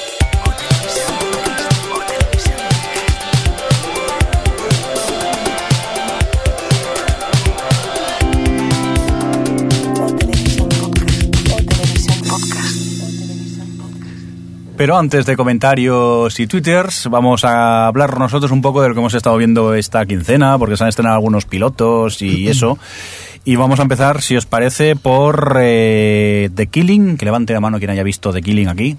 [14.77, 18.99] Pero antes de comentarios y twitters, vamos a hablar nosotros un poco de lo que
[18.99, 22.77] hemos estado viendo esta quincena, porque se han estrenado algunos pilotos y eso.
[23.45, 27.15] Y vamos a empezar, si os parece, por eh, The Killing.
[27.15, 28.97] Que levante la mano quien haya visto The Killing aquí.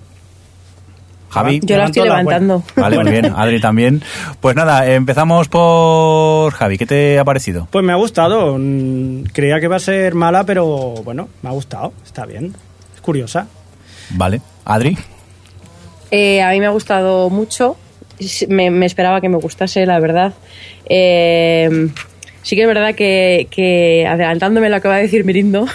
[1.28, 1.60] Javi.
[1.62, 2.62] Yo la estoy la levantando.
[2.76, 3.32] Vale, muy bien.
[3.36, 4.02] Adri también.
[4.40, 6.78] Pues nada, empezamos por Javi.
[6.78, 7.68] ¿Qué te ha parecido?
[7.70, 8.56] Pues me ha gustado.
[8.58, 10.64] Mm, Creía que iba a ser mala, pero
[11.04, 11.92] bueno, me ha gustado.
[12.02, 12.54] Está bien.
[12.94, 13.46] Es curiosa.
[14.10, 14.40] Vale.
[14.64, 14.96] Adri.
[16.10, 17.76] Eh, a mí me ha gustado mucho.
[18.48, 20.34] Me, esperaba que me gustase, la verdad.
[20.88, 21.88] Eh,
[22.42, 25.66] sí que es verdad que, que, adelantándome lo que va a decir Mirindo,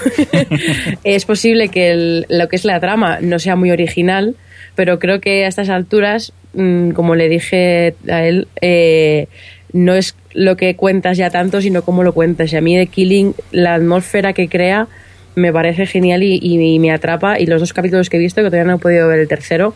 [1.04, 4.36] es posible que lo que es la trama no sea muy original,
[4.76, 9.28] pero creo que a estas alturas, mm, como le dije a él, eh,
[9.74, 12.54] no es lo que cuentas ya tanto, sino cómo lo cuentas.
[12.54, 14.88] Y a mí de Killing, la atmósfera que crea
[15.36, 17.38] me parece genial y me atrapa.
[17.38, 19.74] Y los dos capítulos que he visto, que todavía no he podido ver el tercero,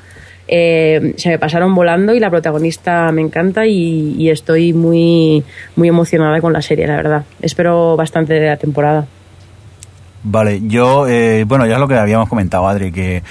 [0.47, 5.43] eh, se me pasaron volando y la protagonista me encanta y, estoy muy,
[5.75, 7.25] muy emocionada con la serie, la verdad.
[7.41, 9.07] Espero bastante de la temporada.
[10.23, 13.21] Vale, yo, eh, bueno, ya es lo que habíamos comentado, Adri, que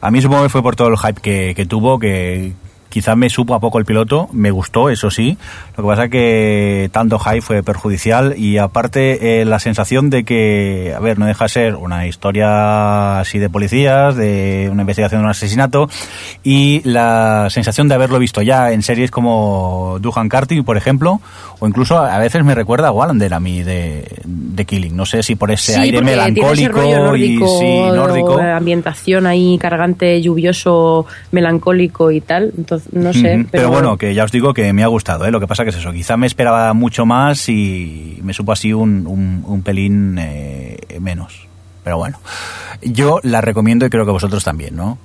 [0.00, 2.52] a mí supongo que fue por todo el hype que, que tuvo, que
[2.92, 5.38] quizás me supo a poco el piloto, me gustó, eso sí.
[5.76, 10.92] Lo que pasa que tanto hype fue perjudicial y aparte eh, la sensación de que,
[10.94, 15.24] a ver, no deja de ser una historia así de policías, de una investigación de
[15.24, 15.88] un asesinato
[16.44, 21.20] y la sensación de haberlo visto ya en series como Duhan Carty, por ejemplo,
[21.60, 24.94] o incluso a veces me recuerda a Wallander a mí de, de Killing.
[24.94, 28.38] No sé si por ese Sí, aire ese melancólico rollo nórdico, y sí, nórdico.
[28.38, 32.52] ambientación ahí cargante, lluvioso, melancólico y tal.
[32.58, 33.46] Entonces, no sé.
[33.50, 35.30] Pero, bueno, que ya os digo que me ha gustado, ¿eh?
[35.30, 38.72] Lo que pasa que es eso, quizá me esperaba mucho más y me supo así
[38.72, 41.46] un, un, un pelín eh, menos.
[41.84, 42.18] Pero bueno,
[42.82, 44.98] yo la recomiendo y creo que vosotros también, ¿no?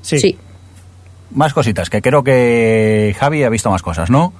[0.00, 0.18] Sí.
[0.18, 0.38] sí.
[1.30, 4.32] Más cositas, que creo que Javi ha visto más cosas, ¿no?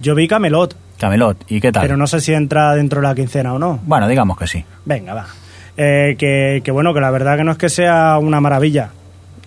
[0.00, 1.82] Yo vi Camelot, Camelot, ¿y qué tal?
[1.82, 3.80] pero no sé si entra dentro de la quincena o no.
[3.84, 4.64] Bueno, digamos que sí.
[4.84, 5.26] Venga, va.
[5.76, 8.90] Eh, que, que bueno, que la verdad que no es que sea una maravilla.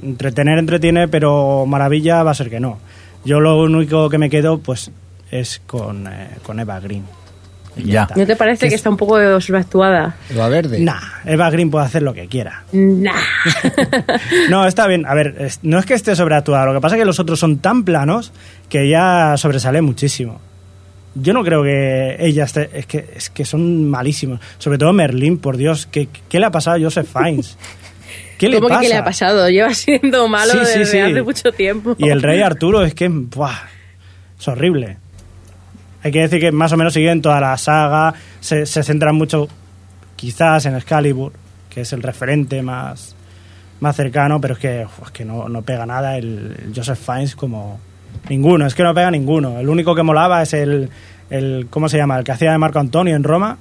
[0.03, 2.77] Entretener, entretiene, pero maravilla va a ser que no.
[3.23, 4.91] Yo lo único que me quedo, pues,
[5.31, 7.03] es con, eh, con Eva Green.
[7.77, 8.07] Y Ya.
[8.15, 10.15] ¿No te parece que está un poco sobreactuada?
[10.29, 10.79] Eva Verde.
[10.79, 12.63] Nah, Eva Green puede hacer lo que quiera.
[12.71, 13.11] Nah.
[14.49, 15.05] No, está bien.
[15.05, 16.65] A ver, es- no es que esté sobreactuada.
[16.65, 18.31] Lo que pasa es que los otros son tan planos
[18.69, 20.39] que ella sobresale muchísimo.
[21.15, 22.69] Yo no creo que ella esté...
[22.73, 24.39] Es que, es que son malísimos.
[24.57, 25.87] Sobre todo Merlín, por Dios.
[25.89, 27.57] ¿Qué, qué le ha pasado a Joseph Fiennes?
[28.37, 28.81] ¿Qué le ¿Cómo pasa?
[28.81, 29.49] que le ha pasado?
[29.49, 30.99] Lleva siendo malo Sí, sí, desde sí.
[30.99, 31.95] hace mucho tiempo.
[31.97, 33.07] Y el rey Arturo es que...
[33.09, 33.53] ¡buah!
[34.39, 34.97] es horrible.
[36.03, 38.13] Hay que decir que más o menos siguen toda la saga.
[38.39, 39.47] Se, se centran mucho
[40.15, 41.33] quizás en Excalibur,
[41.69, 43.15] que es el referente más,
[43.79, 46.99] más cercano, pero es que, uf, es que no, no pega nada el, el Joseph
[46.99, 47.79] Fiennes como
[48.29, 49.59] ninguno, es que no pega ninguno.
[49.59, 50.89] El único que molaba es el,
[51.29, 52.17] el ¿cómo se llama?
[52.19, 53.57] El que hacía de Marco Antonio en Roma.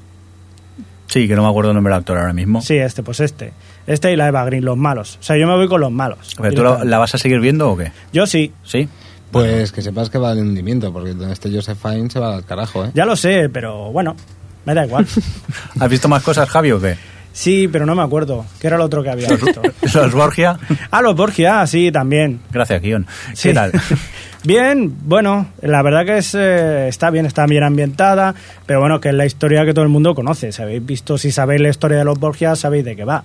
[1.07, 2.61] Sí, que no me acuerdo el nombre del actor ahora mismo.
[2.61, 3.53] Sí, este, pues este.
[3.87, 5.19] Este y la Eva Green, los malos.
[5.21, 6.35] O sea, yo me voy con los malos.
[6.41, 7.93] ¿Pero tú la, la vas a seguir viendo o qué?
[8.13, 8.89] Yo sí, ¿Sí?
[9.35, 12.85] Pues que sepas que va al hundimiento, porque este Joseph Fiennes se va al carajo,
[12.85, 12.93] ¿eh?
[12.95, 14.15] ya lo sé, pero bueno,
[14.65, 15.09] me da igual.
[15.81, 16.97] ¿Has visto más cosas, Javi, o qué?
[17.33, 18.47] Sí, pero no me acuerdo.
[18.61, 19.61] ¿Qué era lo otro que había visto?
[19.93, 20.57] ¿Los Borgia?
[20.93, 22.39] Ah, los Borgia, sí, también.
[22.53, 23.09] Gracias, Guión.
[23.33, 23.49] Sí.
[23.49, 23.73] ¿Qué tal?
[24.45, 28.37] bien, bueno, la verdad que es, eh, está bien, está bien ambientada,
[28.67, 30.53] pero bueno, que es la historia que todo el mundo conoce.
[30.53, 33.25] Si habéis visto, si sabéis la historia de los Borgia, sabéis de qué va.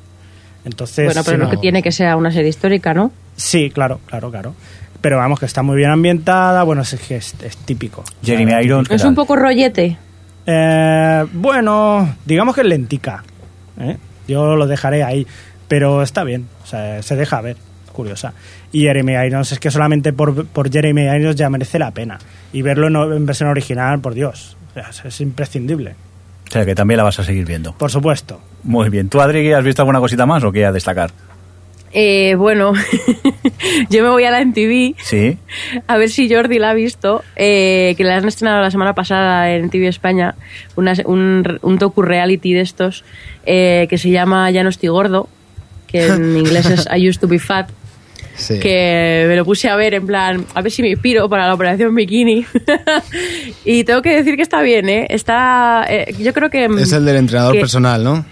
[0.69, 3.11] Entonces, bueno, pero que tiene que ser una serie histórica, ¿no?
[3.35, 4.55] Sí, claro, claro, claro.
[5.01, 8.03] Pero vamos, que está muy bien ambientada, bueno, es, que es, es típico.
[8.21, 9.97] Jeremy Irons, ¿qué Es un poco rollete.
[10.45, 13.23] Eh, bueno, digamos que es lentica.
[13.79, 13.97] ¿eh?
[14.27, 15.25] Yo lo dejaré ahí.
[15.67, 17.55] Pero está bien, o sea, se deja ver,
[17.93, 18.33] curiosa.
[18.71, 22.17] Y Jeremy Irons, es que solamente por, por Jeremy Irons ya merece la pena.
[22.51, 25.95] Y verlo en, en versión original, por Dios, o sea, es, es imprescindible.
[26.49, 27.73] O sea, que también la vas a seguir viendo.
[27.73, 28.41] Por supuesto.
[28.63, 29.07] Muy bien.
[29.07, 31.11] ¿Tú, Adri, has visto alguna cosita más o qué a destacar?
[31.91, 32.73] Eh, bueno,
[33.89, 35.37] yo me voy a la MTV Sí.
[35.87, 39.51] a ver si Jordi la ha visto, eh, que la han estrenado la semana pasada
[39.51, 40.35] en TV España,
[40.75, 43.03] una- un, un docu-reality de estos
[43.45, 45.29] eh, que se llama Ya no estoy gordo,
[45.87, 47.69] que en inglés es I used to be fat,
[48.39, 48.59] Sí.
[48.59, 51.53] que me lo puse a ver en plan, a ver si me inspiro para la
[51.53, 52.45] operación bikini.
[53.65, 55.07] y tengo que decir que está bien, ¿eh?
[55.09, 56.65] Está, eh, yo creo que...
[56.65, 58.25] Es el del entrenador que- personal, ¿no?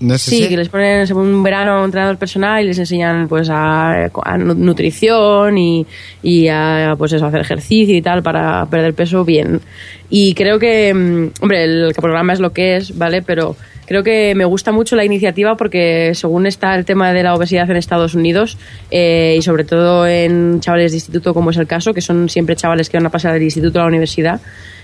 [0.00, 3.26] ¿No es Sí, que les ponen un verano a un entrenador personal y les enseñan
[3.26, 5.84] pues a, a nu- nutrición y,
[6.22, 9.60] y a pues eso, hacer ejercicio y tal para perder peso bien.
[10.08, 13.22] Y creo que, mm, hombre, el programa es lo que es, ¿vale?
[13.22, 13.56] Pero
[13.88, 17.68] creo que me gusta mucho la iniciativa porque según está el tema de la obesidad
[17.70, 18.58] en Estados Unidos
[18.90, 22.54] eh, y sobre todo en chavales de instituto como es el caso, que son siempre
[22.54, 24.42] chavales que van a pasar del instituto a la universidad,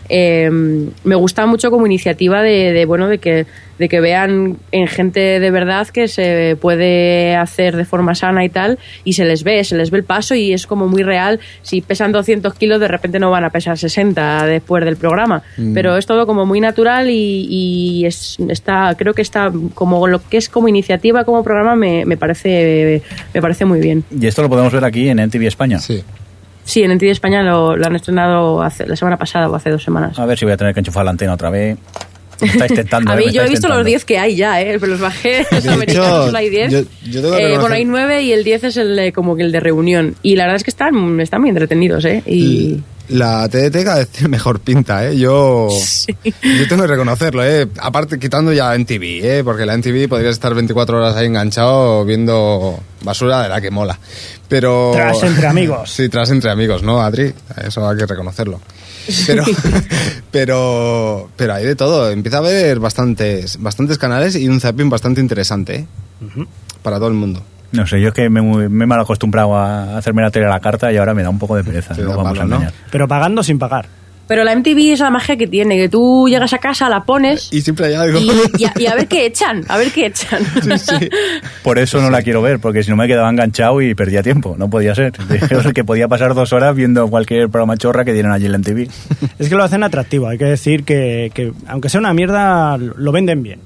[0.08, 3.46] eh, me gusta mucho como iniciativa de, de, bueno de que
[3.78, 8.48] de que vean en gente de verdad que se puede hacer de forma sana y
[8.48, 11.40] tal y se les ve se les ve el paso y es como muy real
[11.62, 15.74] si pesan 200 kilos de repente no van a pesar 60 después del programa Mm.
[15.74, 20.20] pero es todo como muy natural y, y es, está creo que está como lo
[20.28, 23.02] que es como iniciativa como programa me, me parece
[23.32, 25.78] me parece muy bien Y esto lo podemos ver aquí en NTV España.
[25.78, 26.02] Sí.
[26.64, 29.82] Sí en NTV España lo, lo han estrenado hace, la semana pasada o hace dos
[29.82, 31.76] semanas A ver si voy a tener que enchufar la antena otra vez.
[32.40, 33.12] Me estáis tentando.
[33.12, 33.88] A eh, mí me yo he visto los tentando.
[33.90, 34.76] 10 que hay ya, ¿eh?
[34.80, 35.46] Pero los bajé.
[35.52, 36.72] Los americanos solo hay 10.
[36.72, 39.42] yo- yo tengo Eh, bueno, hay 9 y el 10 es el de, como que
[39.44, 40.16] el de reunión.
[40.22, 42.22] Y la verdad es que están, están muy entretenidos, ¿eh?
[42.26, 45.18] Y, La TDT cada vez tiene mejor pinta, ¿eh?
[45.18, 45.68] Yo,
[46.24, 47.68] yo tengo que reconocerlo, ¿eh?
[47.80, 49.42] Aparte, quitando ya la NTV, ¿eh?
[49.44, 53.98] Porque la NTV podrías estar 24 horas ahí enganchado viendo basura de la que mola.
[54.48, 54.92] Pero...
[54.94, 55.92] Tras entre amigos.
[55.94, 57.32] Sí, tras entre amigos, ¿no, Adri?
[57.62, 58.60] Eso hay que reconocerlo.
[59.26, 59.44] Pero,
[60.30, 62.10] pero, pero hay de todo.
[62.10, 65.86] Empieza a haber bastantes, bastantes canales y un zapping bastante interesante, ¿eh?
[66.82, 67.42] Para todo el mundo.
[67.74, 70.50] No sé, yo es que me, me he mal acostumbrado a hacerme la tele a
[70.50, 71.94] la carta y ahora me da un poco de pereza.
[71.94, 72.72] No vamos a.
[72.90, 73.86] Pero pagando sin pagar.
[74.26, 77.52] Pero la MTV es la magia que tiene, que tú llegas a casa, la pones
[77.52, 78.18] Y siempre hay algo.
[78.18, 80.42] y, y a, y a ver qué echan, a ver qué echan.
[81.62, 84.54] Por eso no la quiero ver, porque si no me quedaba enganchado y perdía tiempo.
[84.58, 85.12] No podía ser.
[85.74, 88.88] Que podía pasar dos horas viendo cualquier programa chorra que dieran allí en la MTV.
[89.38, 90.28] Es que lo hacen atractivo.
[90.28, 93.60] Hay que decir que, que aunque sea una mierda, lo venden bien.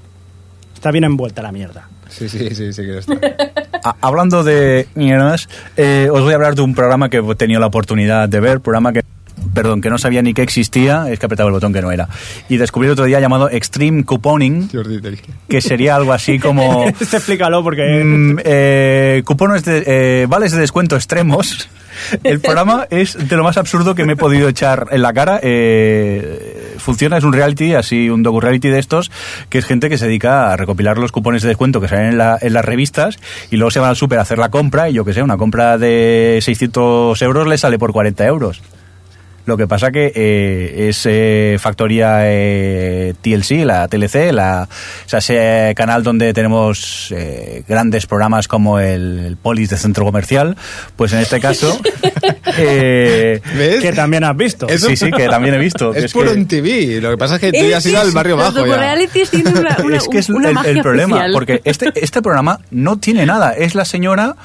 [0.74, 1.88] Está bien envuelta la mierda.
[2.08, 3.18] Sí, sí, sí, sí quiero estar.
[3.84, 7.60] A- hablando de mierdas, eh, os voy a hablar de un programa que he tenido
[7.60, 9.02] la oportunidad de ver, programa que
[9.54, 12.08] perdón, que no sabía ni que existía, es que apretaba el botón que no era.
[12.48, 14.68] Y descubrí otro día llamado Extreme Couponing,
[15.48, 18.02] que sería algo así como Este explícalo porque...
[18.04, 21.68] mm, eh, cupones de eh, vales de descuento extremos.
[22.22, 25.40] El programa es de lo más absurdo que me he podido echar en la cara.
[25.42, 29.10] Eh, funciona, es un reality, así un docu-reality de estos,
[29.48, 32.18] que es gente que se dedica a recopilar los cupones de descuento que salen en,
[32.18, 33.18] la- en las revistas
[33.50, 35.36] y luego se van al súper a hacer la compra y yo que sé, una
[35.36, 38.60] compra de 600 euros le sale por 40 euros.
[39.48, 45.20] Lo que pasa que eh, es eh, factoría eh, TLC, la TLC, la, o sea,
[45.20, 50.54] ese canal donde tenemos eh, grandes programas como el, el Polis de Centro Comercial,
[50.96, 51.80] pues en este caso...
[52.58, 53.80] eh, ¿Ves?
[53.80, 54.66] Que también has visto.
[54.68, 55.94] sí, sí, que también he visto.
[55.98, 57.00] Es, es puro que- en TV.
[57.00, 58.96] Lo que pasa es que tú ya has ido al barrio bajo ya.
[59.32, 62.60] tienen una, una- es que es una el, magia el problema, porque este, este programa
[62.70, 63.52] no tiene nada.
[63.54, 64.36] Es la señora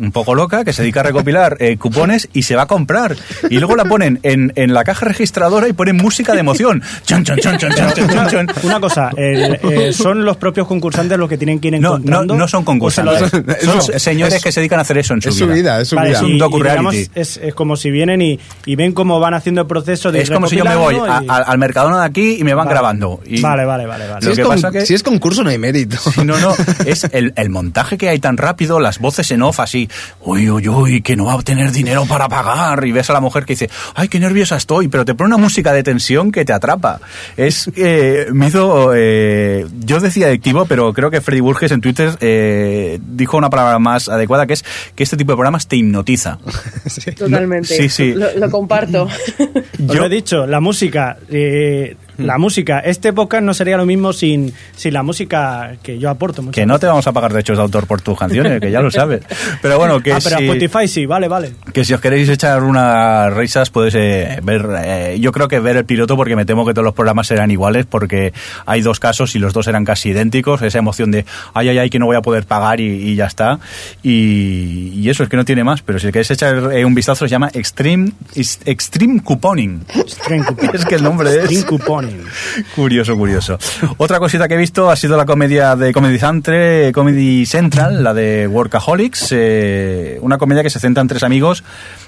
[0.00, 3.16] un poco loca que se dedica a recopilar eh, cupones y se va a comprar.
[3.50, 6.82] Y luego la ponen en, en la caja registradora y ponen música de emoción.
[7.04, 8.46] Chon, chon, chon, chon, chon, chon.
[8.62, 11.96] Una cosa, el- eh, ¿son los propios concursantes los que tienen que ir No, no,
[11.96, 12.34] encontrando?
[12.36, 13.30] no son ¿O se concursantes.
[13.30, 15.80] Son Eso, señores es- que se dedican a hacer eso en su Es su vida,
[15.80, 16.18] es su Vale, vida.
[16.18, 16.90] Es un y- y docu-reality.
[16.96, 20.20] digamos, es, es como si vienen y, y ven cómo van haciendo el proceso de
[20.22, 22.44] Es como si yo me voy a- recopilando y- a- al Mercadona de aquí y
[22.44, 22.74] me van Vale.
[22.74, 23.20] grabando.
[23.26, 24.06] Y- Vale, vale, vale.
[24.08, 24.20] vale.
[24.20, 25.96] Si Lo es, con- pasa que- si es concurso no hay mérito.
[26.24, 26.54] No, no,
[26.86, 29.87] es el, el montaje que hay tan rápido, las voces en off así,
[30.20, 33.20] uy, uy, uy, que no va a tener dinero para pagar, y ves a la
[33.20, 36.44] mujer que dice, ay, qué nerviosa estoy, pero te pone una música de tensión que
[36.44, 37.00] te atrapa.
[37.36, 42.16] Es, eh, me hizo, eh, yo decía adictivo, pero creo que Freddy Burges en Twitter
[42.20, 46.38] eh, dijo una palabra más adecuada, que es que este tipo de programas te hipnotiza.
[47.16, 47.68] Totalmente.
[47.68, 48.14] Sí, sí.
[48.14, 49.04] Lo, lo comparto.
[49.88, 54.12] Os lo he dicho, la música, eh, la música, este podcast no sería lo mismo
[54.12, 56.48] sin, sin la música que yo aporto.
[56.50, 58.90] Que no te vamos a pagar derechos de autor por tus canciones, que ya lo
[58.90, 59.22] sabes.
[59.62, 61.52] Pero bueno, que Ah, pero si- Spotify sí, vale, vale.
[61.72, 64.66] Que si os queréis echar unas risas, podéis eh, ver.
[64.84, 67.50] eh, yo creo que ver el piloto, porque me temo que todos los programas serán
[67.50, 68.32] iguales, porque
[68.66, 70.60] hay dos casos y los dos eran casi idénticos.
[70.62, 71.24] Esa emoción de
[71.54, 73.58] ay, ay, ay, que no voy a poder pagar y, y ya está.
[74.02, 75.82] Y, y eso es que no tiene más.
[75.82, 79.84] Pero si queréis echar eh, un vistazo, se llama Extreme, Extreme Couponing.
[80.06, 80.70] String coupon.
[80.74, 81.44] Es que el nombre es.
[81.44, 82.07] String couponing.
[82.74, 83.58] Curioso, curioso.
[83.96, 88.14] Otra cosita que he visto ha sido la comedia de Comedy Central, Comedy Central la
[88.14, 91.64] de Workaholics, eh, una comedia que se centra en tres amigos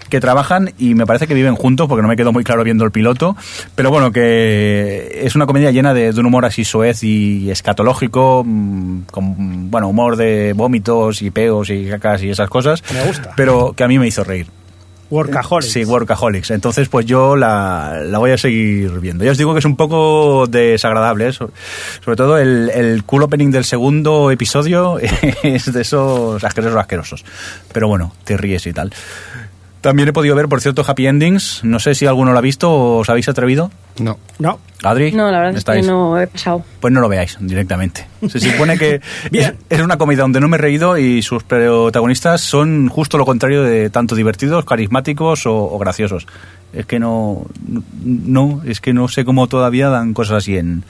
[0.08, 2.84] que trabajan y me parece que viven juntos porque no me quedó muy claro viendo
[2.84, 3.36] el piloto,
[3.76, 8.42] pero bueno, que es una comedia llena de, de un humor así soez y escatológico,
[8.44, 13.32] mm, con bueno, humor de vómitos y peos y cacas y esas cosas, Me gusta.
[13.36, 14.48] pero que a mí me hizo reír.
[15.10, 15.72] Workaholics.
[15.72, 16.50] Sí, Workaholics.
[16.52, 19.24] Entonces, pues yo la, la voy a seguir viendo.
[19.24, 21.32] Ya os digo que es un poco desagradable, ¿eh?
[21.32, 21.50] So-
[22.04, 24.98] sobre todo el, el cool opening del segundo episodio
[25.42, 27.24] es de esos asquerosos asquerosos.
[27.72, 28.92] Pero bueno, te ríes y tal.
[29.80, 31.60] También he podido ver, por cierto, Happy Endings.
[31.64, 33.70] No sé si alguno lo ha visto o os habéis atrevido.
[33.98, 34.18] No.
[34.38, 36.64] No, Adri, No, la verdad es que no he pasado.
[36.80, 38.06] Pues no lo veáis directamente.
[38.28, 39.00] Se supone que
[39.30, 39.56] Bien.
[39.68, 43.24] es, es una comedia donde no me he reído y sus protagonistas son justo lo
[43.26, 46.26] contrario de tanto divertidos, carismáticos o, o graciosos.
[46.72, 47.46] Es que no,
[48.04, 50.84] no, es que no sé cómo todavía dan cosas así en,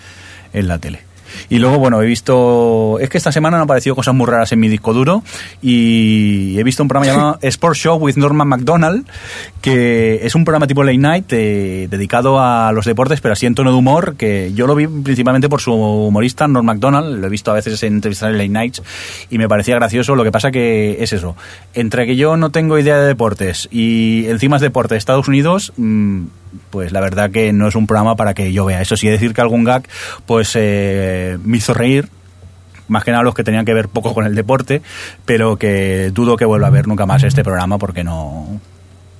[0.52, 1.00] en la tele.
[1.48, 2.98] Y luego, bueno, he visto.
[3.00, 5.22] Es que esta semana han aparecido cosas muy raras en mi disco duro.
[5.62, 9.06] Y he visto un programa llamado Sport Show with Norman McDonald,
[9.60, 13.54] que es un programa tipo late night eh, dedicado a los deportes, pero así en
[13.54, 14.16] tono de humor.
[14.16, 17.18] Que yo lo vi principalmente por su humorista, Norm McDonald.
[17.18, 18.82] Lo he visto a veces en entrevistas en late nights
[19.30, 20.14] y me parecía gracioso.
[20.14, 21.36] Lo que pasa que es eso.
[21.74, 25.72] Entre que yo no tengo idea de deportes y encima es deporte de Estados Unidos.
[25.76, 26.24] mm,
[26.70, 28.80] pues la verdad que no es un programa para que yo vea.
[28.80, 29.86] Eso sí, decir que algún gag,
[30.26, 32.08] pues eh, me hizo reír,
[32.88, 34.82] más que nada los que tenían que ver poco con el deporte,
[35.24, 38.60] pero que dudo que vuelva a ver nunca más este programa porque no,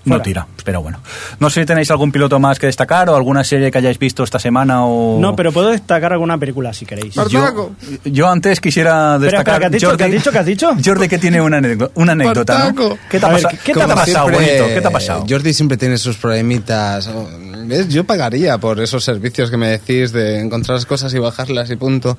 [0.05, 0.22] No Fuera.
[0.22, 0.98] tira, pero bueno.
[1.40, 4.24] No sé si tenéis algún piloto más que destacar o alguna serie que hayáis visto
[4.24, 5.18] esta semana o...
[5.20, 7.14] No, pero puedo destacar alguna película si queréis.
[7.28, 7.70] Yo,
[8.05, 9.40] yo antes quisiera destacar...
[9.40, 9.86] espera, ¿qué has dicho?
[9.89, 10.32] Jordi, ¿Qué has dicho?
[10.32, 10.70] ¿Qué has dicho?
[10.82, 12.97] Jordi que tiene una, anécdota- una anécdota, ¿no?
[13.10, 14.74] ¿Qué te ha, ver, ¿qué te ¿qué te ha pasado, siempre, bonito?
[14.74, 15.27] ¿Qué te ha pasado?
[15.28, 17.10] Jordi siempre tiene sus problemitas.
[17.66, 17.89] ¿Ves?
[17.89, 21.77] Yo pagaría por esos servicios que me decís de encontrar las cosas y bajarlas y
[21.77, 22.16] punto.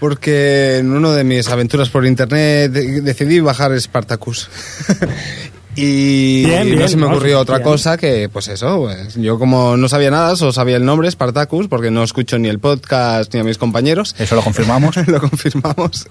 [0.00, 4.48] Porque en una de mis aventuras por internet de- decidí bajar Spartacus.
[5.76, 7.10] y Bien, no se me ¿no?
[7.12, 7.68] ocurrió otra Bien.
[7.70, 11.68] cosa que, pues eso, pues, yo como no sabía nada, solo sabía el nombre Spartacus,
[11.68, 14.14] porque no escucho ni el podcast ni a mis compañeros.
[14.18, 14.96] Eso lo confirmamos.
[15.06, 16.06] lo confirmamos.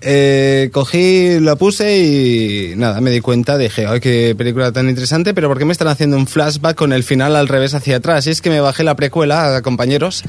[0.00, 5.32] Eh, cogí, lo puse y nada, me di cuenta, dije, ay, qué película tan interesante,
[5.32, 8.26] pero ¿por qué me están haciendo un flashback con el final al revés hacia atrás?
[8.26, 10.22] Y es que me bajé la precuela, compañeros,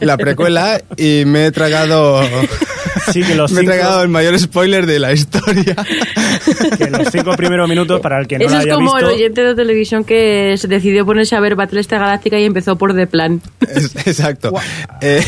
[0.00, 2.20] la precuela y me he tragado,
[3.12, 5.74] Sí, que los me he cinco- tragado el mayor spoiler de la historia.
[6.78, 9.08] Que los cinco primeros minutos, para el que no Eso la es haya como visto...
[9.10, 12.94] el oyente de televisión que se decidió ponerse a ver Battlestar Galáctica y empezó por
[12.94, 13.40] The Plan.
[13.68, 14.52] Es- Exacto.
[15.00, 15.24] Eh,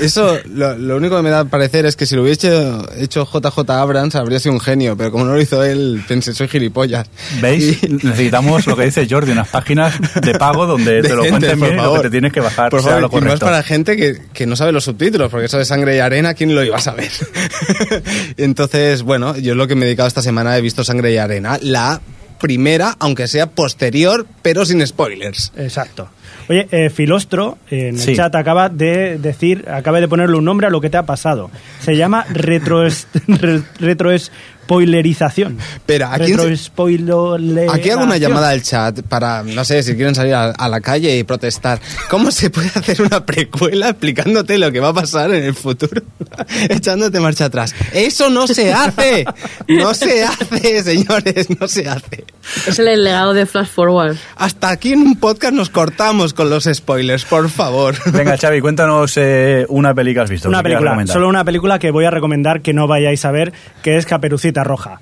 [0.00, 3.24] eso, lo, lo único que me da parecer es que si lo hubiese hecho, hecho
[3.32, 7.06] JJ Abrams habría sido un genio, pero como no lo hizo él, pensé, soy gilipollas.
[7.40, 7.82] ¿Veis?
[7.82, 11.58] Y- Necesitamos lo que dice Jordi, unas páginas de pago donde te lo Decentes, cuenten
[11.58, 11.98] por bien y lo favor.
[12.00, 13.46] que te tienes que bajar Por sea favor, lo y más correcto.
[13.46, 16.54] para gente que, que no sabe los subtítulos, porque eso de sangre y arena, ¿quién
[16.54, 17.10] lo iba a saber?
[18.36, 21.58] Entonces, bueno, yo lo que me he dedicado esta semana he visto Sangre y Arena,
[21.62, 22.00] la
[22.40, 25.52] primera, aunque sea posterior, pero sin spoilers.
[25.56, 26.10] Exacto.
[26.48, 30.66] Oye, eh, Filostro, eh, en el chat acaba de decir, acaba de ponerle un nombre
[30.66, 31.50] a lo que te ha pasado.
[31.80, 35.58] Se llama retroes- re- retroespoilerización.
[35.86, 37.74] Pero, ¿a quién se- Retroespoileración.
[37.76, 40.80] Aquí hago una llamada al chat para, no sé, si quieren salir a, a la
[40.80, 41.80] calle y protestar.
[42.10, 46.02] ¿Cómo se puede hacer una precuela explicándote lo que va a pasar en el futuro?
[46.68, 47.74] Echándote marcha atrás.
[47.92, 49.24] ¡Eso no se hace!
[49.68, 51.48] ¡No se hace, señores!
[51.60, 52.24] ¡No se hace!
[52.66, 54.16] Es el legado de Flash Forward.
[54.36, 55.96] Hasta aquí en un podcast nos cortamos
[56.34, 57.94] con los spoilers, por favor.
[58.12, 60.48] Venga, Xavi, cuéntanos eh, una peli que has visto.
[60.48, 63.52] Una película, solo una película que voy a recomendar que no vayáis a ver,
[63.82, 65.00] que es Caperucita Roja.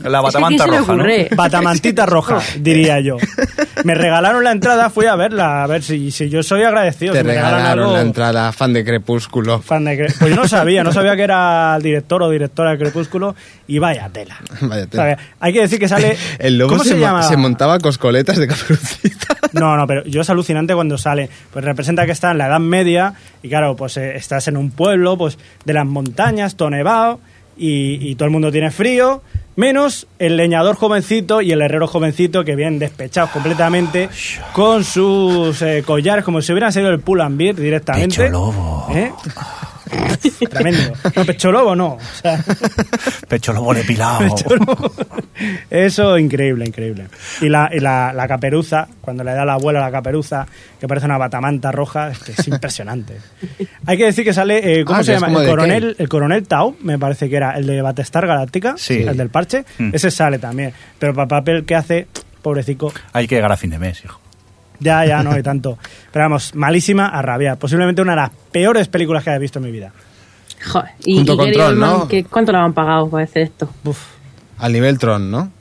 [0.00, 1.36] La Es que batamanta ¿quién se le roja, ¿no?
[1.36, 3.16] Batamantita Roja, diría yo.
[3.84, 7.12] Me regalaron la entrada, fui a verla, a ver si, si yo soy agradecido.
[7.12, 9.60] Te si me regalaron algo, la entrada, fan de Crepúsculo.
[9.60, 12.72] fan de Cre- Pues yo no sabía, no sabía que era el director o directora
[12.72, 13.34] de Crepúsculo
[13.66, 14.36] y vaya tela.
[14.60, 15.18] Vaya tela.
[15.40, 16.16] Hay que decir que sale...
[16.38, 17.22] El lobo ¿Cómo se, se, llama?
[17.22, 19.36] se montaba coscoletas de caperucita.
[19.52, 21.28] No, no, pero yo es alucinante cuando sale.
[21.52, 24.70] Pues representa que está en la Edad Media y claro, pues eh, estás en un
[24.70, 27.20] pueblo pues de las montañas, todo nevado
[27.56, 29.22] y, y todo el mundo tiene frío,
[29.58, 34.08] menos el leñador jovencito y el herrero jovencito que vienen despechados completamente
[34.52, 38.16] con sus eh, collares como si hubieran sido el pull and beer directamente.
[38.16, 38.86] Pecho lobo.
[38.94, 39.12] ¿Eh?
[40.50, 40.92] Tremendo.
[41.16, 41.94] No, pecho lobo no.
[41.94, 42.42] O sea,
[43.28, 44.20] Pecho lobo depilado.
[44.20, 44.92] pecho lobo.
[45.70, 47.06] Eso, increíble, increíble.
[47.40, 50.46] Y, la, y la, la caperuza, cuando le da la abuela la caperuza,
[50.80, 53.18] que parece una batamanta roja, es, que es impresionante.
[53.86, 55.28] Hay que decir que sale, eh, ¿cómo Ah, se llama?
[55.42, 59.02] El coronel, el coronel Tau, me parece que era el de Battlestar Galáctica, Sí.
[59.02, 59.64] el del parche.
[59.78, 59.90] Mm.
[59.94, 60.72] Ese sale también.
[60.98, 62.06] Pero para el papel que hace,
[62.42, 64.20] pobrecico, Hay que llegar a fin de mes, hijo.
[64.80, 65.78] Ya, ya, no hay tanto.
[66.12, 67.58] Pero vamos, malísima a rabiar.
[67.58, 69.92] Posiblemente una de las peores películas que haya visto en mi vida.
[70.66, 72.08] Joder, y, Junto y con Gary Tron, Oldman, ¿no?
[72.08, 73.70] ¿qué- ¿cuánto le han pagado para hacer esto?
[73.84, 73.98] Uf.
[74.58, 75.52] Al nivel Tron, ¿no?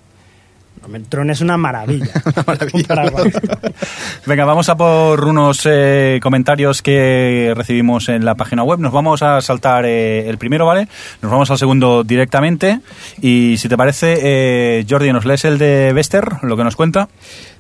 [0.88, 2.12] No, Tron es una maravilla.
[2.48, 2.88] maravilla.
[2.88, 3.12] Para-
[4.26, 8.80] Venga, vamos a por unos eh, comentarios que recibimos en la página web.
[8.80, 10.88] Nos vamos a saltar eh, el primero, ¿vale?
[11.22, 12.80] Nos vamos al segundo directamente.
[13.22, 17.10] Y si te parece, eh, Jordi, ¿nos lees el de Bester, lo que nos cuenta?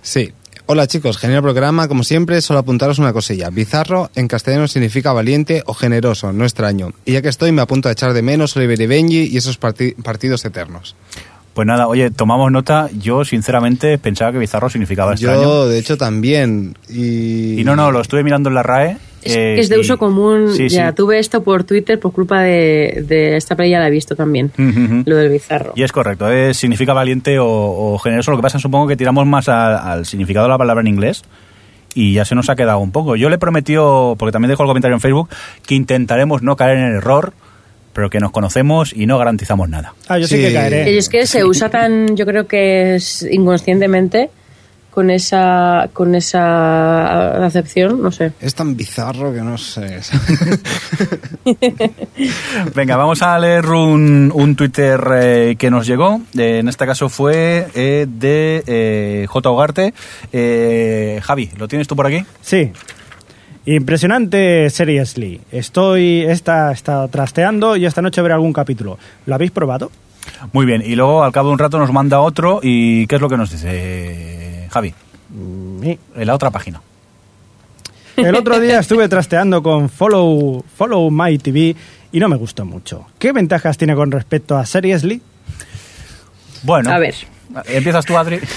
[0.01, 0.33] Sí.
[0.69, 1.87] Hola chicos, genial programa.
[1.87, 3.49] Como siempre, solo apuntaros una cosilla.
[3.49, 6.91] Bizarro en castellano significa valiente o generoso, no extraño.
[7.05, 9.57] Y ya que estoy, me apunto a echar de menos Oliver y Benji y esos
[9.57, 10.95] parti- partidos eternos.
[11.53, 12.89] Pues nada, oye, tomamos nota.
[12.99, 15.41] Yo, sinceramente, pensaba que bizarro significaba extraño.
[15.41, 16.77] Yo, de hecho, también.
[16.89, 18.97] Y, Y no, no, lo estuve mirando en la RAE.
[19.23, 20.53] Es, eh, que es de y- uso común.
[20.55, 20.95] Sí, ya sí.
[20.95, 24.51] tuve esto por Twitter por culpa de, de esta peli, ya la he visto también.
[24.57, 25.03] Ujú, ujú.
[25.05, 25.73] Lo del bizarro.
[25.75, 28.31] Y es correcto, eh, significa valiente o, o generoso.
[28.31, 31.23] Lo que pasa, supongo que tiramos más a- al significado de la palabra en inglés
[31.93, 33.15] y ya se nos ha quedado un poco.
[33.15, 35.29] Yo le prometió, porque también dejó el comentario en Facebook,
[35.65, 37.33] que intentaremos no caer en el error,
[37.93, 39.95] pero que nos conocemos y no garantizamos nada.
[40.07, 40.41] Ah, yo sí, Sí.
[40.43, 40.91] que caeré.
[40.93, 44.29] Y es que se usa tan, yo creo que es inconscientemente
[44.97, 48.33] con esa, con esa acepción, no sé.
[48.41, 49.99] Es tan bizarro que no sé.
[52.73, 56.19] Venga, vamos a leer un, un Twitter eh, que nos llegó.
[56.35, 59.51] Eh, en este caso fue eh, de eh, J.
[59.51, 59.93] Ugarte.
[60.33, 62.25] Eh, Javi, ¿lo tienes tú por aquí?
[62.41, 62.71] Sí.
[63.67, 65.41] Impresionante Seriously.
[65.51, 68.97] Estoy esta, está trasteando y esta noche veré algún capítulo.
[69.27, 69.91] ¿Lo habéis probado?
[70.53, 73.21] Muy bien, y luego al cabo de un rato nos manda otro y ¿qué es
[73.21, 74.93] lo que nos dice Javi?
[75.81, 75.99] Sí.
[76.15, 76.81] En la otra página.
[78.15, 81.75] El otro día estuve trasteando con Follow, Follow My TV
[82.11, 83.05] y no me gustó mucho.
[83.19, 85.21] ¿Qué ventajas tiene con respecto a Seriously?
[86.63, 87.15] Bueno, A ver.
[87.67, 88.39] empiezas tú, Adri.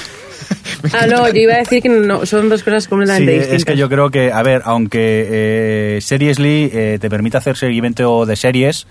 [0.94, 3.56] Ah, no, yo iba a decir que no, son dos cosas Sí, completamente distintas.
[3.58, 8.24] es que yo creo que, a ver, aunque eh, Seriously eh, te permite hacer seguimiento
[8.24, 8.86] de series,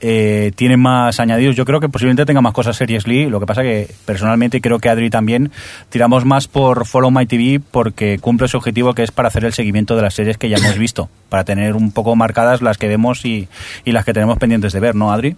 [0.00, 1.56] eh, tiene más añadidos.
[1.56, 3.26] Yo creo que posiblemente tenga más cosas Seriously.
[3.30, 5.50] Lo que pasa que personalmente creo que Adri también
[5.88, 9.52] tiramos más por Follow My TV porque cumple su objetivo que es para hacer el
[9.52, 12.88] seguimiento de las series que ya hemos visto, para tener un poco marcadas las que
[12.88, 13.48] vemos y,
[13.84, 15.36] y las que tenemos pendientes de ver, ¿no, Adri?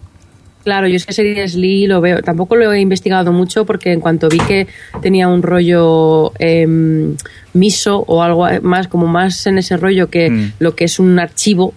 [0.63, 2.21] Claro, yo es que Series Lee lo veo.
[2.21, 4.67] Tampoco lo he investigado mucho porque en cuanto vi que
[5.01, 7.15] tenía un rollo em,
[7.53, 10.51] miso o algo más, como más en ese rollo que Mm.
[10.59, 11.73] lo que es un archivo,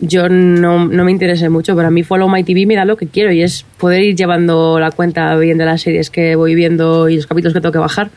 [0.00, 1.74] yo no, no me interesé mucho.
[1.76, 4.16] Pero a mí Follow My TV me da lo que quiero y es poder ir
[4.16, 7.72] llevando la cuenta bien de las series que voy viendo y los capítulos que tengo
[7.72, 8.10] que bajar.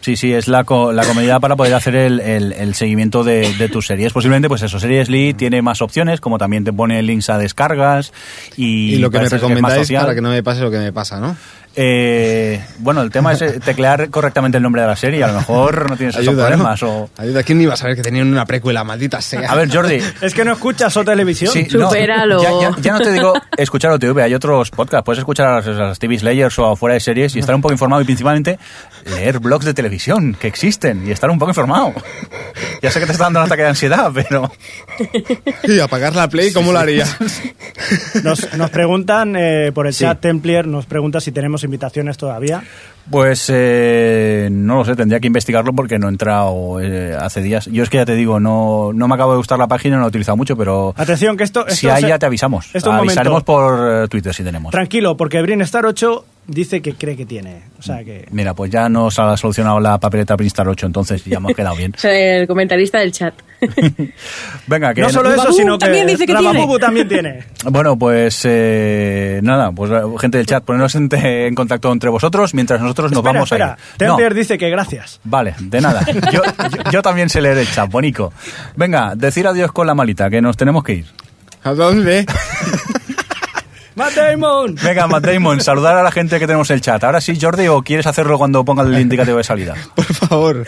[0.00, 3.52] Sí, sí, es la, co- la comodidad para poder hacer el, el- el seguimiento de,
[3.58, 4.12] de tus series.
[4.12, 8.12] Posiblemente, pues eso, Series Lee tiene más opciones, como también te pone links a descargas
[8.56, 11.18] y, Y, lo que me recomendáis para que no me pase lo que me pasa,
[11.18, 11.36] ¿no?
[11.78, 15.22] Eh, bueno, el tema es eh, teclear correctamente el nombre de la serie.
[15.24, 16.48] A lo mejor no tienes esos Ayuda, ¿no?
[16.48, 16.82] problemas.
[16.82, 17.10] O...
[17.18, 17.42] Ayuda.
[17.42, 19.50] ¿Quién iba a saber que tenían una precuela, maldita sea?
[19.50, 19.98] A ver, Jordi.
[20.22, 21.52] Es que no escuchas o televisión.
[21.52, 22.42] Sí, no, Supéralo.
[22.42, 25.04] ya, ya- ya no te digo escuchar OTV, hay otros podcasts.
[25.04, 27.72] Puedes escuchar a las, a TV Slayers o fuera de series y estar un poco
[27.74, 28.58] informado y principalmente
[29.14, 31.92] leer blogs de televisión que existen y estar un poco informado.
[32.82, 34.50] Ya sé que te está dando un ataque de ansiedad, pero.
[35.64, 37.04] Y apagar la play, ¿cómo lo haría?
[38.22, 40.04] Nos, nos preguntan eh, por el Sí.
[40.04, 42.62] chat Templier, nos pregunta si tenemos invitaciones todavía.
[43.10, 47.66] Pues eh, no lo sé, tendría que investigarlo porque no he entrado eh, hace días.
[47.66, 50.00] Yo es que ya te digo, no, no me acabo de gustar la página, no
[50.00, 51.60] la he utilizado mucho, pero Atención, que esto...
[51.66, 52.74] esto si hay se- ya te avisamos.
[52.74, 53.78] Esto Avisaremos momento.
[53.78, 54.72] por eh, Twitter si tenemos.
[54.72, 57.62] Tranquilo, porque Brinstar 8 dice que cree que tiene.
[57.78, 58.26] O sea que...
[58.30, 61.94] Mira, pues ya nos ha solucionado la papeleta Prinstar 8, entonces ya hemos quedado bien.
[62.02, 63.34] El comentarista del chat.
[64.66, 66.66] Venga, que No solo eso, sino que también dice que tiene.
[66.78, 67.44] También tiene.
[67.70, 72.54] Bueno, pues eh, nada, pues eh, gente del chat, poneros en, en contacto entre vosotros
[72.54, 73.66] mientras nosotros nos espera, vamos espera.
[73.72, 73.78] a ir.
[74.08, 75.20] No, Templier dice que gracias.
[75.24, 76.04] vale, de nada.
[76.32, 78.32] Yo, yo- yo también sé leer el chat, bonico.
[78.76, 81.06] Venga, decir adiós con la malita, que nos tenemos que ir.
[81.64, 82.24] ¿A dónde?
[83.96, 84.76] ¡Matt Damon!
[84.82, 87.02] Venga, Matt Damon, saludar a la gente que tenemos en el chat.
[87.02, 89.74] Ahora sí, Jordi, o quieres hacerlo cuando ponga el indicativo de salida.
[89.94, 90.66] Por favor.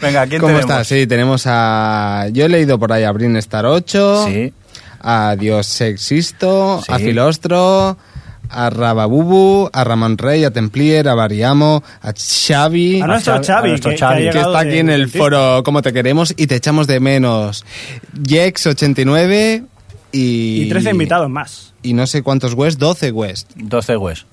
[0.00, 0.70] Venga, ¿quién ¿Cómo tenemos?
[0.70, 0.86] estás?
[0.86, 2.26] Sí, tenemos a...
[2.32, 4.52] Yo he leído por ahí a Brinstar 8, Sí.
[5.00, 6.92] a Dios Sexisto, Sí.
[6.92, 7.96] a Filostro,
[8.50, 13.00] a Rababubu, a Ramón Rey, a Templier, a Variamo, a Xavi...
[13.00, 14.30] A nuestro Xavi- Xavi, a nuestro que, Xavi.
[14.30, 17.64] que está aquí en el foro Cómo te queremos y te echamos de menos.
[18.22, 19.64] Jex89
[20.14, 20.62] y...
[20.62, 21.74] Y 13 invitados más.
[21.82, 23.50] Y no sé cuántos West, 12 West.
[23.56, 24.26] 12 West.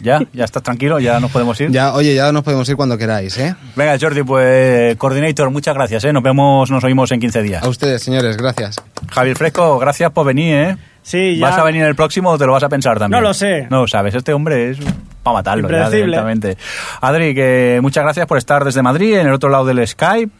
[0.00, 0.20] ¿Ya?
[0.32, 0.98] ¿Ya estás tranquilo?
[0.98, 1.70] ¿Ya nos podemos ir?
[1.70, 3.54] Ya, oye, ya nos podemos ir cuando queráis, ¿eh?
[3.76, 6.12] Venga, Jordi, pues, coordinator, muchas gracias, ¿eh?
[6.12, 7.62] Nos vemos, nos oímos en 15 días.
[7.62, 8.76] A ustedes, señores, gracias.
[9.10, 10.76] Javier Fresco, gracias por venir, ¿eh?
[11.02, 11.50] Sí, ya.
[11.50, 13.20] ¿Vas a venir el próximo o te lo vas a pensar también?
[13.22, 13.66] No lo sé.
[13.70, 14.78] No lo sabes, este hombre es
[15.22, 16.06] para matarlo ya Impredecible.
[16.06, 16.56] directamente.
[17.00, 20.32] Adri, que muchas gracias por estar desde Madrid, en el otro lado del Skype.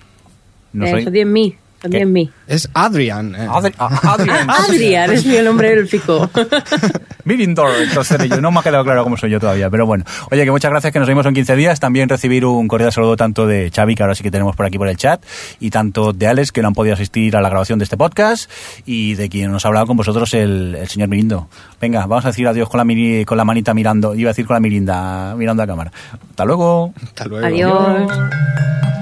[0.73, 1.03] No soy...
[1.03, 1.57] Eso en mí.
[1.84, 2.06] Di ¿Qué?
[2.06, 2.30] mí.
[2.46, 3.34] Es Adrian.
[3.34, 3.48] eh.
[3.50, 4.46] Adri, Adrian.
[4.48, 6.30] Ah, Adrián es mi nombre élfico.
[7.24, 10.04] Mirindor, entonces yo no me ha quedado claro cómo soy yo todavía, pero bueno.
[10.30, 11.78] Oye, que muchas gracias, que nos vemos en 15 días.
[11.80, 14.78] También recibir un cordial saludo tanto de Xavi, que ahora sí que tenemos por aquí
[14.78, 15.22] por el chat,
[15.60, 18.50] y tanto de Alex, que no han podido asistir a la grabación de este podcast,
[18.86, 21.48] y de quien nos ha hablado con vosotros el, el señor Mirindo.
[21.80, 24.46] Venga, vamos a decir adiós con la, miri- con la manita mirando, iba a decir
[24.46, 25.92] con la mirinda, mirando a cámara.
[26.30, 26.92] Hasta luego.
[27.02, 27.46] Hasta luego.
[27.46, 27.72] Adiós.
[27.72, 29.02] O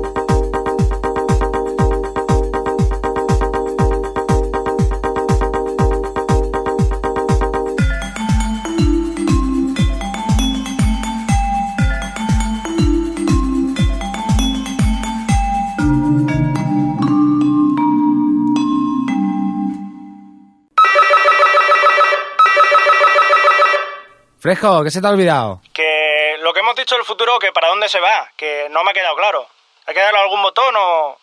[24.41, 25.61] Fresco, ¿qué se te ha olvidado?
[25.71, 28.89] Que lo que hemos dicho del futuro, que para dónde se va, que no me
[28.89, 29.47] ha quedado claro.
[29.85, 31.15] ¿Hay que darle algún botón o...?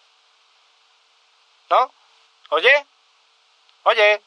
[1.69, 1.91] ¿No?
[2.51, 2.87] ¿Oye?
[3.83, 4.21] Oye.